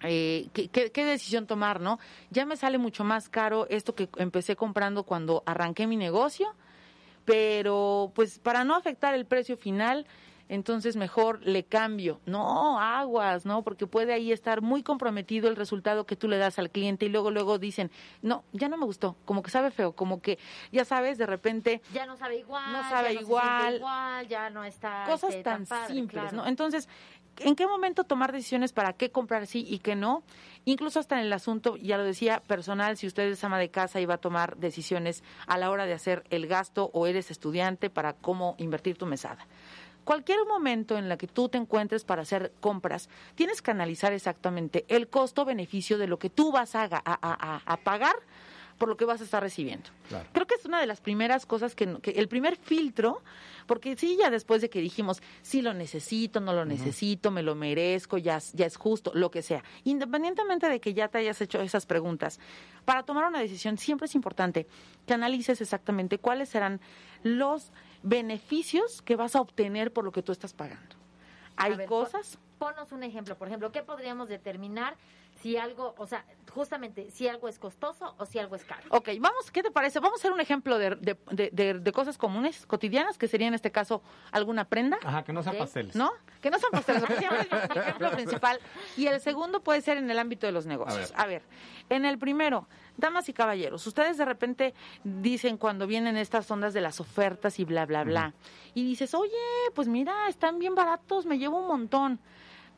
eh, 0.05 0.47
¿qué, 0.53 0.69
qué, 0.69 0.93
qué 0.93 1.05
decisión 1.05 1.49
tomar, 1.49 1.81
¿no? 1.81 1.99
Ya 2.31 2.47
me 2.47 2.57
sale 2.57 2.79
mucho 2.79 3.03
más 3.03 3.29
caro 3.29 3.67
esto 3.69 3.97
que 3.97 4.09
empecé 4.19 4.55
comprando 4.55 5.03
cuando 5.03 5.43
arranqué 5.45 5.89
mi 5.89 5.97
negocio, 5.97 6.55
pero 7.25 8.13
pues 8.15 8.39
para 8.39 8.63
no 8.63 8.77
afectar 8.77 9.13
el 9.13 9.27
precio 9.27 9.57
final, 9.57 10.07
entonces 10.49 10.97
mejor 10.97 11.41
le 11.45 11.65
cambio. 11.65 12.21
No, 12.27 12.81
aguas, 12.81 13.47
¿no? 13.47 13.63
Porque 13.63 13.87
puede 13.87 14.13
ahí 14.13 14.33
estar 14.33 14.63
muy 14.63 14.83
comprometido 14.83 15.49
el 15.49 15.57
resultado 15.57 16.07
que 16.07 16.17
tú 16.17 16.29
le 16.29 16.39
das 16.39 16.59
al 16.59 16.71
cliente 16.71 17.07
y 17.07 17.09
luego 17.09 17.31
luego 17.31 17.59
dicen, 17.59 17.91
"No, 18.23 18.45
ya 18.53 18.69
no 18.69 18.77
me 18.77 18.87
gustó", 18.87 19.17
como 19.25 19.43
que 19.43 19.51
sabe 19.51 19.71
feo, 19.71 19.93
como 19.93 20.21
que 20.21 20.39
ya 20.73 20.85
sabes, 20.85 21.19
de 21.19 21.27
repente 21.27 21.81
Ya 21.93 22.07
no 22.07 22.17
sabe 22.17 22.39
igual. 22.39 22.73
No 22.73 22.83
sabe 22.89 23.15
igual. 23.15 23.77
igual, 23.77 24.29
ya 24.29 24.51
no 24.51 24.65
está. 24.65 25.05
cosas 25.07 25.31
este, 25.31 25.43
tan, 25.43 25.67
padre, 25.67 25.95
simples, 25.95 26.23
claro. 26.23 26.37
¿no? 26.37 26.47
Entonces, 26.47 26.89
¿en 27.39 27.55
qué 27.55 27.67
momento 27.67 28.05
tomar 28.05 28.33
decisiones 28.33 28.73
para 28.73 28.93
qué 28.93 29.11
comprar 29.11 29.47
sí 29.47 29.65
y 29.69 29.79
qué 29.79 29.95
no? 29.95 30.23
Incluso 30.65 30.99
hasta 31.01 31.19
en 31.19 31.27
el 31.27 31.33
asunto, 31.33 31.77
ya 31.77 31.97
lo 31.97 32.05
decía, 32.05 32.43
personal, 32.47 32.97
si 32.97 33.07
usted 33.07 33.25
es 33.25 33.45
ama 33.45 33.59
de 33.59 33.71
casa 33.71 34.01
y 34.01 34.07
va 34.07 34.15
a 34.15 34.19
tomar 34.19 34.57
decisiones 34.57 35.23
a 35.47 35.59
la 35.59 35.71
hora 35.71 35.87
de 35.87 35.93
hacer 35.93 36.25
el 36.31 36.47
gasto 36.47 36.91
o 36.93 37.07
eres 37.07 37.31
estudiante 37.31 37.91
para 37.91 38.15
cómo 38.15 38.55
invertir 38.59 38.97
tu 38.97 39.07
mesada. 39.07 39.47
Cualquier 40.07 40.39
momento 40.47 40.97
en 40.97 41.09
la 41.09 41.17
que 41.17 41.27
tú 41.27 41.49
te 41.49 41.59
encuentres 41.59 42.05
para 42.05 42.23
hacer 42.23 42.53
compras, 42.61 43.09
tienes 43.35 43.61
que 43.61 43.73
analizar 43.73 44.13
exactamente 44.13 44.85
el 44.87 45.09
costo-beneficio 45.09 45.99
de 45.99 46.07
lo 46.07 46.21
que 46.21 46.31
tú 46.31 46.53
vas 46.53 46.77
a- 46.77 46.87
a 46.93 47.77
pagar 47.79 48.15
por 48.79 48.89
lo 48.89 48.97
que 48.97 49.05
vas 49.07 49.21
a 49.21 49.25
estar 49.25 49.43
recibiendo. 49.43 49.89
Creo 50.33 50.47
que 50.47 50.55
es 50.55 50.65
una 50.67 50.79
de 50.81 50.87
las 50.87 51.01
primeras 51.01 51.47
cosas 51.47 51.75
que, 51.75 51.99
que 52.01 52.11
el 52.13 52.29
primer 52.29 52.57
filtro, 52.57 53.23
porque 53.67 53.97
sí, 53.97 54.17
ya 54.21 54.29
después 54.31 54.61
de 54.61 54.69
que 54.71 54.81
dijimos, 54.81 55.23
sí 55.43 55.63
lo 55.63 55.73
necesito, 55.75 56.41
no 56.41 56.53
lo 56.53 56.65
necesito, 56.65 57.31
me 57.31 57.43
lo 57.43 57.55
merezco, 57.55 58.19
ya, 58.19 58.37
es- 58.37 58.53
ya 58.53 58.67
es 58.67 58.77
justo, 58.77 59.13
lo 59.15 59.31
que 59.31 59.43
sea. 59.43 59.65
Independientemente 59.85 60.69
de 60.69 60.81
que 60.81 60.93
ya 60.95 61.09
te 61.09 61.19
hayas 61.19 61.41
hecho 61.41 61.61
esas 61.61 61.87
preguntas, 61.87 62.39
para 62.85 63.03
tomar 63.03 63.25
una 63.27 63.41
decisión 63.41 63.79
siempre 63.79 64.05
es 64.07 64.15
importante 64.15 64.67
que 65.07 65.15
analices 65.15 65.61
exactamente 65.61 66.19
cuáles 66.19 66.49
serán 66.51 66.81
los 67.23 67.73
beneficios 68.03 69.03
que 69.03 69.17
vas 69.17 69.37
a 69.37 69.41
obtener 69.41 69.93
por 69.93 70.05
lo 70.05 70.13
que 70.13 70.23
tú 70.23 70.33
estás 70.33 70.53
pagando. 70.53 70.97
Hay 71.57 71.75
ver, 71.75 71.87
cosas... 71.87 72.37
pon- 72.37 72.47
Ponos 72.57 72.91
un 72.91 73.03
ejemplo, 73.03 73.37
por 73.37 73.49
ejemplo, 73.49 73.71
¿qué 73.71 73.83
podríamos 73.83 74.31
determinar 74.31 74.97
si 75.43 75.57
algo, 75.57 75.95
o 75.99 76.07
sea, 76.07 76.25
justamente 76.53 77.11
si 77.11 77.29
algo 77.29 77.49
es 77.49 77.59
costoso 77.59 78.15
o 78.19 78.25
si 78.27 78.39
algo 78.39 78.57
es 78.57 78.65
caro? 78.65 78.83
Ok, 78.91 79.11
vamos, 79.21 79.51
¿qué 79.51 79.63
te 79.63 79.71
parece? 79.71 80.01
Vamos 80.01 80.19
a 80.19 80.21
hacer 80.21 80.33
un 80.33 80.41
ejemplo 80.41 80.79
de, 80.79 80.91
de, 80.97 81.17
de- 81.31 81.51
de- 81.53 81.75
de 81.75 81.93
cosas 81.93 82.17
comunes, 82.19 82.65
cotidianas, 82.67 83.19
que 83.19 83.29
sería 83.29 83.47
en 83.49 83.55
este 83.55 83.71
caso 83.71 84.03
alguna 84.33 84.65
prenda. 84.65 84.99
Ajá, 85.05 85.23
que 85.25 85.33
no 85.33 85.43
sean 85.43 85.59
pasteles. 85.59 85.95
¿No? 85.95 86.11
Que 86.41 86.51
no 86.51 86.59
sean 86.59 86.73
pasteles, 86.73 87.03
porque 87.03 87.19
siempre 87.19 87.41
es 87.43 87.51
mi 87.75 87.81
ejemplo 87.81 88.11
principal. 88.13 88.61
Y 88.97 89.07
el 89.07 89.21
segundo 89.21 89.61
puede 89.61 89.81
ser 89.83 89.99
en 89.99 90.11
el 90.11 90.19
ámbito 90.19 90.47
de 90.47 90.53
los 90.53 90.67
negocios. 90.67 91.13
A 91.17 91.27
ver. 91.27 91.43
en 91.89 92.05
el 92.05 92.19
primero, 92.19 92.67
damas 92.97 93.29
y 93.29 93.33
caballeros, 93.33 93.87
ustedes 93.87 94.17
de 94.19 94.25
repente 94.25 94.75
dicen 95.05 95.57
cuando 95.59 95.87
vienen 95.87 96.17
estas 96.17 96.51
ondas 96.51 96.75
de 96.75 96.81
las 96.81 96.99
ofertas 97.01 97.59
y 97.61 97.65
bla, 97.65 97.87
bla, 97.87 98.03
bla, 98.05 98.35
y 98.75 98.85
dices, 98.85 99.15
oye, 99.15 99.31
pues 99.75 99.87
mira, 99.87 100.29
están 100.29 100.59
bien 100.59 100.75
baratos, 100.75 101.27
me 101.27 101.39
llevo 101.39 101.61
un 101.61 101.69
montón. 101.69 102.19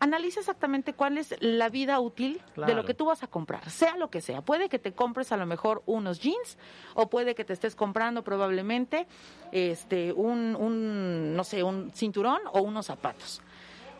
Analiza 0.01 0.40
exactamente 0.40 0.92
cuál 0.92 1.18
es 1.18 1.34
la 1.40 1.68
vida 1.68 1.99
útil 1.99 2.40
de 2.55 2.74
lo 2.74 2.84
que 2.84 2.94
tú 2.94 3.07
vas 3.07 3.24
a 3.24 3.26
comprar, 3.26 3.68
sea 3.68 3.96
lo 3.96 4.11
que 4.11 4.20
sea. 4.20 4.42
Puede 4.42 4.68
que 4.68 4.78
te 4.78 4.92
compres 4.92 5.32
a 5.32 5.36
lo 5.36 5.44
mejor 5.44 5.82
unos 5.86 6.20
jeans 6.20 6.57
o 6.94 7.09
puede 7.09 7.34
que 7.34 7.44
te 7.44 7.53
estés 7.53 7.74
comprando 7.74 8.22
probablemente 8.22 9.09
este 9.51 10.12
un, 10.12 10.55
un 10.55 11.34
no 11.34 11.42
sé, 11.42 11.64
un 11.64 11.90
cinturón 11.92 12.40
o 12.53 12.62
unos 12.62 12.86
zapatos. 12.86 13.42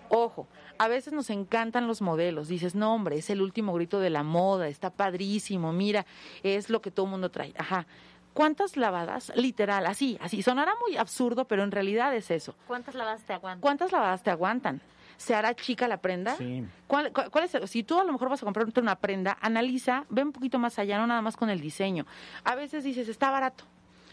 Ojo, 0.09 0.46
a 0.78 0.88
veces 0.88 1.12
nos 1.12 1.30
encantan 1.30 1.86
los 1.88 2.01
modelos. 2.01 2.49
Dices, 2.49 2.74
no, 2.74 2.94
hombre, 2.94 3.18
es 3.18 3.28
el 3.30 3.42
último 3.42 3.74
grito 3.74 3.99
de 3.99 4.11
la 4.11 4.22
moda, 4.22 4.68
está 4.68 4.90
padrísimo, 4.90 5.72
mira, 5.72 6.07
es 6.42 6.70
lo 6.70 6.80
que 6.80 6.90
todo 6.90 7.07
el 7.07 7.12
mundo 7.12 7.30
trae. 7.30 7.53
Ajá. 7.59 7.86
¿Cuántas 8.34 8.76
lavadas? 8.76 9.32
Literal, 9.34 9.84
así, 9.86 10.16
así. 10.20 10.42
Sonará 10.42 10.72
muy 10.86 10.96
absurdo, 10.96 11.46
pero 11.46 11.64
en 11.64 11.72
realidad 11.72 12.14
es 12.14 12.30
eso. 12.30 12.55
¿Cuántas 12.68 12.94
lavadas 12.94 13.24
te 13.24 13.32
aguantan? 13.32 13.61
¿Cuántas 13.61 13.90
lavadas 13.90 14.22
te 14.22 14.30
aguantan? 14.30 14.80
¿Se 15.19 15.35
hará 15.35 15.55
chica 15.55 15.87
la 15.89 16.01
prenda? 16.01 16.37
Sí. 16.37 16.64
¿Cuál, 16.87 17.12
cuál- 17.12 17.31
cuál 17.31 17.45
es 17.45 17.55
el- 17.55 17.69
si 17.69 17.83
tú 17.83 18.01
a 18.01 18.05
lo 18.05 18.12
mejor 18.12 18.31
vas 18.31 18.41
a 18.41 18.47
comprarte 18.47 18.81
una 18.81 18.97
prenda, 18.97 19.37
analiza, 19.41 20.05
ve 20.09 20.23
un 20.23 20.33
poquito 20.33 20.59
más 20.59 20.79
allá, 20.79 20.97
no 20.99 21.07
nada 21.07 21.21
más 21.21 21.37
con 21.37 21.51
el 21.51 21.61
diseño. 21.61 22.07
A 22.45 22.55
veces 22.55 22.85
dices, 22.85 23.09
está 23.09 23.31
barato. 23.31 23.64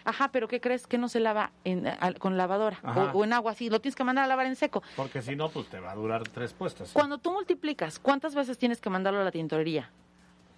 Ajá, 0.03 0.29
pero 0.31 0.47
¿qué 0.47 0.59
crees 0.61 0.85
que 0.85 0.97
no 0.99 1.07
se 1.07 1.19
lava 1.19 1.51
en- 1.63 1.87
con 2.19 2.37
lavadora 2.37 2.79
o 3.13 3.23
en 3.23 3.33
agua 3.33 3.51
así? 3.53 3.69
Lo 3.69 3.79
tienes 3.81 3.95
que 3.95 4.03
mandar 4.03 4.25
a 4.25 4.27
lavar 4.27 4.45
en 4.47 4.55
seco. 4.55 4.83
Porque 4.95 5.21
si 5.21 5.35
no, 5.35 5.49
pues 5.49 5.67
te 5.67 5.79
va 5.79 5.91
a 5.91 5.95
durar 5.95 6.23
tres 6.27 6.53
puestas. 6.53 6.91
Cuando 6.91 7.17
tú 7.17 7.31
multiplicas, 7.31 7.97
¿cuántas 7.97 8.35
veces 8.35 8.57
tienes 8.57 8.81
que 8.81 8.89
mandarlo 8.89 9.21
a 9.21 9.23
la 9.23 9.31
tintorería? 9.31 9.89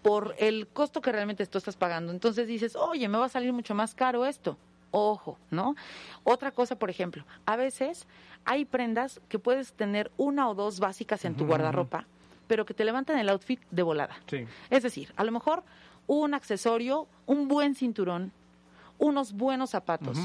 Por 0.02 0.36
el 0.38 0.68
costo 0.68 1.02
que 1.02 1.12
realmente 1.12 1.45
tú 1.45 1.58
estás 1.58 1.76
pagando. 1.76 2.12
Entonces 2.14 2.48
dices, 2.48 2.76
oye, 2.76 3.08
me 3.10 3.18
va 3.18 3.26
a 3.26 3.30
salir 3.30 3.52
mucho 3.54 3.74
más 3.76 3.93
caro 3.95 4.26
esto. 4.26 4.58
Ojo, 4.92 5.38
¿no? 5.52 5.76
Otra 6.24 6.52
cosa, 6.52 6.78
por 6.78 6.90
ejemplo, 6.90 7.24
a 7.46 7.56
veces 7.56 8.08
hay 8.46 8.66
prendas 8.66 9.20
que 9.30 9.38
puedes 9.40 9.74
tener 9.74 10.12
una 10.18 10.50
o 10.50 10.56
dos 10.56 10.80
básicas 10.80 11.26
en 11.26 11.36
tu 11.36 11.46
guardarropa, 11.46 12.06
pero 12.48 12.66
que 12.66 12.74
te 12.74 12.86
levantan 12.86 13.20
el 13.20 13.30
outfit 13.30 13.60
de 13.72 13.84
volada. 13.84 14.16
Sí. 14.28 14.46
Es 14.70 14.84
decir, 14.84 15.14
a 15.18 15.24
lo 15.24 15.32
mejor 15.32 15.64
un 16.08 16.34
accesorio, 16.34 17.08
un 17.26 17.48
buen 17.50 17.76
cinturón, 17.76 18.32
unos 18.98 19.34
buenos 19.34 19.72
zapatos, 19.72 20.18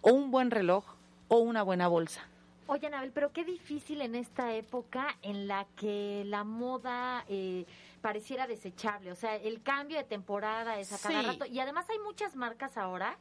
o 0.00 0.12
un 0.12 0.30
buen 0.30 0.50
reloj, 0.52 0.84
o 1.28 1.38
una 1.38 1.62
buena 1.62 1.88
bolsa. 1.88 2.22
Oye, 2.66 2.86
Anabel, 2.86 3.10
pero 3.12 3.32
qué 3.32 3.44
difícil 3.44 4.00
en 4.00 4.14
esta 4.14 4.54
época 4.54 5.08
en 5.22 5.48
la 5.48 5.66
que 5.76 6.22
la 6.26 6.44
moda 6.44 7.24
eh, 7.28 7.66
pareciera 8.00 8.46
desechable. 8.46 9.10
O 9.12 9.14
sea, 9.16 9.36
el 9.36 9.60
cambio 9.62 9.98
de 9.98 10.04
temporada 10.04 10.78
es 10.78 10.92
a 10.92 10.98
cada 10.98 11.20
Sí. 11.20 11.26
rato. 11.26 11.44
Y 11.46 11.58
además 11.60 11.84
hay 11.90 11.98
muchas 11.98 12.36
marcas 12.36 12.78
ahora 12.78 13.16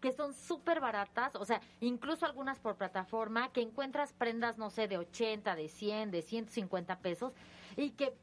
que 0.00 0.12
son 0.12 0.34
súper 0.34 0.80
baratas, 0.80 1.34
o 1.34 1.44
sea, 1.44 1.60
incluso 1.80 2.26
algunas 2.26 2.58
por 2.58 2.76
plataforma, 2.76 3.52
que 3.52 3.60
encuentras 3.60 4.12
prendas, 4.12 4.58
no 4.58 4.70
sé, 4.70 4.88
de 4.88 4.98
80, 4.98 5.56
de 5.56 5.68
100, 5.68 6.10
de 6.10 6.22
150 6.22 6.98
pesos, 6.98 7.32
y 7.76 7.90
que 7.90 8.14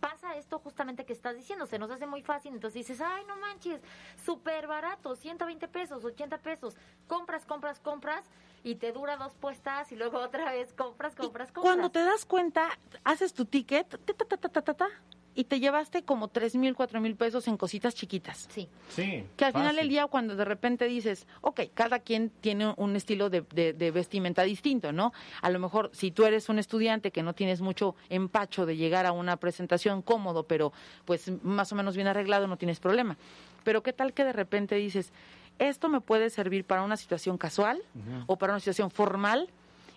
pasa 0.00 0.36
esto 0.36 0.58
justamente 0.58 1.04
que 1.04 1.12
estás 1.12 1.36
diciendo, 1.36 1.66
se 1.66 1.78
nos 1.78 1.90
hace 1.90 2.06
muy 2.06 2.22
fácil, 2.22 2.54
entonces 2.54 2.86
dices, 2.86 3.00
ay, 3.00 3.24
no 3.26 3.36
manches, 3.36 3.80
súper 4.24 4.66
barato, 4.66 5.14
120 5.16 5.68
pesos, 5.68 6.04
80 6.04 6.38
pesos, 6.38 6.76
compras, 7.06 7.44
compras, 7.44 7.80
compras, 7.80 8.24
y 8.62 8.76
te 8.76 8.92
dura 8.92 9.16
dos 9.16 9.34
puestas, 9.34 9.92
y 9.92 9.96
luego 9.96 10.18
otra 10.18 10.50
vez 10.50 10.72
compras, 10.72 11.14
compras, 11.14 11.52
compras. 11.52 11.62
Cuando 11.62 11.90
te 11.90 12.02
das 12.02 12.24
cuenta, 12.24 12.68
haces 13.04 13.32
tu 13.32 13.44
ticket, 13.44 13.88
ta, 13.88 14.14
ta, 14.14 14.24
ta, 14.24 14.36
ta, 14.36 14.62
ta, 14.62 14.74
ta, 14.74 14.88
y 15.36 15.44
te 15.44 15.60
llevaste 15.60 16.02
como 16.02 16.26
tres 16.28 16.56
mil, 16.56 16.74
cuatro 16.74 17.00
mil 17.00 17.14
pesos 17.14 17.46
en 17.46 17.56
cositas 17.56 17.94
chiquitas. 17.94 18.48
Sí. 18.50 18.68
Sí. 18.88 19.24
Que 19.36 19.44
al 19.44 19.52
final 19.52 19.76
del 19.76 19.88
día, 19.88 20.06
cuando 20.06 20.34
de 20.34 20.44
repente 20.44 20.86
dices, 20.86 21.26
ok, 21.42 21.60
cada 21.74 22.00
quien 22.00 22.30
tiene 22.40 22.72
un 22.76 22.96
estilo 22.96 23.30
de, 23.30 23.42
de- 23.52 23.72
de 23.74 23.90
vestimenta 23.90 24.42
distinto, 24.42 24.90
¿no? 24.92 25.12
A 25.42 25.50
lo 25.50 25.58
mejor, 25.60 25.90
si 25.92 26.10
tú 26.10 26.24
eres 26.24 26.48
un 26.48 26.58
estudiante 26.58 27.10
que 27.12 27.22
no 27.22 27.34
tienes 27.34 27.60
mucho 27.60 27.94
empacho 28.08 28.66
de 28.66 28.76
llegar 28.76 29.06
a 29.06 29.12
una 29.12 29.36
presentación 29.36 30.02
cómodo, 30.02 30.44
pero 30.44 30.72
pues 31.04 31.30
más 31.44 31.70
o 31.70 31.76
menos 31.76 31.94
bien 31.94 32.08
arreglado, 32.08 32.46
no 32.46 32.56
tienes 32.56 32.80
problema. 32.80 33.16
Pero 33.62 33.82
qué 33.82 33.92
tal 33.92 34.14
que 34.14 34.24
de 34.24 34.32
repente 34.32 34.74
dices, 34.76 35.12
esto 35.58 35.88
me 35.88 36.00
puede 36.00 36.30
servir 36.30 36.64
para 36.64 36.82
una 36.82 36.96
situación 36.96 37.36
casual 37.36 37.80
o 38.26 38.36
para 38.36 38.54
una 38.54 38.60
situación 38.60 38.90
formal 38.90 39.48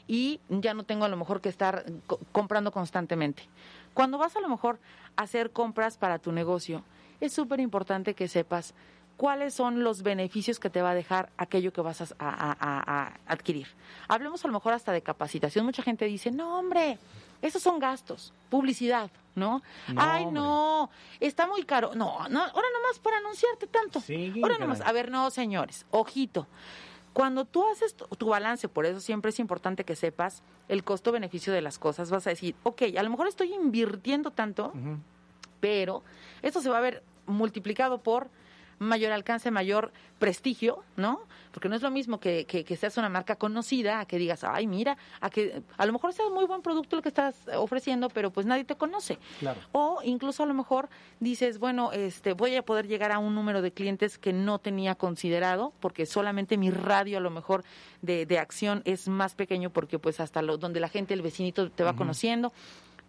y 0.07 0.39
ya 0.49 0.73
no 0.73 0.83
tengo 0.83 1.05
a 1.05 1.07
lo 1.07 1.17
mejor 1.17 1.39
que 1.39 1.49
estar 1.49 1.85
co- 2.07 2.19
comprando 2.31 2.71
constantemente. 2.71 3.43
Cuando 3.99 4.17
vas 4.17 4.33
a 4.37 4.39
lo 4.39 4.47
mejor 4.47 4.79
a 5.17 5.23
hacer 5.23 5.51
compras 5.51 5.97
para 5.97 6.19
tu 6.19 6.31
negocio, 6.31 6.85
es 7.19 7.33
súper 7.33 7.59
importante 7.59 8.13
que 8.13 8.29
sepas 8.29 8.73
cuáles 9.17 9.53
son 9.53 9.83
los 9.83 10.03
beneficios 10.03 10.57
que 10.57 10.69
te 10.69 10.81
va 10.81 10.91
a 10.91 10.93
dejar 10.95 11.29
aquello 11.35 11.73
que 11.73 11.81
vas 11.81 11.99
a, 11.99 12.05
a- 12.17 12.55
a- 12.57 13.07
a 13.07 13.13
adquirir. 13.27 13.67
Hablemos 14.07 14.45
a 14.45 14.47
lo 14.47 14.53
mejor 14.53 14.71
hasta 14.71 14.93
de 14.93 15.01
capacitación. 15.01 15.65
Mucha 15.65 15.83
gente 15.83 16.05
dice, 16.05 16.31
no, 16.31 16.57
hombre, 16.59 16.97
esos 17.41 17.61
son 17.61 17.77
gastos, 17.77 18.31
publicidad, 18.49 19.11
¿no? 19.35 19.61
No, 19.89 20.01
Ay, 20.01 20.23
hombre. 20.23 20.39
no, 20.39 20.89
está 21.19 21.45
muy 21.45 21.63
caro. 21.63 21.91
No, 21.93 22.25
no, 22.29 22.39
ahora 22.39 22.67
nomás 22.73 22.99
por 23.03 23.13
anunciarte 23.13 23.67
tanto. 23.67 23.99
Sí, 23.99 24.31
ahora 24.37 24.55
caray. 24.55 24.59
nomás, 24.61 24.79
a 24.79 24.93
ver, 24.93 25.11
no, 25.11 25.29
señores, 25.29 25.85
ojito. 25.91 26.47
Cuando 27.13 27.45
tú 27.45 27.67
haces 27.67 27.95
tu, 27.95 28.27
balance, 28.27 28.69
por 28.69 28.85
eso 28.85 28.99
siempre 28.99 29.29
es 29.29 29.39
importante 29.39 29.83
que 29.83 29.95
sepas 29.95 30.43
el 30.67 30.83
costo-beneficio 30.83 31.51
de 31.51 31.61
las 31.61 31.79
cosas, 31.79 32.11
vas 32.11 32.27
a 32.27 32.29
decir, 32.29 32.55
ok, 32.63 32.83
a 32.97 33.03
lo 33.03 33.09
mejor 33.09 33.27
estoy 33.27 33.53
invirtiendo 33.53 34.31
tanto, 34.31 34.71
pero 35.59 36.03
esto 36.41 36.61
se 36.61 36.69
va 36.69 36.77
a 36.77 36.81
ver 36.81 37.03
multiplicado 37.25 37.99
por 37.99 38.29
mayor 38.79 39.11
alcance, 39.11 39.51
mayor 39.51 39.91
prestigio, 40.17 40.83
¿no? 40.97 41.21
Porque 41.51 41.69
no 41.69 41.75
es 41.75 41.81
lo 41.81 41.91
mismo 41.91 42.19
que, 42.19 42.45
que, 42.45 42.63
que 42.63 42.75
seas 42.75 42.97
una 42.97 43.09
marca 43.09 43.35
conocida, 43.35 43.99
a 43.99 44.05
que 44.05 44.17
digas, 44.17 44.43
ay, 44.43 44.67
mira, 44.67 44.97
a 45.21 45.29
que 45.29 45.61
a 45.77 45.85
lo 45.85 45.93
mejor 45.93 46.13
sea 46.13 46.25
un 46.25 46.33
muy 46.33 46.45
buen 46.45 46.61
producto 46.61 46.95
lo 46.95 47.01
que 47.01 47.09
estás 47.09 47.35
ofreciendo, 47.55 48.09
pero 48.09 48.31
pues 48.31 48.45
nadie 48.45 48.63
te 48.63 48.75
conoce. 48.75 49.17
Claro. 49.39 49.59
O 49.71 49.99
incluso 50.03 50.43
a 50.43 50.45
lo 50.45 50.53
mejor 50.53 50.89
dices, 51.19 51.59
bueno, 51.59 51.91
este, 51.91 52.33
voy 52.33 52.55
a 52.55 52.63
poder 52.63 52.87
llegar 52.87 53.11
a 53.11 53.19
un 53.19 53.35
número 53.35 53.61
de 53.61 53.71
clientes 53.71 54.17
que 54.17 54.33
no 54.33 54.59
tenía 54.59 54.95
considerado, 54.95 55.73
porque 55.79 56.05
solamente 56.05 56.57
mi 56.57 56.69
radio 56.69 57.17
a 57.17 57.21
lo 57.21 57.29
mejor 57.31 57.63
de, 58.01 58.25
de 58.25 58.39
acción 58.39 58.81
es 58.85 59.07
más 59.07 59.35
pequeño, 59.35 59.69
porque 59.69 59.99
pues 59.99 60.19
hasta 60.19 60.41
lo, 60.41 60.57
donde 60.57 60.79
la 60.79 60.89
gente, 60.89 61.13
el 61.13 61.21
vecinito 61.21 61.69
te 61.71 61.83
va 61.83 61.95
conociendo. 61.95 62.53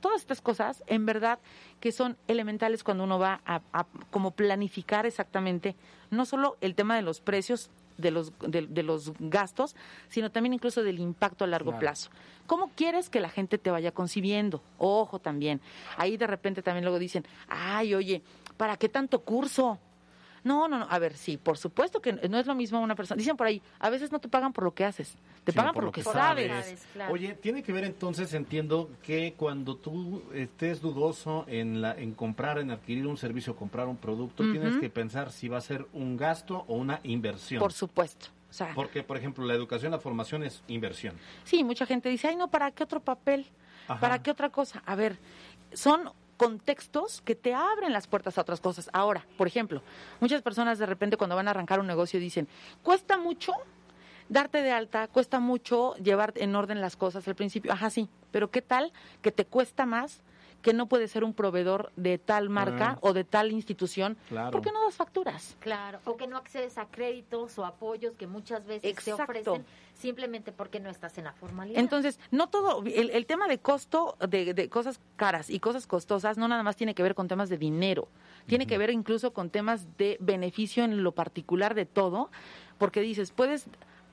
Todas 0.00 0.20
estas 0.20 0.40
cosas, 0.40 0.82
en 0.86 1.06
verdad, 1.06 1.38
que 1.80 1.92
son 1.92 2.16
elementales 2.28 2.82
cuando 2.84 3.04
uno 3.04 3.18
va 3.18 3.40
a, 3.44 3.60
a 3.72 3.86
como 4.10 4.30
planificar 4.32 5.06
exactamente, 5.06 5.76
no 6.10 6.24
solo 6.24 6.56
el 6.60 6.74
tema 6.74 6.96
de 6.96 7.02
los 7.02 7.20
precios 7.20 7.70
de 7.98 8.10
los, 8.10 8.32
de, 8.40 8.66
de 8.66 8.82
los 8.82 9.12
gastos, 9.18 9.76
sino 10.08 10.30
también 10.30 10.54
incluso 10.54 10.82
del 10.82 10.98
impacto 11.00 11.44
a 11.44 11.46
largo 11.46 11.72
Claro. 11.72 11.80
plazo. 11.80 12.10
¿Cómo 12.46 12.70
quieres 12.74 13.10
que 13.10 13.20
la 13.20 13.28
gente 13.28 13.58
te 13.58 13.70
vaya 13.70 13.92
concibiendo? 13.92 14.62
Ojo 14.78 15.18
también. 15.18 15.60
Ahí 15.98 16.16
de 16.16 16.26
repente 16.26 16.62
también 16.62 16.84
luego 16.84 16.98
dicen, 16.98 17.26
ay, 17.48 17.94
oye, 17.94 18.22
¿para 18.56 18.76
qué 18.78 18.88
tanto 18.88 19.20
curso? 19.20 19.78
No, 20.44 20.68
no, 20.68 20.78
no. 20.78 20.86
A 20.88 20.98
ver, 20.98 21.16
sí, 21.16 21.36
por 21.36 21.58
supuesto 21.58 22.00
que 22.00 22.12
no 22.12 22.38
es 22.38 22.46
lo 22.46 22.54
mismo 22.54 22.80
una 22.80 22.94
persona. 22.94 23.18
Dicen 23.18 23.36
por 23.36 23.46
ahí, 23.46 23.60
a 23.78 23.90
veces 23.90 24.10
no 24.12 24.18
te 24.18 24.28
pagan 24.28 24.52
por 24.52 24.64
lo 24.64 24.74
que 24.74 24.84
haces, 24.84 25.14
te 25.44 25.52
pagan 25.52 25.74
por, 25.74 25.84
lo 25.84 25.92
que, 25.92 26.02
sabes. 26.02 26.86
Oye, 27.10 27.34
tiene 27.34 27.62
que 27.62 27.72
ver 27.72 27.84
entonces, 27.84 28.32
entiendo, 28.34 28.90
que 29.02 29.34
cuando 29.36 29.76
tú 29.76 30.22
estés 30.32 30.80
dudoso 30.80 31.44
en, 31.48 31.80
la, 31.80 31.92
en 31.92 32.14
comprar, 32.14 32.58
en 32.58 32.70
adquirir 32.70 33.06
un 33.06 33.16
servicio, 33.16 33.54
comprar 33.56 33.86
un 33.88 33.96
producto, 33.96 34.42
tienes 34.50 34.76
que 34.78 34.90
pensar 34.90 35.32
si 35.32 35.48
va 35.48 35.58
a 35.58 35.62
ser 35.62 35.86
un 35.92 36.16
gasto 36.16 36.64
o 36.68 36.74
una 36.74 37.00
inversión. 37.02 37.60
Por 37.60 37.72
supuesto. 37.72 38.28
O 38.50 38.52
sea, 38.52 38.72
Porque, 38.74 39.04
por 39.04 39.16
ejemplo, 39.16 39.44
la 39.44 39.54
educación, 39.54 39.92
la 39.92 40.00
formación 40.00 40.42
es 40.42 40.62
inversión. 40.66 41.14
Sí, 41.44 41.62
mucha 41.62 41.86
gente 41.86 42.08
dice, 42.08 42.26
ay, 42.26 42.36
no, 42.36 42.48
¿para 42.48 42.72
qué 42.72 42.82
otro 42.82 42.98
papel? 42.98 43.46
Ajá. 43.86 44.00
¿Para 44.00 44.22
qué 44.22 44.30
otra 44.32 44.50
cosa? 44.50 44.82
A 44.86 44.96
ver, 44.96 45.18
son 45.72 46.10
contextos 46.40 47.20
que 47.20 47.34
te 47.34 47.52
abren 47.52 47.92
las 47.92 48.06
puertas 48.06 48.38
a 48.38 48.40
otras 48.40 48.62
cosas. 48.62 48.88
Ahora, 48.94 49.26
por 49.36 49.46
ejemplo, 49.46 49.82
muchas 50.20 50.40
personas 50.40 50.78
de 50.78 50.86
repente 50.86 51.18
cuando 51.18 51.36
van 51.36 51.48
a 51.48 51.50
arrancar 51.50 51.80
un 51.80 51.86
negocio 51.86 52.18
dicen, 52.18 52.48
cuesta 52.82 53.18
mucho 53.18 53.52
darte 54.30 54.62
de 54.62 54.72
alta, 54.72 55.06
cuesta 55.08 55.38
mucho 55.38 55.94
llevar 55.96 56.32
en 56.36 56.56
orden 56.56 56.80
las 56.80 56.96
cosas 56.96 57.28
al 57.28 57.34
principio. 57.34 57.70
Ajá, 57.70 57.90
sí, 57.90 58.08
pero 58.30 58.50
¿qué 58.50 58.62
tal 58.62 58.90
que 59.20 59.32
te 59.32 59.44
cuesta 59.44 59.84
más 59.84 60.22
que 60.62 60.72
no 60.72 60.86
puedes 60.86 61.10
ser 61.10 61.24
un 61.24 61.32
proveedor 61.34 61.90
de 61.96 62.18
tal 62.18 62.48
marca 62.50 62.90
Ah. 62.92 62.98
o 63.00 63.12
de 63.12 63.24
tal 63.24 63.50
institución? 63.52 64.16
Claro. 64.28 64.50
¿Por 64.50 64.62
qué 64.62 64.72
no 64.72 64.82
das 64.84 64.96
facturas? 64.96 65.56
Claro, 65.60 66.00
o 66.04 66.16
que 66.16 66.26
no 66.26 66.36
accedes 66.36 66.76
a 66.78 66.86
créditos 66.86 67.58
o 67.58 67.64
apoyos 67.64 68.14
que 68.16 68.26
muchas 68.26 68.64
veces 68.66 68.90
Exacto. 68.90 69.16
te 69.16 69.22
ofrecen 69.50 69.64
simplemente 69.94 70.52
porque 70.52 70.80
no 70.80 70.88
estás 70.90 71.18
en 71.18 71.24
la 71.24 71.32
formalidad. 71.32 71.78
Entonces, 71.78 72.18
no 72.30 72.48
todo, 72.48 72.82
el, 72.86 73.10
el 73.10 73.26
tema 73.26 73.48
de 73.48 73.58
costo 73.58 74.16
de, 74.28 74.54
de 74.54 74.68
cosas 74.68 75.00
caras 75.16 75.50
y 75.50 75.60
cosas 75.60 75.86
costosas 75.86 76.38
no 76.38 76.48
nada 76.48 76.62
más 76.62 76.76
tiene 76.76 76.94
que 76.94 77.02
ver 77.02 77.14
con 77.14 77.28
temas 77.28 77.48
de 77.48 77.58
dinero, 77.58 78.08
tiene 78.46 78.66
que 78.66 78.78
ver 78.78 78.90
incluso 78.90 79.32
con 79.32 79.50
temas 79.50 79.86
de 79.98 80.16
beneficio 80.20 80.84
en 80.84 81.02
lo 81.02 81.12
particular 81.12 81.74
de 81.74 81.86
todo, 81.86 82.30
porque 82.78 83.00
dices, 83.00 83.32
puedes... 83.32 83.66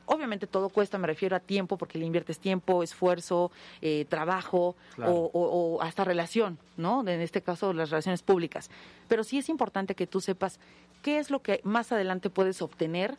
Obviamente 0.08 0.48
todo 0.48 0.70
cuesta, 0.70 0.98
me 0.98 1.06
refiero 1.06 1.36
a 1.36 1.40
tiempo, 1.40 1.78
porque 1.78 2.00
le 2.00 2.06
inviertes 2.06 2.40
tiempo, 2.40 2.82
esfuerzo, 2.82 3.52
eh, 3.82 4.06
trabajo 4.10 4.76
Claro. 4.96 5.12
o, 5.14 5.32
o- 5.34 5.76
o 5.76 5.82
hasta 5.84 6.04
relación, 6.04 6.58
¿no? 6.78 7.02
En 7.02 7.22
este 7.22 7.42
caso, 7.42 7.72
las 7.74 7.90
relaciones 7.92 8.24
públicas. 8.24 8.70
Pero 9.08 9.24
sí 9.24 9.38
es 9.38 9.50
importante 9.50 9.94
que 9.96 10.08
tú 10.08 10.20
sepas 10.22 10.60
qué 11.02 11.20
es 11.20 11.30
lo 11.30 11.42
que 11.42 11.62
más 11.64 11.92
adelante 11.92 12.30
puedes 12.30 12.62
obtener 12.62 13.18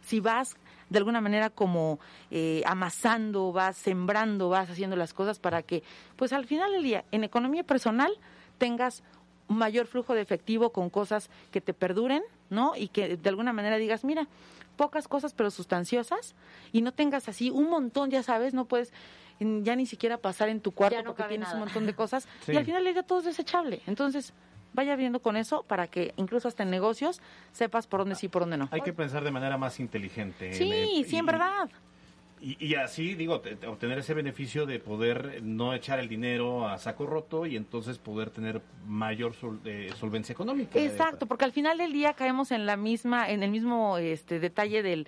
si 0.00 0.20
vas 0.20 0.56
de 0.90 0.98
alguna 0.98 1.20
manera 1.20 1.50
como 1.50 1.98
eh, 2.30 2.62
amasando, 2.64 3.52
vas 3.52 3.76
sembrando, 3.76 4.48
vas 4.48 4.70
haciendo 4.70 4.96
las 4.96 5.12
cosas 5.12 5.38
para 5.38 5.62
que, 5.62 5.82
pues 6.16 6.32
al 6.32 6.46
final 6.46 6.72
del 6.72 6.82
día, 6.82 7.04
en 7.12 7.24
economía 7.24 7.62
personal 7.64 8.12
tengas 8.56 9.02
un 9.48 9.58
mayor 9.58 9.86
flujo 9.86 10.14
de 10.14 10.20
efectivo 10.22 10.70
con 10.70 10.88
cosas 10.88 11.28
que 11.50 11.60
te 11.60 11.74
perduren, 11.74 12.22
¿no? 12.48 12.72
Y 12.76 12.88
que 12.88 13.16
de 13.16 13.28
alguna 13.28 13.52
manera 13.52 13.76
digas, 13.76 14.04
mira, 14.04 14.26
pocas 14.78 15.06
cosas 15.08 15.34
pero 15.34 15.50
sustanciosas 15.50 16.34
y 16.72 16.80
no 16.80 16.92
tengas 16.92 17.28
así 17.28 17.50
un 17.50 17.68
montón, 17.68 18.08
ya 18.10 18.22
sabes, 18.22 18.54
no 18.54 18.64
puedes 18.64 18.94
ya 19.40 19.76
ni 19.76 19.84
siquiera 19.86 20.16
pasar 20.18 20.48
en 20.48 20.60
tu 20.60 20.72
cuarto 20.72 20.98
no 21.02 21.04
porque 21.14 21.24
tienes 21.24 21.52
un 21.52 21.58
montón 21.60 21.84
de 21.84 21.94
cosas 21.94 22.26
Sí. 22.46 22.52
y 22.54 22.56
al 22.56 22.64
final 22.64 22.82
del 22.84 22.94
día 22.94 23.02
todo 23.02 23.18
es 23.18 23.24
desechable. 23.26 23.82
Entonces, 23.86 24.32
vaya 24.72 24.96
viendo 24.96 25.20
con 25.20 25.36
eso 25.36 25.62
para 25.64 25.86
que 25.88 26.12
incluso 26.16 26.48
hasta 26.48 26.62
en 26.62 26.70
negocios 26.70 27.20
sepas 27.52 27.86
por 27.86 28.00
dónde 28.00 28.14
sí 28.14 28.26
y 28.26 28.28
por 28.30 28.42
dónde 28.42 28.56
no. 28.56 28.68
Hay 28.72 28.80
que 28.80 28.92
pensar 28.92 29.22
de 29.22 29.30
manera 29.30 29.56
más 29.58 29.78
inteligente. 29.80 30.52
Sí, 30.54 31.04
sí, 31.06 31.16
en 31.16 31.24
y- 31.24 31.26
verdad. 31.26 31.68
Y, 32.40 32.56
y 32.64 32.74
así, 32.76 33.14
digo, 33.14 33.40
te- 33.40 33.56
te- 33.56 33.66
obtener 33.66 33.98
ese 33.98 34.14
beneficio 34.14 34.64
de 34.66 34.78
poder 34.78 35.42
no 35.42 35.74
echar 35.74 35.98
el 35.98 36.08
dinero 36.08 36.68
a 36.68 36.78
saco 36.78 37.04
roto 37.06 37.46
y 37.46 37.56
entonces 37.56 37.98
poder 37.98 38.30
tener 38.30 38.60
mayor 38.86 39.34
sol- 39.34 39.60
eh, 39.64 39.90
solvencia 39.98 40.32
económica. 40.32 40.78
Exacto, 40.78 41.26
porque 41.26 41.44
al 41.44 41.52
final 41.52 41.78
del 41.78 41.92
día 41.92 42.14
caemos 42.14 42.50
en 42.52 42.64
la 42.66 42.76
misma, 42.76 43.28
en 43.30 43.42
el 43.42 43.50
mismo 43.50 43.98
este 43.98 44.38
detalle 44.38 44.82
de 44.82 45.06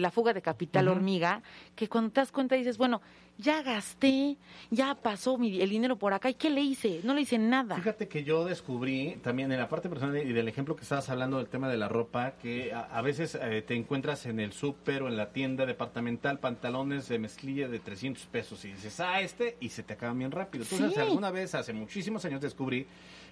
la 0.00 0.10
fuga 0.10 0.32
de 0.32 0.42
capital 0.42 0.88
hormiga, 0.88 1.42
que 1.76 1.88
cuando 1.88 2.10
te 2.10 2.20
das 2.20 2.32
cuenta 2.32 2.54
dices, 2.56 2.78
bueno, 2.78 3.00
ya 3.40 3.62
gasté, 3.62 4.36
ya 4.70 4.94
pasó 4.94 5.38
mi, 5.38 5.60
el 5.60 5.70
dinero 5.70 5.96
por 5.96 6.12
acá, 6.12 6.30
¿y 6.30 6.34
qué 6.34 6.50
le 6.50 6.60
hice? 6.60 7.00
No 7.04 7.14
le 7.14 7.22
hice 7.22 7.38
nada. 7.38 7.76
Fíjate 7.76 8.08
que 8.08 8.22
yo 8.24 8.44
descubrí 8.44 9.16
también 9.22 9.50
en 9.52 9.58
la 9.58 9.68
parte 9.68 9.88
personal 9.88 10.16
y 10.18 10.32
del 10.32 10.48
ejemplo 10.48 10.76
que 10.76 10.82
estabas 10.82 11.08
hablando 11.08 11.38
del 11.38 11.48
tema 11.48 11.68
de 11.68 11.76
la 11.76 11.88
ropa, 11.88 12.32
que 12.40 12.72
a, 12.72 12.80
a 12.80 13.02
veces 13.02 13.38
eh, 13.40 13.62
te 13.66 13.74
encuentras 13.74 14.26
en 14.26 14.40
el 14.40 14.52
súper 14.52 15.02
o 15.02 15.08
en 15.08 15.16
la 15.16 15.32
tienda 15.32 15.66
departamental 15.66 16.38
pantalones 16.38 17.08
de 17.08 17.18
mezclilla 17.18 17.68
de 17.68 17.78
300 17.78 18.24
pesos 18.26 18.64
y 18.64 18.72
dices, 18.72 19.00
ah, 19.00 19.20
este, 19.20 19.56
y 19.60 19.68
se 19.70 19.82
te 19.82 19.94
acaban 19.94 20.18
bien 20.18 20.30
rápido. 20.30 20.64
Entonces, 20.64 20.94
Sí. 20.94 21.00
alguna 21.00 21.30
vez, 21.30 21.54
hace 21.54 21.72
muchísimos 21.72 22.24
años, 22.24 22.40
descubrí 22.40 22.86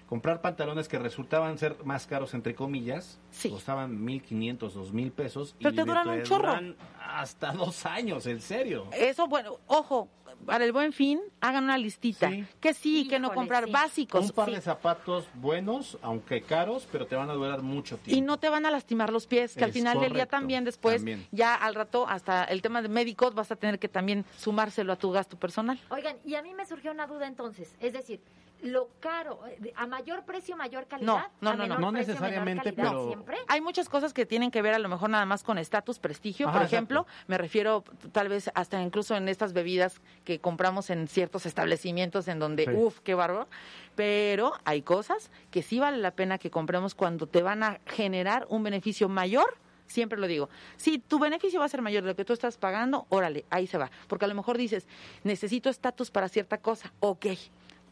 comprar 0.09 0.41
pantalones 0.41 0.87
que 0.87 0.97
resultaban 0.97 1.59
ser 1.59 1.77
más 1.85 2.07
caros, 2.07 2.33
entre 2.33 2.55
comillas, 2.55 3.19
costaban 3.47 4.03
1.500, 4.03 4.57
2.000 4.57 5.11
pesos. 5.11 5.55
Pero 5.59 5.69
y 5.69 5.75
te 5.75 5.83
duran 5.83 6.09
un 6.09 6.23
chorro. 6.23 6.47
duran 6.47 6.75
hasta 6.99 7.51
dos 7.53 7.85
años, 7.85 8.25
en 8.25 8.41
serio. 8.41 8.87
Eso, 8.91 9.27
bueno, 9.27 9.57
ojo, 9.67 10.09
para 10.47 10.65
el 10.65 10.71
buen 10.71 10.93
fin, 10.93 11.19
hagan 11.41 11.65
una 11.65 11.77
listita. 11.77 12.31
Que 12.59 12.73
sí, 12.73 13.07
que 13.07 13.19
no 13.19 13.27
Híjole, 13.27 13.35
comprar 13.35 13.65
sí. 13.65 13.71
básicos. 13.71 14.25
Un 14.25 14.31
par 14.31 14.49
sí. 14.49 14.55
de 14.55 14.61
zapatos 14.61 15.27
buenos, 15.35 15.99
aunque 16.01 16.41
caros, 16.41 16.87
pero 16.91 17.05
te 17.05 17.15
van 17.15 17.29
a 17.29 17.33
durar 17.33 17.61
mucho 17.61 17.97
tiempo. 17.97 18.17
Y 18.17 18.21
no 18.21 18.39
te 18.39 18.49
van 18.49 18.65
a 18.65 18.71
lastimar 18.71 19.13
los 19.13 19.27
pies, 19.27 19.53
que 19.53 19.63
al 19.63 19.71
final 19.71 19.99
del 19.99 20.13
día 20.13 20.25
correcto, 20.25 20.37
también 20.37 20.63
después, 20.63 20.97
también. 20.97 21.27
ya 21.31 21.53
al 21.53 21.75
rato, 21.75 22.07
hasta 22.07 22.45
el 22.45 22.63
tema 22.63 22.81
de 22.81 22.89
médicos, 22.89 23.35
vas 23.35 23.51
a 23.51 23.55
tener 23.55 23.77
que 23.77 23.89
también 23.89 24.25
sumárselo 24.39 24.91
a 24.91 24.95
tu 24.95 25.11
gasto 25.11 25.37
personal. 25.37 25.79
Oigan, 25.89 26.17
y 26.25 26.33
a 26.33 26.41
mí 26.41 26.55
me 26.55 26.65
surgió 26.65 26.91
una 26.91 27.05
duda 27.05 27.27
entonces, 27.27 27.75
es 27.79 27.93
decir, 27.93 28.21
lo 28.61 28.89
caro, 28.99 29.39
eh, 29.47 29.73
a 29.75 29.87
mayor 29.87 30.25
precio, 30.25 30.57
mayor 30.57 30.83
No, 30.83 30.87
calidad. 30.89 31.27
no, 31.41 31.49
a 31.49 31.53
no, 31.55 31.63
menor 31.63 31.79
no. 31.79 31.91
precio, 31.91 32.13
menor 32.19 32.63
calidad 32.63 33.05
siempre. 33.07 33.37
Hay 33.47 33.61
muchas 33.61 33.87
cosas 33.89 34.13
que 34.13 34.25
tienen 34.25 34.51
que 34.51 34.61
ver 34.61 34.73
a 34.73 34.79
lo 34.79 34.89
mejor 34.89 35.09
nada 35.09 35.25
más 35.25 35.43
con 35.43 35.57
estatus, 35.57 35.99
prestigio. 35.99 36.47
Ajá, 36.49 36.57
Por 36.57 36.65
ejemplo, 36.65 37.07
me 37.27 37.37
refiero 37.37 37.83
tal 38.11 38.27
vez 38.29 38.51
hasta 38.55 38.81
incluso 38.81 39.15
en 39.15 39.29
estas 39.29 39.53
bebidas 39.53 40.01
que 40.25 40.39
compramos 40.39 40.89
en 40.89 41.07
ciertos 41.07 41.45
establecimientos 41.45 42.27
en 42.27 42.39
donde, 42.39 42.65
Sí. 42.65 42.71
uff, 42.73 42.99
qué 42.99 43.13
bárbaro. 43.13 43.47
Pero 43.95 44.53
hay 44.65 44.81
cosas 44.81 45.31
que 45.51 45.61
sí 45.61 45.79
vale 45.79 45.97
la 45.97 46.11
pena 46.11 46.37
que 46.37 46.49
compremos 46.51 46.95
cuando 46.95 47.27
te 47.27 47.41
van 47.41 47.63
a 47.63 47.79
generar 47.85 48.45
un 48.49 48.63
beneficio 48.63 49.09
mayor. 49.09 49.57
Siempre 49.87 50.19
lo 50.19 50.27
digo, 50.27 50.49
si 50.77 50.99
tu 50.99 51.17
beneficio 51.17 51.59
va 51.59 51.65
a 51.65 51.69
ser 51.69 51.81
mayor 51.81 52.03
de 52.03 52.09
lo 52.09 52.15
que 52.15 52.23
tú 52.23 52.31
estás 52.33 52.57
pagando, 52.57 53.07
órale, 53.09 53.45
ahí 53.49 53.65
se 53.65 53.77
va. 53.79 53.89
Porque 54.07 54.25
a 54.25 54.27
lo 54.27 54.35
mejor 54.35 54.55
dices, 54.57 54.87
necesito 55.23 55.69
estatus 55.69 56.11
para 56.11 56.29
cierta 56.29 56.59
cosa, 56.59 56.93
ok. 56.99 57.25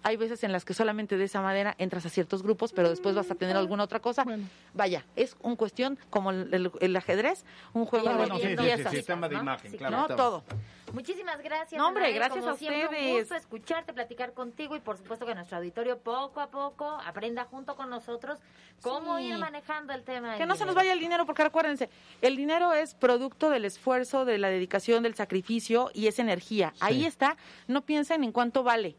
Hay 0.07 0.15
veces 0.15 0.41
en 0.45 0.53
las 0.53 0.63
que 0.63 0.73
solamente 0.73 1.17
de 1.17 1.25
esa 1.25 1.41
manera 1.41 1.75
entras 1.79 2.05
a 2.05 2.09
ciertos 2.09 2.41
grupos, 2.41 2.71
pero 2.71 2.89
después 2.89 3.13
vas 3.13 3.29
a 3.29 3.35
tener 3.35 3.57
alguna 3.57 3.83
otra 3.83 3.99
cosa. 3.99 4.23
Vaya, 4.73 5.03
es 5.17 5.35
un 5.41 5.57
cuestión 5.57 5.99
como 6.09 6.31
el, 6.31 6.53
el- 6.53 6.71
el 6.79 6.95
ajedrez, 6.95 7.43
un 7.73 7.85
juego 7.85 8.07
Ah, 8.07 8.11
de 8.11 8.17
bueno, 8.17 8.35
sí, 8.37 8.43
sí, 8.43 8.47
sí, 8.47 8.55
piezas. 8.55 8.93
sí, 8.93 9.03
tema 9.03 9.27
de 9.27 9.35
imagen, 9.35 9.75
claro, 9.75 9.97
No, 10.07 10.15
todo. 10.15 10.43
Muchísimas 10.93 11.41
gracias. 11.43 11.77
No, 11.77 11.89
hombre, 11.89 12.03
Anael, 12.05 12.15
gracias 12.19 12.39
como 12.39 12.53
a 12.53 12.57
siempre, 12.57 12.85
ustedes. 12.85 13.11
Un 13.11 13.19
gusto 13.19 13.35
escucharte, 13.35 13.91
platicar 13.91 14.31
contigo 14.31 14.77
y 14.77 14.79
por 14.79 14.95
supuesto 14.97 15.25
que 15.25 15.35
nuestro 15.35 15.57
auditorio 15.57 15.97
poco 15.97 16.39
a 16.39 16.47
poco 16.47 16.85
aprenda 17.05 17.43
junto 17.43 17.75
con 17.75 17.89
nosotros 17.89 18.39
cómo 18.81 19.17
Sí. 19.17 19.25
ir 19.25 19.37
manejando 19.37 19.91
el 19.91 20.03
tema. 20.05 20.37
Que 20.37 20.45
no 20.45 20.55
se 20.55 20.65
nos 20.65 20.73
vaya 20.73 20.93
el 20.93 20.99
dinero, 21.01 21.25
porque 21.25 21.43
recuérdense, 21.43 21.89
el 22.21 22.37
dinero 22.37 22.71
es 22.73 22.93
producto 22.95 23.49
del 23.49 23.65
esfuerzo, 23.65 24.23
de 24.23 24.37
la 24.37 24.47
dedicación, 24.47 25.03
del 25.03 25.15
sacrificio 25.15 25.91
y 25.93 26.07
es 26.07 26.17
energía. 26.19 26.73
Ahí 26.79 27.05
está, 27.05 27.35
no 27.67 27.81
piensen 27.81 28.23
en 28.23 28.31
cuánto 28.31 28.63
vale. 28.63 28.95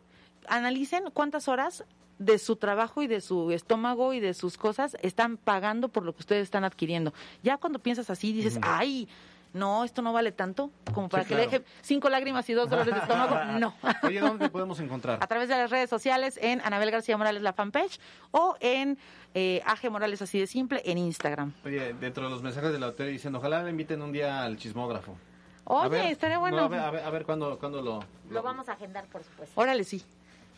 Analicen 0.49 1.05
cuántas 1.13 1.49
horas 1.49 1.85
de 2.19 2.39
su 2.39 2.57
trabajo 2.57 3.03
y 3.03 3.07
de 3.07 3.21
su 3.21 3.53
estómago 3.53 4.13
y 4.13 4.21
de 4.21 4.35
sus 4.35 4.57
cosas 4.59 4.97
están 5.03 5.37
pagando 5.37 5.89
por 5.89 6.03
lo 6.05 6.13
que 6.15 6.21
ustedes 6.21 6.43
están 6.43 6.65
adquiriendo. 6.65 7.13
Ya 7.43 7.59
cuando 7.59 7.79
piensas 7.79 8.11
así, 8.11 8.33
dices, 8.33 8.59
ay, 8.63 9.09
no, 9.55 9.85
esto 9.85 10.03
no 10.03 10.13
vale 10.13 10.33
tanto 10.33 10.71
como 10.93 11.09
para 11.09 11.23
Sí, 11.23 11.29
que 11.29 11.35
claro. 11.37 11.51
le 11.51 11.59
deje 11.59 11.71
cinco 11.81 12.09
lágrimas 12.11 12.49
y 12.51 12.55
dos 12.55 12.69
dolores 12.69 12.93
de 12.93 13.01
estómago. 13.01 13.37
No. 13.61 13.73
Oye, 14.03 14.21
¿dónde 14.21 14.47
te 14.47 14.51
podemos 14.51 14.79
encontrar? 14.81 15.19
a 15.23 15.27
través 15.29 15.49
de 15.49 15.57
las 15.57 15.71
redes 15.71 15.89
sociales 15.89 16.39
en 16.43 16.61
Anabel 16.63 16.91
García 16.91 17.17
Morales 17.17 17.41
la 17.43 17.53
fanpage 17.53 18.01
o 18.33 18.57
en 18.61 18.99
eh, 19.35 19.63
AG 19.65 19.91
Morales 19.91 20.21
así 20.21 20.39
de 20.41 20.47
simple 20.49 20.83
en 20.85 20.99
Instagram. 20.99 21.53
Oye, 21.65 21.95
dentro 21.95 22.25
de 22.25 22.31
los 22.31 22.43
mensajes 22.43 22.73
del 22.73 22.83
hotel 22.83 23.13
dicen, 23.13 23.35
ojalá 23.37 23.63
le 23.63 23.71
inviten 23.71 24.03
un 24.03 24.11
día 24.13 24.43
al 24.43 24.57
chismógrafo. 24.57 25.17
Oye, 25.65 25.85
A 25.85 25.89
ver, 25.89 26.07
estaría 26.13 26.39
bueno. 26.39 26.57
no, 26.57 26.63
a 26.65 26.69
ver, 26.69 26.81
a 26.81 26.91
ver, 26.91 27.05
a 27.05 27.11
ver 27.11 27.25
cuándo, 27.25 27.59
cuándo 27.59 27.81
lo... 27.81 28.01
Lo 28.31 28.43
vamos 28.43 28.69
a 28.69 28.73
agendar, 28.73 29.07
por 29.07 29.23
supuesto. 29.23 29.59
Órale, 29.61 29.85
sí. 29.85 30.03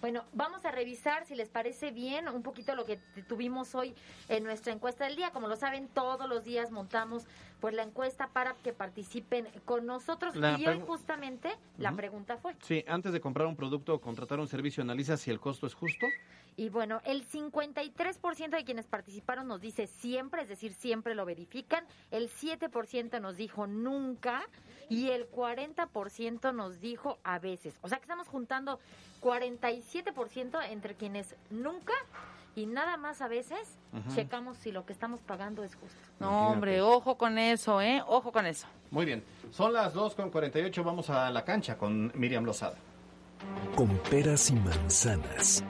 Bueno, 0.00 0.24
vamos 0.32 0.64
a 0.64 0.70
revisar, 0.70 1.26
si 1.26 1.34
les 1.34 1.48
parece 1.50 1.90
bien, 1.90 2.28
un 2.28 2.42
poquito 2.42 2.74
lo 2.74 2.86
que 2.86 2.98
tuvimos 3.28 3.74
hoy 3.74 3.94
en 4.28 4.44
nuestra 4.44 4.72
encuesta 4.72 5.04
del 5.04 5.16
día. 5.16 5.30
Como 5.30 5.46
lo 5.46 5.56
saben, 5.56 5.88
todos 5.88 6.28
los 6.28 6.44
días 6.44 6.70
montamos 6.70 7.26
pues 7.60 7.74
la 7.74 7.82
encuesta 7.82 8.28
para 8.28 8.54
que 8.54 8.72
participen 8.72 9.46
con 9.66 9.84
nosotros. 9.84 10.34
La 10.36 10.58
y 10.58 10.66
hoy 10.66 10.80
justamente 10.86 11.50
la 11.76 11.92
pregunta 11.92 12.38
fue. 12.38 12.54
Sí, 12.62 12.82
antes 12.88 13.12
de 13.12 13.20
comprar 13.20 13.46
un 13.46 13.56
producto 13.56 13.94
o 13.94 14.00
contratar 14.00 14.40
un 14.40 14.48
servicio, 14.48 14.82
analiza 14.82 15.18
si 15.18 15.30
el 15.30 15.38
costo 15.38 15.66
es 15.66 15.74
justo. 15.74 16.06
Y 16.60 16.68
bueno, 16.68 17.00
el 17.04 17.26
53% 17.26 18.50
de 18.50 18.64
quienes 18.66 18.86
participaron 18.86 19.48
nos 19.48 19.62
dice 19.62 19.86
siempre, 19.86 20.42
es 20.42 20.48
decir, 20.50 20.74
siempre 20.74 21.14
lo 21.14 21.24
verifican. 21.24 21.86
El 22.10 22.28
7% 22.28 23.18
nos 23.18 23.38
dijo 23.38 23.66
nunca 23.66 24.42
y 24.90 25.08
el 25.08 25.26
40% 25.30 26.52
nos 26.54 26.78
dijo 26.82 27.18
a 27.24 27.38
veces. 27.38 27.78
O 27.80 27.88
sea 27.88 27.96
que 27.96 28.02
estamos 28.02 28.28
juntando 28.28 28.78
47% 29.22 30.62
entre 30.68 30.96
quienes 30.96 31.34
nunca 31.48 31.94
y 32.54 32.66
nada 32.66 32.98
más 32.98 33.22
a 33.22 33.28
veces 33.28 33.78
checamos 34.14 34.58
si 34.58 34.70
lo 34.70 34.84
que 34.84 34.92
estamos 34.92 35.22
pagando 35.22 35.64
es 35.64 35.74
justo. 35.76 35.96
No, 36.18 36.48
hombre, 36.48 36.82
ojo 36.82 37.16
con 37.16 37.38
eso, 37.38 37.80
¿eh? 37.80 38.02
Ojo 38.06 38.32
con 38.32 38.44
eso. 38.44 38.66
Muy 38.90 39.06
bien. 39.06 39.24
Son 39.50 39.72
las 39.72 39.94
2 39.94 40.14
con 40.14 40.28
48. 40.28 40.84
Vamos 40.84 41.08
a 41.08 41.30
la 41.30 41.42
cancha 41.42 41.78
con 41.78 42.12
Miriam 42.14 42.44
Lozada. 42.44 42.76
Con 43.74 43.88
peras 44.10 44.50
y 44.50 44.54
manzanas. 44.54 45.62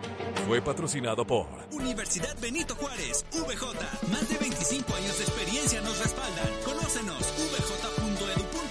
Fue 0.46 0.60
patrocinado 0.60 1.26
por 1.26 1.46
Universidad 1.72 2.36
Benito 2.40 2.74
Juárez, 2.74 3.24
VJ. 3.32 4.10
Más 4.10 4.28
de 4.28 4.38
25 4.38 4.94
años 4.94 5.18
de 5.18 5.24
experiencia 5.24 5.80
nos 5.82 5.98
respaldan. 5.98 6.48
Conócenos, 6.64 7.18
vj.edu.mx. 7.58 8.62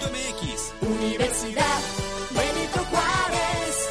Universidad 0.82 1.80
Benito 2.30 2.84
Juárez. 2.90 3.88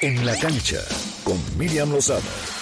En 0.00 0.26
la 0.26 0.36
cancha 0.38 0.80
con 1.24 1.38
Miriam 1.58 1.90
Lozada. 1.92 2.61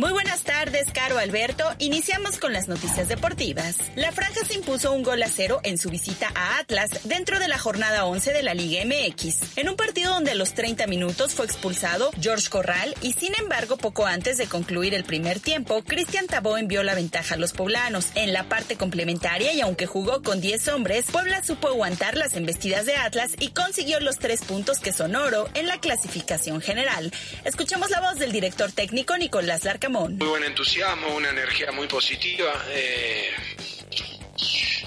Muy 0.00 0.12
buenas 0.12 0.44
tardes, 0.44 0.90
Caro 0.94 1.18
Alberto. 1.18 1.62
Iniciamos 1.78 2.38
con 2.38 2.54
las 2.54 2.68
noticias 2.68 3.06
deportivas. 3.06 3.76
La 3.96 4.12
Franja 4.12 4.46
se 4.46 4.54
impuso 4.54 4.92
un 4.92 5.02
gol 5.02 5.22
a 5.22 5.28
cero 5.28 5.60
en 5.62 5.76
su 5.76 5.90
visita 5.90 6.32
a 6.34 6.56
Atlas 6.56 7.00
dentro 7.04 7.38
de 7.38 7.48
la 7.48 7.58
jornada 7.58 8.06
11 8.06 8.32
de 8.32 8.42
la 8.42 8.54
Liga 8.54 8.82
MX, 8.86 9.58
en 9.58 9.68
un 9.68 9.76
partido 9.76 10.14
donde 10.14 10.30
a 10.30 10.36
los 10.36 10.54
30 10.54 10.86
minutos 10.86 11.34
fue 11.34 11.44
expulsado 11.44 12.12
George 12.18 12.48
Corral 12.48 12.94
y 13.02 13.12
sin 13.12 13.34
embargo 13.38 13.76
poco 13.76 14.06
antes 14.06 14.38
de 14.38 14.46
concluir 14.46 14.94
el 14.94 15.04
primer 15.04 15.38
tiempo, 15.38 15.82
Cristian 15.82 16.26
Tabó 16.26 16.56
envió 16.56 16.82
la 16.82 16.94
ventaja 16.94 17.34
a 17.34 17.38
los 17.38 17.52
poblanos. 17.52 18.06
En 18.14 18.32
la 18.32 18.48
parte 18.48 18.76
complementaria 18.76 19.52
y 19.52 19.60
aunque 19.60 19.84
jugó 19.84 20.22
con 20.22 20.40
10 20.40 20.68
hombres, 20.68 21.10
Puebla 21.12 21.42
supo 21.42 21.68
aguantar 21.68 22.16
las 22.16 22.36
embestidas 22.36 22.86
de 22.86 22.96
Atlas 22.96 23.32
y 23.38 23.48
consiguió 23.48 24.00
los 24.00 24.18
tres 24.18 24.40
puntos 24.44 24.78
que 24.78 24.94
son 24.94 25.14
oro 25.14 25.50
en 25.52 25.66
la 25.66 25.78
clasificación 25.78 26.62
general. 26.62 27.12
Escuchemos 27.44 27.90
la 27.90 28.00
voz 28.00 28.18
del 28.18 28.32
director 28.32 28.72
técnico 28.72 29.18
Nicolás 29.18 29.64
Larcamón. 29.64 29.89
Muy 29.90 30.28
buen 30.28 30.44
entusiasmo, 30.44 31.14
una 31.16 31.30
energía 31.30 31.72
muy 31.72 31.86
positiva. 31.86 32.52
eh, 32.70 33.30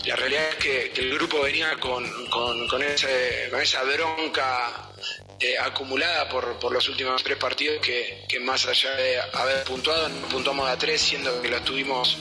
la 0.05 0.15
realidad 0.15 0.49
es 0.49 0.55
que, 0.55 0.91
el 0.95 1.13
grupo 1.13 1.41
venía 1.41 1.77
con, 1.77 2.05
con 2.29 2.83
esa 2.83 3.83
bronca 3.83 4.92
eh, 5.39 5.57
acumulada 5.59 6.29
por, 6.29 6.59
por 6.59 6.71
los 6.71 6.87
últimos 6.89 7.23
tres 7.23 7.37
partidos 7.37 7.79
que, 7.81 8.23
que 8.27 8.39
más 8.39 8.65
allá 8.65 8.91
de 8.95 9.19
haber 9.33 9.63
puntuado, 9.63 10.09
no 10.09 10.27
puntuamos 10.27 10.69
a 10.69 10.77
tres, 10.77 11.01
siendo 11.01 11.41
que 11.41 11.49
los 11.49 11.63
tuvimos 11.63 12.17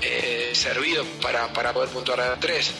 eh, 0.00 0.50
servidos 0.54 1.06
para, 1.22 1.52
para 1.52 1.72
poder 1.72 1.90
puntuar 1.90 2.20
a 2.20 2.38
tres. 2.38 2.72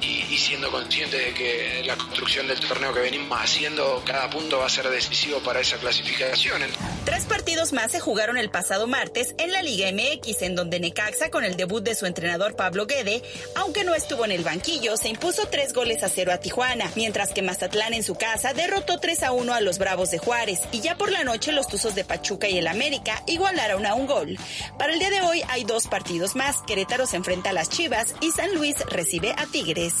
Y, 0.00 0.24
siendo 0.34 0.70
conscientes 0.70 1.24
de 1.24 1.32
que 1.32 1.82
la 1.86 1.96
construcción 1.96 2.48
del 2.48 2.58
torneo 2.58 2.92
que 2.92 3.00
venimos 3.00 3.40
haciendo, 3.40 4.02
cada 4.04 4.28
punto 4.28 4.58
va 4.58 4.66
a 4.66 4.68
ser 4.68 4.90
decisivo 4.90 5.38
para 5.38 5.60
esa 5.60 5.78
clasificación. 5.78 6.60
Tres 7.04 7.24
partidos 7.24 7.72
más 7.72 7.92
se 7.92 8.00
jugaron 8.00 8.36
el 8.36 8.50
pasado 8.50 8.86
martes 8.88 9.34
en 9.38 9.52
la 9.52 9.62
Liga 9.62 9.90
MX, 9.92 10.42
en 10.42 10.56
donde 10.56 10.80
Necaxa, 10.80 11.30
con 11.30 11.44
el 11.44 11.56
debut 11.56 11.84
de 11.84 11.94
su 11.94 12.04
entrenador 12.04 12.56
Pablo 12.56 12.86
Guede, 12.86 13.22
aunque 13.54 13.84
no 13.84 13.94
estuvo 13.94 14.24
en 14.24 14.32
el 14.32 14.42
banquillo, 14.42 14.96
se 14.96 15.08
impuso 15.08 15.46
tres 15.46 15.72
goles 15.72 16.02
a 16.02 16.08
cero 16.08 16.32
a 16.32 16.38
Tijuana, 16.38 16.90
mientras 16.96 17.32
que 17.32 17.42
Mazatlán 17.42 17.94
en 17.94 18.02
su 18.02 18.16
casa 18.16 18.52
derrotó 18.52 18.98
3 18.98 19.22
a 19.24 19.32
1 19.32 19.54
a 19.54 19.60
los 19.60 19.78
Bravos 19.78 20.10
de 20.10 20.18
Juárez, 20.18 20.60
y 20.72 20.80
ya 20.80 20.96
por 20.96 21.10
la 21.10 21.24
noche 21.24 21.52
los 21.52 21.66
Tuzos 21.66 21.94
de 21.94 22.04
Pachuca 22.04 22.48
y 22.48 22.58
el 22.58 22.66
América 22.66 23.22
igualaron 23.26 23.86
a 23.86 23.94
un 23.94 24.06
gol. 24.06 24.38
Para 24.78 24.92
el 24.92 24.98
día 24.98 25.10
de 25.10 25.22
hoy 25.22 25.42
hay 25.48 25.64
dos 25.64 25.86
partidos 25.86 26.36
más, 26.36 26.58
Querétaro 26.66 27.06
se 27.06 27.16
enfrenta 27.16 27.50
a 27.50 27.52
las 27.52 27.68
Chivas 27.68 28.14
y 28.20 28.30
San 28.30 28.54
Luis 28.54 28.76
recibe 28.90 29.32
a 29.32 29.46
Tigres. 29.46 29.94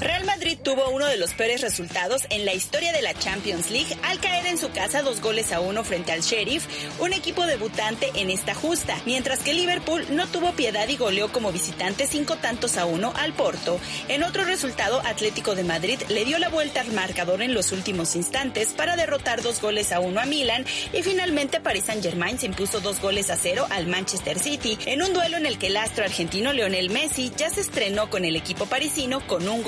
Real 0.00 0.24
Madrid 0.24 0.58
tuvo 0.62 0.90
uno 0.90 1.06
de 1.06 1.16
los 1.16 1.32
peores 1.34 1.60
resultados 1.60 2.22
en 2.30 2.44
la 2.44 2.54
historia 2.54 2.92
de 2.92 3.02
la 3.02 3.14
Champions 3.14 3.70
League 3.70 3.96
al 4.02 4.20
caer 4.20 4.46
en 4.46 4.58
su 4.58 4.70
casa 4.70 5.02
dos 5.02 5.20
goles 5.20 5.52
a 5.52 5.60
uno 5.60 5.84
frente 5.84 6.12
al 6.12 6.22
Sheriff, 6.22 6.66
un 6.98 7.12
equipo 7.12 7.46
debutante 7.46 8.10
en 8.16 8.30
esta 8.30 8.54
justa, 8.54 8.96
mientras 9.06 9.40
que 9.40 9.54
Liverpool 9.54 10.04
no 10.10 10.26
tuvo 10.26 10.52
piedad 10.52 10.88
y 10.88 10.96
goleó 10.96 11.30
como 11.30 11.52
visitante 11.52 12.06
cinco 12.06 12.36
tantos 12.36 12.76
a 12.76 12.86
uno 12.86 13.12
al 13.16 13.32
Porto. 13.32 13.78
En 14.08 14.24
otro 14.24 14.44
resultado, 14.44 15.00
Atlético 15.04 15.54
de 15.54 15.64
Madrid 15.64 16.00
le 16.08 16.24
dio 16.24 16.38
la 16.38 16.48
vuelta 16.48 16.80
al 16.80 16.92
marcador 16.92 17.42
en 17.42 17.54
los 17.54 17.72
últimos 17.72 18.16
instantes 18.16 18.68
para 18.68 18.96
derrotar 18.96 19.42
dos 19.42 19.60
goles 19.60 19.92
a 19.92 20.00
uno 20.00 20.20
a 20.20 20.26
Milan 20.26 20.64
y 20.92 21.02
finalmente 21.02 21.60
Paris 21.60 21.84
Saint 21.84 22.02
Germain 22.02 22.38
se 22.38 22.46
impuso 22.46 22.80
dos 22.80 23.00
goles 23.00 23.30
a 23.30 23.36
cero 23.36 23.66
al 23.70 23.86
Manchester 23.86 24.38
City 24.38 24.78
en 24.86 25.02
un 25.02 25.12
duelo 25.12 25.36
en 25.36 25.46
el 25.46 25.58
que 25.58 25.68
el 25.68 25.76
astro 25.76 26.04
argentino 26.04 26.52
Lionel 26.52 26.90
Messi 26.90 27.32
ya 27.36 27.50
se 27.50 27.60
estrenó 27.60 28.10
con 28.10 28.24
el 28.24 28.36
equipo 28.36 28.66
parisino 28.66 29.26
con 29.26 29.48
un 29.48 29.62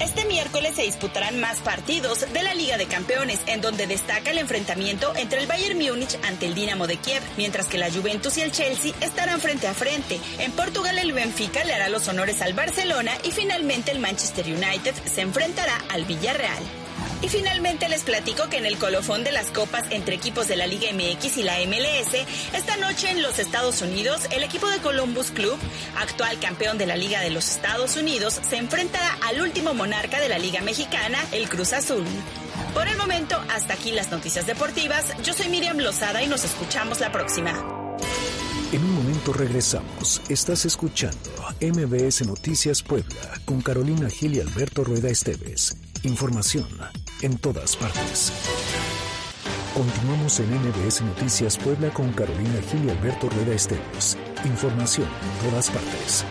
Este 0.00 0.24
miércoles 0.26 0.74
se 0.76 0.82
disputarán 0.82 1.40
más 1.40 1.58
partidos 1.60 2.26
de 2.32 2.42
la 2.42 2.54
Liga 2.54 2.76
de 2.76 2.86
Campeones, 2.86 3.40
en 3.46 3.60
donde 3.60 3.86
destaca 3.86 4.30
el 4.30 4.38
enfrentamiento 4.38 5.14
entre 5.16 5.40
el 5.40 5.46
Bayern 5.46 5.78
Múnich 5.78 6.18
ante 6.24 6.46
el 6.46 6.54
Dinamo 6.54 6.86
de 6.86 6.96
Kiev, 6.98 7.22
mientras 7.36 7.66
que 7.66 7.78
la 7.78 7.90
Juventus 7.90 8.36
y 8.36 8.42
el 8.42 8.52
Chelsea 8.52 8.92
estarán 9.00 9.40
frente 9.40 9.68
a 9.68 9.74
frente. 9.74 10.20
En 10.38 10.52
Portugal 10.52 10.98
el 10.98 11.12
Benfica 11.12 11.64
le 11.64 11.74
hará 11.74 11.88
los 11.88 12.08
honores 12.08 12.42
al 12.42 12.52
Barcelona 12.52 13.12
y 13.24 13.30
finalmente 13.30 13.90
el 13.90 13.98
Manchester 13.98 14.46
United 14.46 14.94
se 15.12 15.22
enfrentará 15.22 15.82
al 15.88 16.04
Villarreal. 16.04 16.85
Y 17.22 17.28
finalmente 17.28 17.88
les 17.88 18.04
platico 18.04 18.48
que 18.48 18.58
en 18.58 18.66
el 18.66 18.78
colofón 18.78 19.24
de 19.24 19.32
las 19.32 19.46
copas 19.46 19.84
entre 19.90 20.14
equipos 20.14 20.48
de 20.48 20.56
la 20.56 20.66
Liga 20.66 20.88
MX 20.92 21.38
y 21.38 21.42
la 21.42 21.56
MLS, 21.66 22.14
esta 22.52 22.76
noche 22.76 23.10
en 23.10 23.22
los 23.22 23.38
Estados 23.38 23.80
Unidos, 23.80 24.22
el 24.30 24.42
equipo 24.42 24.68
de 24.68 24.78
Columbus 24.78 25.30
Club, 25.30 25.58
actual 25.98 26.38
campeón 26.38 26.78
de 26.78 26.86
la 26.86 26.96
Liga 26.96 27.20
de 27.20 27.30
los 27.30 27.48
Estados 27.48 27.96
Unidos, 27.96 28.40
se 28.48 28.56
enfrentará 28.56 29.18
al 29.26 29.40
último 29.40 29.72
monarca 29.72 30.20
de 30.20 30.28
la 30.28 30.38
Liga 30.38 30.60
Mexicana, 30.60 31.18
el 31.32 31.48
Cruz 31.48 31.72
Azul. 31.72 32.04
Por 32.74 32.86
el 32.86 32.96
momento, 32.96 33.42
hasta 33.48 33.74
aquí 33.74 33.92
las 33.92 34.10
noticias 34.10 34.46
deportivas. 34.46 35.06
Yo 35.22 35.32
soy 35.32 35.48
Miriam 35.48 35.78
Lozada 35.78 36.22
y 36.22 36.26
nos 36.26 36.44
escuchamos 36.44 37.00
la 37.00 37.10
próxima. 37.12 37.50
En 38.72 38.82
un 38.82 38.92
momento 38.92 39.32
regresamos. 39.32 40.20
Estás 40.28 40.66
escuchando 40.66 41.30
MBS 41.60 42.26
Noticias 42.26 42.82
Puebla 42.82 43.40
con 43.44 43.62
Carolina 43.62 44.10
Gil 44.10 44.34
y 44.34 44.40
Alberto 44.40 44.84
Rueda 44.84 45.08
Esteves. 45.08 45.76
Información 46.02 46.66
en 47.22 47.38
todas 47.38 47.76
partes. 47.76 48.32
Continuamos 49.74 50.40
en 50.40 50.50
MBS 50.54 51.02
Noticias 51.02 51.58
Puebla 51.58 51.90
con 51.90 52.12
Carolina 52.12 52.60
Gil 52.70 52.86
y 52.86 52.90
Alberto 52.90 53.28
Rueda 53.28 53.54
Esteves. 53.54 54.16
Información 54.44 55.06
en 55.06 55.50
todas 55.50 55.70
partes. 55.70 56.24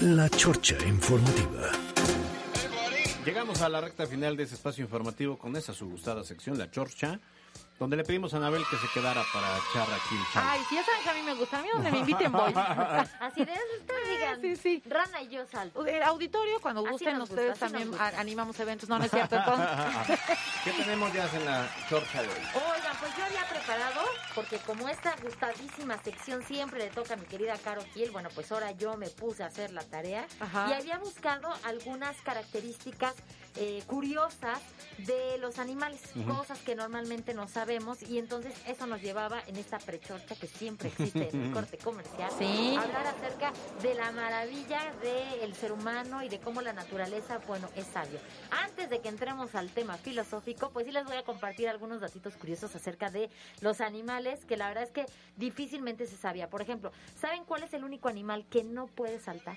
La 0.00 0.28
Chorcha 0.30 0.76
Informativa. 0.86 1.70
Llegamos 3.24 3.60
a 3.62 3.68
la 3.68 3.80
recta 3.80 4.06
final 4.06 4.36
de 4.36 4.44
ese 4.44 4.54
espacio 4.54 4.84
informativo 4.84 5.36
con 5.36 5.56
esa 5.56 5.72
su 5.72 5.88
gustada 5.88 6.22
sección, 6.22 6.58
La 6.58 6.70
Chorcha, 6.70 7.18
donde 7.78 7.96
le 7.96 8.04
pedimos 8.04 8.32
a 8.32 8.38
Anabel 8.38 8.64
que 8.70 8.76
se 8.78 8.88
quedara 8.88 9.22
para 9.32 9.48
echar 9.58 9.86
aquí. 9.92 10.16
Ay, 10.34 10.60
si 10.68 10.76
ya 10.76 10.84
saben 10.84 11.02
que 11.02 11.10
a 11.10 11.14
mí 11.14 11.22
me 11.22 11.34
gusta. 11.34 11.58
A 11.58 11.62
mí 11.62 11.68
donde 11.72 11.90
me 11.90 11.98
inviten 11.98 12.32
voy. 12.32 12.52
Así 13.20 13.44
de 13.44 13.52
ustedes 13.80 14.08
digan, 14.08 14.40
Sí, 14.40 14.56
sí. 14.56 14.82
Rana 14.88 15.20
y 15.22 15.28
yo 15.28 15.46
salto. 15.46 15.84
El 15.86 16.02
auditorio, 16.02 16.60
cuando 16.60 16.82
gusten 16.82 17.18
nos 17.18 17.28
gusta, 17.28 17.34
ustedes 17.34 17.58
también 17.58 17.90
nos 17.90 18.00
animamos 18.00 18.58
eventos. 18.60 18.88
No, 18.88 18.98
no 18.98 19.04
es 19.04 19.10
cierto. 19.10 19.36
Entonces, 19.36 20.20
¿Qué 20.64 20.72
tenemos 20.72 21.12
ya 21.12 21.28
en 21.34 21.44
la 21.44 21.68
Chorcha 21.88 22.22
de 22.22 22.28
hoy? 22.28 22.34
Oigan, 22.54 22.96
pues 22.98 23.16
yo 23.16 23.24
había 23.24 23.46
preparado, 23.48 24.00
porque 24.34 24.58
como 24.58 24.88
esta 24.88 25.14
gustadísima 25.22 25.98
sección 26.02 26.42
siempre 26.44 26.78
le 26.78 26.88
toca 26.88 27.14
a 27.14 27.16
mi 27.16 27.26
querida 27.26 27.56
Caro 27.58 27.82
Kiel, 27.92 28.10
bueno, 28.10 28.30
pues 28.34 28.50
ahora 28.52 28.72
yo 28.72 28.96
me 28.96 29.10
puse 29.10 29.42
a 29.42 29.46
hacer 29.46 29.72
la 29.72 29.82
tarea 29.82 30.26
Ajá. 30.40 30.68
y 30.70 30.72
había 30.72 30.98
buscado 30.98 31.48
algunas 31.64 32.16
características 32.22 33.14
eh, 33.56 33.82
curiosas 33.86 34.60
de 34.98 35.38
los 35.38 35.58
animales, 35.58 36.00
cosas 36.26 36.58
que 36.58 36.74
normalmente 36.74 37.32
no 37.32 37.48
sabemos 37.66 38.00
y 38.08 38.18
entonces 38.18 38.54
eso 38.68 38.86
nos 38.86 39.02
llevaba 39.02 39.42
en 39.48 39.56
esta 39.56 39.78
prechorcha 39.80 40.36
que 40.36 40.46
siempre 40.46 40.88
existe 40.88 41.30
en 41.32 41.46
el 41.46 41.52
corte 41.52 41.76
comercial, 41.78 42.30
Sí. 42.38 42.76
hablar 42.78 43.08
acerca 43.08 43.52
de 43.82 43.92
la 43.94 44.12
maravilla 44.12 44.92
del 45.02 45.52
ser 45.56 45.72
humano 45.72 46.22
y 46.22 46.28
de 46.28 46.38
cómo 46.38 46.62
la 46.62 46.72
naturaleza, 46.72 47.38
bueno, 47.48 47.68
es 47.74 47.86
sabio. 47.86 48.20
Antes 48.62 48.88
de 48.88 49.00
que 49.00 49.08
entremos 49.08 49.56
al 49.56 49.70
tema 49.70 49.96
filosófico, 49.98 50.70
pues 50.70 50.86
sí 50.86 50.92
les 50.92 51.04
voy 51.06 51.16
a 51.16 51.24
compartir 51.24 51.68
algunos 51.68 52.00
datitos 52.00 52.36
curiosos 52.36 52.72
acerca 52.76 53.10
de 53.10 53.30
los 53.60 53.80
animales 53.80 54.44
que 54.44 54.56
la 54.56 54.68
verdad 54.68 54.84
es 54.84 54.92
que 54.92 55.06
difícilmente 55.36 56.06
se 56.06 56.16
sabía. 56.16 56.48
Por 56.48 56.62
ejemplo, 56.62 56.92
¿saben 57.20 57.44
cuál 57.44 57.64
es 57.64 57.74
el 57.74 57.82
único 57.82 58.08
animal 58.08 58.46
que 58.48 58.62
no 58.62 58.86
puede 58.86 59.18
saltar? 59.18 59.56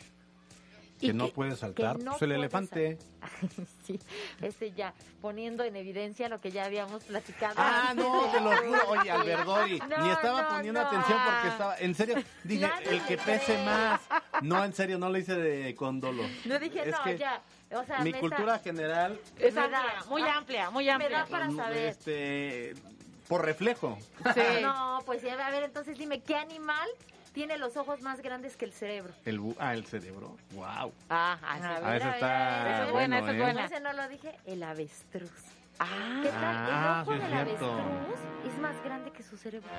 Que 1.00 1.14
no 1.14 1.30
puede 1.30 1.56
saltar, 1.56 1.98
no 2.00 2.12
pues 2.12 2.22
el 2.24 2.34
elefante. 2.34 2.98
sí, 3.86 4.00
ese 4.42 4.72
ya, 4.72 4.94
poniendo 5.22 5.64
en 5.64 5.76
evidencia 5.76 6.28
lo 6.30 6.42
que 6.42 6.52
ya 6.52 6.66
habíamos 6.66 7.04
platicado. 7.06 7.54
Ah, 7.58 7.90
antes 7.92 8.06
no, 8.06 8.24
de 8.26 8.30
te 8.32 8.42
lo 8.42 8.58
juro. 8.58 8.90
Oye, 8.90 9.02
prueba. 9.02 9.22
Albergori, 9.22 9.80
No, 9.80 9.98
ni 10.04 10.10
estaba 10.12 10.42
no, 10.42 10.50
poniendo 10.50 10.82
no. 10.82 10.88
atención 10.88 11.18
porque 11.26 11.48
estaba. 11.48 11.78
En 11.80 11.96
serio, 11.96 12.16
dije, 12.44 12.68
Nadie 12.68 12.90
el 12.90 13.02
que 13.04 13.16
le 13.16 13.24
pese 13.24 13.46
cree. 13.54 13.66
más. 13.66 14.02
No, 14.42 14.64
en 14.66 14.74
serio, 14.74 14.98
no 15.00 15.10
lo 15.10 15.18
hice 15.18 15.36
de 15.36 15.74
condolo. 15.76 16.24
No 16.46 16.60
dije, 16.60 16.82
Es 16.90 16.92
no, 16.92 17.04
que 17.04 17.18
ya. 17.18 17.42
O 17.72 17.84
sea, 17.86 18.00
Mi 18.00 18.12
me 18.12 18.20
cultura 18.20 18.60
general. 18.60 19.20
Es 19.38 19.54
Me 19.54 19.62
amplia, 19.62 19.80
da- 19.80 20.06
muy 20.10 20.22
ah, 20.24 20.38
amplia, 20.38 20.70
muy 20.72 20.86
me 20.86 20.92
amplia. 20.92 21.10
da 21.20 21.26
para 21.28 21.48
no, 21.48 21.56
saber. 21.56 21.78
Este, 21.88 22.74
por 23.28 23.46
reflejo. 23.46 23.98
No, 24.62 25.00
pues 25.06 25.22
ya, 25.22 25.46
a 25.48 25.52
ver, 25.52 25.64
entonces 25.64 25.98
dime, 25.98 26.20
¿qué 26.22 26.36
animal 26.36 26.90
tiene 27.40 27.58
los 27.58 27.78
ojos 27.78 28.02
más 28.02 28.22
grandes 28.22 28.58
que 28.58 28.66
el 28.66 28.74
cerebro? 28.74 29.14
El, 29.24 29.40
bu- 29.40 29.56
ah, 29.60 29.74
el 29.74 29.86
cerebro. 29.86 30.36
Wow. 30.52 30.92
Ah, 31.10 31.38
A 31.42 31.58
ver, 31.58 31.64
Ah, 31.64 31.78
esa 31.78 31.78
a 31.78 31.80
ver, 31.90 32.02
está 32.02 32.60
a 32.60 32.64
ver, 32.66 32.74
Esa 32.74 32.86
es 32.86 32.92
buena, 32.92 32.92
bueno, 32.92 33.16
esa 33.16 33.32
es 33.32 33.36
¿eh? 33.38 33.40
buena. 33.54 33.66
Ese 33.66 33.80
no 33.80 33.94
lo 33.94 34.08
dije, 34.10 34.36
el 34.46 34.62
avestruz. 34.64 35.32
Ah, 35.80 36.20
¿Qué 36.22 36.30
tal? 36.32 36.38
Ah, 36.44 37.04
el 37.06 37.10
ojo 37.10 37.12
sí 37.14 37.18
es 37.18 37.24
del 37.24 37.34
avestruz 37.40 38.20
es 38.46 38.58
más 38.60 38.84
grande 38.84 39.12
que 39.12 39.24
su 39.24 39.38
cerebro. 39.38 39.70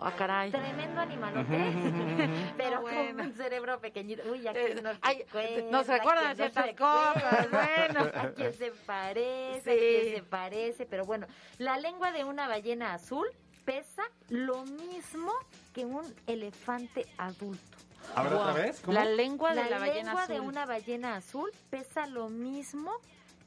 ah, 0.00 0.12
caray. 0.16 0.50
Tremendo 0.50 0.98
animalote, 1.02 1.44
pero 2.56 2.76
No, 2.76 2.80
bueno. 2.80 3.16
con 3.18 3.26
un 3.26 3.32
cerebro 3.34 3.80
pequeñito. 3.80 4.22
Uy, 4.30 4.40
ya 4.40 4.52
Eh, 4.52 4.74
que 4.76 4.80
no 4.82 4.92
se 4.94 4.98
ay, 5.02 5.24
cuenta, 5.30 5.60
no 5.70 5.84
se 5.84 5.92
acuerdan 5.92 6.24
que 6.24 6.28
no 6.30 6.50
ciertas 6.50 6.74
cosas, 6.74 7.50
bueno. 7.50 8.10
¿A 8.14 8.30
quién 8.30 8.54
se 8.54 8.70
parece? 8.86 9.60
Sí. 9.62 9.70
¿A 9.70 9.74
quién 9.76 10.16
se 10.16 10.22
parece? 10.22 10.86
Pero 10.86 11.04
bueno, 11.04 11.26
la 11.58 11.76
lengua 11.76 12.12
de 12.12 12.24
una 12.24 12.48
ballena 12.48 12.94
azul 12.94 13.26
pesa 13.68 14.02
lo 14.30 14.64
mismo 14.64 15.30
que 15.74 15.84
un 15.84 16.02
elefante 16.26 17.04
adulto. 17.18 17.76
A 18.14 18.22
ver, 18.22 18.32
otra 18.32 18.52
vez. 18.54 18.80
¿Cómo? 18.80 18.94
La 18.94 19.04
lengua 19.04 19.54
de 19.54 19.68
la, 19.68 19.78
ballena 19.78 20.04
lengua 20.04 20.22
azul. 20.22 20.34
de 20.34 20.40
una 20.40 20.64
ballena 20.64 21.16
azul 21.16 21.50
pesa 21.68 22.06
lo 22.06 22.30
mismo 22.30 22.90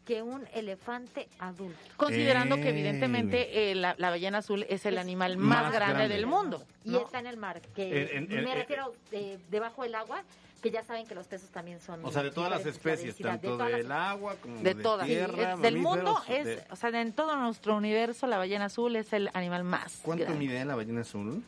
que 0.06 0.22
un 0.22 0.48
elefante 0.54 1.28
adulto. 1.40 1.80
Considerando 1.98 2.58
que 2.58 2.68
Eh. 2.68 2.70
evidentemente 2.70 3.72
eh, 3.72 3.76
la, 3.76 3.96
la 3.98 4.12
ballena 4.12 4.38
azul 4.40 4.64
es 4.70 4.86
el 4.86 4.96
Es 4.96 5.00
animal 5.00 5.38
más, 5.38 5.64
más 5.64 5.74
grande, 5.74 5.94
grande. 5.96 6.16
del 6.16 6.28
mundo. 6.28 6.64
Y 6.84 6.92
¿no? 6.92 7.00
está 7.00 7.18
en 7.18 7.26
el 7.26 7.38
mar, 7.38 7.60
que 7.76 8.28
me 8.30 8.38
en- 8.42 8.56
refiero 8.56 8.94
eh, 9.12 9.40
debajo 9.50 9.82
del 9.82 9.96
agua, 9.96 10.24
que 10.62 10.72
ya 10.72 10.84
saben 10.84 11.08
que 11.08 11.16
los 11.16 11.28
peces 11.28 11.50
también 11.50 11.80
son... 11.82 12.04
O 12.06 12.12
sea, 12.12 12.22
de 12.24 12.32
todas 12.32 12.50
las 12.52 12.66
especies, 12.66 13.18
de 13.18 13.24
tanto 13.24 13.58
las 13.58 13.72
del 13.72 13.92
agua 13.92 14.36
como 14.42 14.58
de 14.58 14.74
de, 14.76 14.82
todas. 14.84 15.08
tierra, 15.08 15.54
Es- 15.54 15.62
del 15.62 15.78
mundo 15.78 16.22
es, 16.28 16.46
de- 16.46 16.64
o 16.70 16.76
sea, 16.76 16.90
en 17.02 17.14
todo 17.14 17.36
nuestro 17.36 17.76
universo 17.76 18.28
la 18.28 18.38
ballena 18.38 18.66
azul 18.66 18.96
es 18.96 19.12
el 19.14 19.30
animal 19.34 19.64
más 19.64 20.00
¿Cuánto 20.04 20.26
grande. 20.26 20.40
mide 20.46 20.64
la 20.66 20.76
ballena 20.76 21.02
azul? 21.02 21.44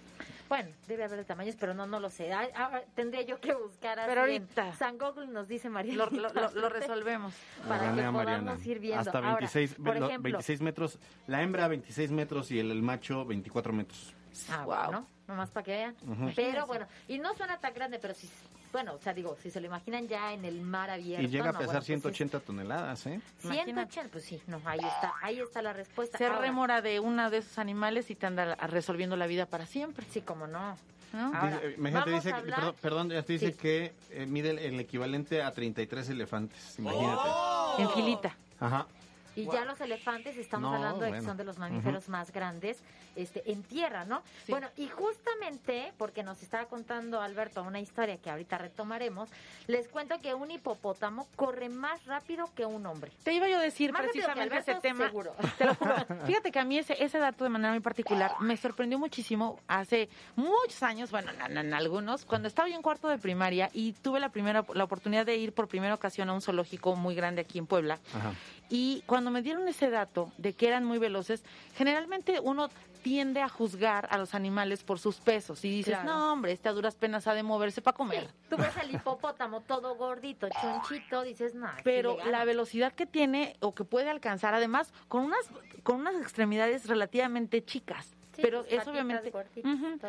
Bueno, 0.49 0.69
debe 0.87 1.03
haber 1.05 1.17
de 1.17 1.25
tamaños, 1.25 1.55
pero 1.59 1.73
no, 1.73 1.87
no 1.87 1.99
lo 1.99 2.09
sé. 2.11 2.31
Ah, 2.31 2.47
ah, 2.55 2.81
tendría 2.95 3.21
yo 3.23 3.39
que 3.39 3.53
buscar 3.55 3.97
así 3.99 4.07
Pero 4.09 4.21
ahorita. 4.21 4.75
San 4.75 4.99
Google 4.99 5.27
nos 5.27 5.47
dice 5.47 5.67
María. 5.69 5.95
Lo, 5.95 6.09
lo- 6.11 6.29
lo- 6.31 6.51
lo 6.51 6.69
resolvemos. 6.69 7.33
Para 7.67 7.85
Gané 7.85 8.01
que 8.01 8.07
a 8.07 8.11
Mariana. 8.11 8.39
podamos 8.51 8.65
ir 8.67 8.79
viendo. 8.79 8.99
Hasta 8.99 9.17
Ahora, 9.17 9.29
26, 9.35 9.75
por 9.75 9.97
lo- 9.99 10.05
ejemplo, 10.07 10.23
26 10.31 10.61
metros. 10.61 10.99
La 11.25 11.41
hembra 11.41 11.67
26 11.67 12.11
metros 12.11 12.51
y 12.51 12.59
el, 12.59 12.69
el 12.69 12.83
macho 12.83 13.25
24 13.25 13.73
metros. 13.73 14.13
Ah, 14.49 14.63
Wow. 14.65 14.75
bueno, 14.75 15.07
nomás 15.27 15.49
para 15.49 15.63
que 15.63 15.71
vean. 15.71 15.95
Ujú. 16.07 16.31
Pero 16.35 16.67
bueno, 16.67 16.85
y 17.07 17.17
no 17.17 17.33
suena 17.35 17.57
tan 17.59 17.73
grande, 17.73 17.97
pero 17.99 18.13
sí, 18.13 18.29
bueno, 18.73 18.95
o 18.95 18.99
sea, 18.99 19.13
digo, 19.13 19.37
si 19.41 19.49
se 19.49 19.61
lo 19.61 19.67
imaginan 19.67 20.07
ya 20.09 20.33
en 20.33 20.43
el 20.43 20.59
mar 20.61 20.89
abierto. 20.89 21.23
Y 21.23 21.29
llega 21.29 21.45
a 21.49 21.53
no, 21.53 21.59
pesar 21.59 21.65
bueno, 21.67 21.79
pues 21.79 21.85
sí. 21.85 21.93
180 21.93 22.39
toneladas, 22.41 23.05
¿eh? 23.05 23.21
180, 23.39 24.09
pues 24.11 24.25
sí, 24.25 24.41
no, 24.47 24.59
ahí 24.65 24.79
está, 24.79 25.13
ahí 25.21 25.39
está 25.39 25.61
la 25.61 25.71
respuesta. 25.71 26.17
Ser 26.17 26.33
rémora 26.33 26.81
de 26.81 26.99
uno 26.99 27.29
de 27.29 27.37
esos 27.37 27.57
animales 27.59 28.09
y 28.09 28.15
te 28.15 28.25
anda 28.25 28.55
resolviendo 28.55 29.15
la 29.15 29.27
vida 29.27 29.45
para 29.45 29.65
siempre. 29.65 30.05
Sí, 30.11 30.21
como 30.21 30.47
no. 30.47 30.75
¿no? 31.13 31.25
Ahora, 31.35 31.57
Dice- 31.57 31.67
eh, 31.67 31.75
imagínate, 31.77 32.09
dice, 32.11 32.33
hablar- 32.33 32.55
perdón, 32.59 32.75
perdón, 32.81 33.09
ya 33.11 33.21
te 33.21 33.33
dice 33.33 33.51
Sí. 33.51 33.57
que 33.59 33.93
eh, 34.09 34.25
mide 34.25 34.49
el, 34.49 34.57
el 34.59 34.79
equivalente 34.79 35.43
a 35.43 35.51
33 35.51 36.09
elefantes. 36.09 36.79
Imagínate. 36.79 37.21
Oh. 37.23 37.75
En 37.77 37.89
filita. 37.91 38.35
Ajá. 38.59 38.87
Y 39.35 39.45
ya 39.45 39.65
los 39.65 39.79
elefantes, 39.81 40.37
estamos 40.37 40.71
No, 40.71 40.77
hablando 40.77 41.05
de 41.05 41.11
que 41.13 41.21
son 41.21 41.37
de 41.37 41.43
los 41.43 41.57
mamíferos 41.57 42.09
más 42.09 42.31
grandes 42.31 42.81
este, 43.15 43.49
en 43.51 43.63
tierra, 43.63 44.05
¿no? 44.05 44.21
Bueno, 44.47 44.67
y 44.77 44.87
justamente, 44.87 45.93
porque 45.97 46.23
nos 46.23 46.41
estaba 46.43 46.65
contando 46.65 47.21
Alberto 47.21 47.63
una 47.63 47.79
historia 47.79 48.17
que 48.17 48.29
ahorita 48.29 48.57
retomaremos, 48.57 49.29
les 49.67 49.87
cuento 49.87 50.19
que 50.19 50.33
un 50.33 50.51
hipopótamo 50.51 51.27
corre 51.35 51.69
más 51.69 52.03
rápido 52.05 52.49
que 52.55 52.65
un 52.65 52.85
hombre. 52.85 53.11
Te 53.23 53.33
iba 53.33 53.47
yo 53.47 53.57
a 53.57 53.61
decir 53.61 53.91
Más 53.91 54.05
rápido 54.05 54.27
que 54.27 54.33
precisamente 54.33 54.71
Alberto, 54.71 54.71
ese 54.71 54.81
tema. 54.81 55.05
seguro. 55.07 55.35
Te 55.57 55.65
lo 55.65 55.75
juro. 55.75 55.95
Fíjate 56.25 56.51
que 56.51 56.59
a 56.59 56.65
mí 56.65 56.77
ese, 56.77 57.01
ese 57.03 57.19
dato 57.19 57.43
de 57.43 57.49
manera 57.49 57.71
muy 57.73 57.81
particular 57.81 58.33
me 58.39 58.57
sorprendió 58.57 58.99
muchísimo 58.99 59.59
hace 59.67 60.09
muchos 60.35 60.81
años, 60.83 61.11
bueno, 61.11 61.31
en, 61.31 61.57
en 61.57 61.73
algunos, 61.73 62.25
cuando 62.25 62.47
estaba 62.47 62.67
yo 62.67 62.75
en 62.75 62.81
cuarto 62.81 63.07
de 63.07 63.17
primaria 63.17 63.69
y 63.73 63.93
tuve 63.93 64.19
la 64.19 64.29
primera 64.29 64.65
la 64.73 64.83
oportunidad 64.83 65.25
de 65.25 65.35
ir 65.37 65.53
por 65.53 65.67
primera 65.67 65.93
ocasión 65.93 66.29
a 66.29 66.33
un 66.33 66.41
zoológico 66.41 66.95
muy 66.95 67.15
grande 67.15 67.41
aquí 67.41 67.57
en 67.59 67.67
Puebla. 67.67 67.99
Ajá. 68.13 68.33
Y 68.69 69.03
cuando 69.05 69.29
me 69.31 69.41
dieron 69.41 69.67
ese 69.67 69.89
dato 69.89 70.31
de 70.37 70.53
que 70.53 70.67
eran 70.67 70.83
muy 70.85 70.97
veloces, 70.97 71.43
generalmente 71.75 72.39
uno 72.39 72.69
tiende 73.03 73.41
a 73.41 73.49
juzgar 73.49 74.07
a 74.11 74.17
los 74.17 74.33
animales 74.33 74.83
por 74.83 74.97
sus 74.97 75.17
pesos 75.17 75.65
y 75.65 75.69
dices, 75.69 75.95
Claro. 75.99 76.09
no, 76.09 76.31
hombre, 76.33 76.53
este 76.53 76.69
a 76.69 76.71
duras 76.71 76.95
penas 76.95 77.27
ha 77.27 77.33
de 77.33 77.43
moverse 77.43 77.81
para 77.81 77.97
comer. 77.97 78.29
Tú 78.49 78.55
ves 78.55 78.75
al 78.77 78.89
hipopótamo 78.95 79.59
todo 79.61 79.95
gordito, 79.95 80.47
chonchito, 80.61 81.21
dices, 81.23 81.53
no, 81.53 81.67
Pero 81.83 82.17
la 82.25 82.45
velocidad 82.45 82.93
que 82.93 83.05
tiene 83.05 83.57
o 83.59 83.75
que 83.75 83.83
puede 83.83 84.09
alcanzar, 84.09 84.53
además, 84.53 84.93
con 85.09 85.25
unas, 85.25 85.45
con 85.83 85.97
unas 85.97 86.15
extremidades 86.21 86.87
relativamente 86.87 87.63
chicas. 87.63 88.07
pero 88.41 88.63
es 88.69 88.87
obviamente... 88.87 89.31
Ujú. 89.63 89.99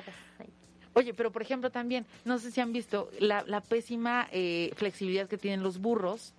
Oye, 0.97 1.13
pero 1.13 1.33
por 1.33 1.43
ejemplo 1.43 1.71
también, 1.71 2.07
no 2.25 2.39
sé 2.39 2.53
si 2.53 2.61
han 2.61 2.73
visto 2.73 3.11
la, 3.19 3.43
la 3.49 3.61
pésima 3.61 4.29
eh, 4.31 4.71
flexibilidad 4.77 5.27
que 5.29 5.37
tienen 5.37 5.65
los 5.65 5.79
burros, 5.79 6.33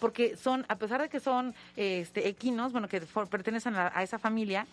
porque 0.00 0.36
son, 0.36 0.64
a 0.68 0.76
pesar 0.76 1.00
de 1.00 1.08
que 1.08 1.20
son 1.20 1.54
este, 1.76 2.26
equinos, 2.28 2.72
bueno, 2.72 2.88
que 2.88 3.00
for- 3.02 3.28
pertenecen 3.28 3.76
a, 3.76 3.92
a 3.94 4.02
esa 4.02 4.18
familia, 4.18 4.66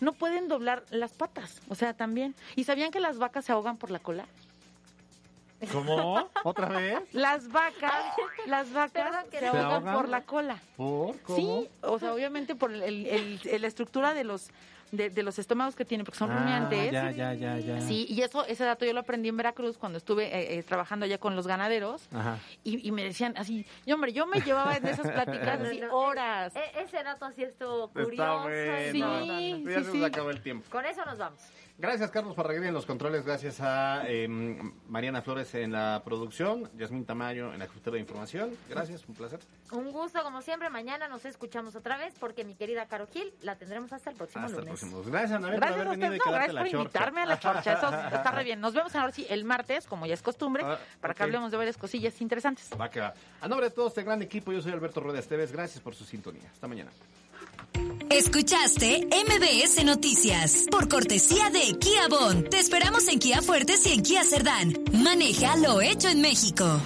no 0.00 0.12
pueden 0.12 0.48
doblar 0.48 0.82
las 0.90 1.12
patas, 1.12 1.60
o 1.68 1.74
sea, 1.74 1.92
también. 1.94 2.34
¿Y 2.56 2.64
sabían 2.64 2.90
que 2.90 3.00
las 3.00 3.18
vacas 3.18 3.44
se 3.44 3.52
ahogan 3.52 3.76
por 3.76 3.90
la 3.90 3.98
cola? 3.98 4.24
¿Cómo? 5.70 6.28
¿Otra 6.44 6.68
vez? 6.68 6.98
Las 7.12 7.48
vacas, 7.48 7.92
las 8.46 8.72
vacas 8.72 8.90
Perdón, 9.04 9.24
que 9.30 9.38
se 9.38 9.46
no- 9.46 9.52
ahogan, 9.52 9.68
¿Se 9.70 9.74
ahogan? 9.76 9.94
por 9.94 10.08
la 10.08 10.22
cola. 10.22 10.56
¿Por? 10.76 11.20
¿Cómo? 11.20 11.36
Sí, 11.38 11.68
o 11.82 11.98
sea, 12.00 12.12
obviamente 12.14 12.54
por 12.56 12.72
el, 12.72 12.82
el- 12.82 13.40
el- 13.44 13.60
la 13.62 13.68
estructura 13.68 14.12
de 14.14 14.24
los 14.24 14.48
de, 14.92 15.08
de 15.10 15.22
los 15.22 15.38
estómagos 15.38 15.74
que 15.74 15.84
tienen, 15.84 16.04
porque 16.04 16.18
son 16.18 16.30
Ah, 16.30 16.38
rumiantes. 16.38 16.92
ya, 16.92 17.10
ya, 17.10 17.32
ya, 17.34 17.58
ya. 17.58 17.80
Sí, 17.80 18.06
y 18.08 18.20
eso 18.22 18.44
ese 18.46 18.62
dato 18.64 18.84
yo 18.84 18.92
lo 18.92 19.00
aprendí 19.00 19.30
en 19.30 19.36
Veracruz 19.38 19.78
cuando 19.78 19.96
estuve 19.98 20.26
eh, 20.26 20.58
eh, 20.58 20.62
trabajando 20.62 21.06
allá 21.06 21.16
con 21.18 21.34
los 21.34 21.46
ganaderos 21.46 22.02
Ajá. 22.12 22.38
y, 22.62 22.86
y 22.86 22.92
me 22.92 23.02
decían 23.02 23.34
así, 23.38 23.66
y 23.86 23.92
hombre, 23.92 24.12
yo 24.12 24.26
me 24.26 24.40
llevaba 24.42 24.76
en 24.76 24.86
esas 24.86 25.10
pláticas 25.10 25.60
así 25.62 25.80
horas. 25.90 26.54
e- 26.54 26.82
ese 26.82 27.02
dato 27.02 27.30
sí 27.34 27.42
estuvo 27.42 27.86
Está 27.86 28.02
curioso. 28.04 28.42
bueno. 28.42 28.92
Sí, 28.92 29.54
sí, 29.56 29.64
Ya 29.66 29.82
se 29.82 29.90
sí. 29.92 29.98
nos 29.98 30.06
acabó 30.08 30.30
el 30.30 30.42
tiempo. 30.42 30.66
Con 30.70 30.84
eso 30.84 31.04
nos 31.06 31.16
vamos. 31.18 31.40
Gracias, 31.78 32.10
Carlos 32.12 32.36
Parraguer 32.36 32.62
en 32.64 32.74
los 32.74 32.86
controles. 32.86 33.24
Gracias 33.24 33.60
a 33.60 34.04
eh, 34.06 34.28
Mariana 34.88 35.20
Flores 35.20 35.52
en 35.56 35.72
la 35.72 36.00
producción. 36.04 36.70
Yasmín 36.76 37.04
Tamayo 37.04 37.52
en 37.52 37.58
la 37.58 37.66
jefatura 37.66 37.94
de 37.94 38.00
información. 38.00 38.56
Gracias, 38.68 39.04
un 39.08 39.14
placer. 39.16 39.40
Un 39.72 39.90
gusto, 39.90 40.22
como 40.22 40.42
siempre. 40.42 40.70
Mañana 40.70 41.08
nos 41.08 41.24
escuchamos 41.24 41.74
otra 41.74 41.96
vez 41.96 42.14
porque 42.20 42.44
mi 42.44 42.54
querida 42.54 42.86
Caro 42.86 43.08
Gil 43.08 43.34
la 43.40 43.56
tendremos 43.56 43.92
hasta 43.92 44.10
el 44.10 44.16
próximo 44.16 44.44
Hasta 44.44 44.58
el 44.58 44.64
lunes. 44.66 44.80
próximo. 44.80 45.02
Gracias, 45.02 45.32
Anabel, 45.32 45.58
por 45.58 45.60
Gracias 45.68 45.86
haber 45.86 45.98
venido 45.98 46.14
y 46.14 46.18
no, 46.24 46.32
gracias 46.32 46.56
por 46.56 46.68
invitarme 46.68 47.20
a 47.22 47.26
la 47.26 47.40
chorcha, 47.40 47.72
eso 47.72 47.86
está 47.86 48.30
re 48.30 48.44
bien. 48.44 48.60
Nos 48.60 48.74
vemos 48.74 48.94
ahora 48.94 49.12
sí 49.12 49.26
el 49.28 49.44
martes, 49.44 49.86
como 49.88 50.06
ya 50.06 50.14
es 50.14 50.22
costumbre, 50.22 50.62
Ah, 50.64 50.78
para 51.00 51.14
que 51.14 51.22
hablemos 51.24 51.50
de 51.50 51.56
varias 51.56 51.76
cosillas 51.78 52.20
interesantes. 52.20 52.70
Va 52.80 52.88
que 52.90 53.00
va. 53.00 53.12
A 53.40 53.48
nombre 53.48 53.68
de 53.70 53.74
todo 53.74 53.88
este 53.88 54.04
gran 54.04 54.22
equipo, 54.22 54.52
yo 54.52 54.60
soy 54.62 54.70
Alberto 54.72 55.00
Rueda 55.00 55.18
Esteves. 55.18 55.50
Gracias 55.50 55.82
por 55.82 55.94
su 55.96 56.04
sintonía. 56.04 56.48
Hasta 56.52 56.68
mañana. 56.68 56.90
Escuchaste 58.12 59.08
MBS 59.08 59.82
Noticias 59.86 60.66
por 60.70 60.86
cortesía 60.86 61.48
de 61.48 61.78
Kia 61.78 62.08
Bon. 62.10 62.44
Te 62.44 62.58
esperamos 62.58 63.08
en 63.08 63.18
Kia 63.18 63.40
Fuertes 63.40 63.86
y 63.86 63.94
en 63.94 64.02
Kia 64.02 64.22
Cerdán. 64.22 64.74
Maneja 64.92 65.56
lo 65.56 65.80
hecho 65.80 66.08
en 66.08 66.20
México. 66.20 66.78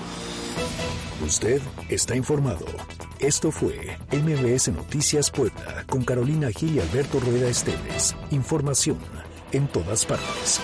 Usted 1.27 1.61
está 1.89 2.15
informado. 2.15 2.65
Esto 3.19 3.51
fue 3.51 3.99
MBS 4.13 4.69
Noticias 4.69 5.33
Puebla 5.33 5.85
con 5.89 6.05
Carolina 6.05 6.51
Gil 6.57 6.77
y 6.77 6.81
Alberto 6.81 7.19
Rueda 7.19 7.49
Esteves. 7.49 8.15
Información 8.31 8.99
en 9.51 9.67
todas 9.67 10.07
partes. 10.07 10.61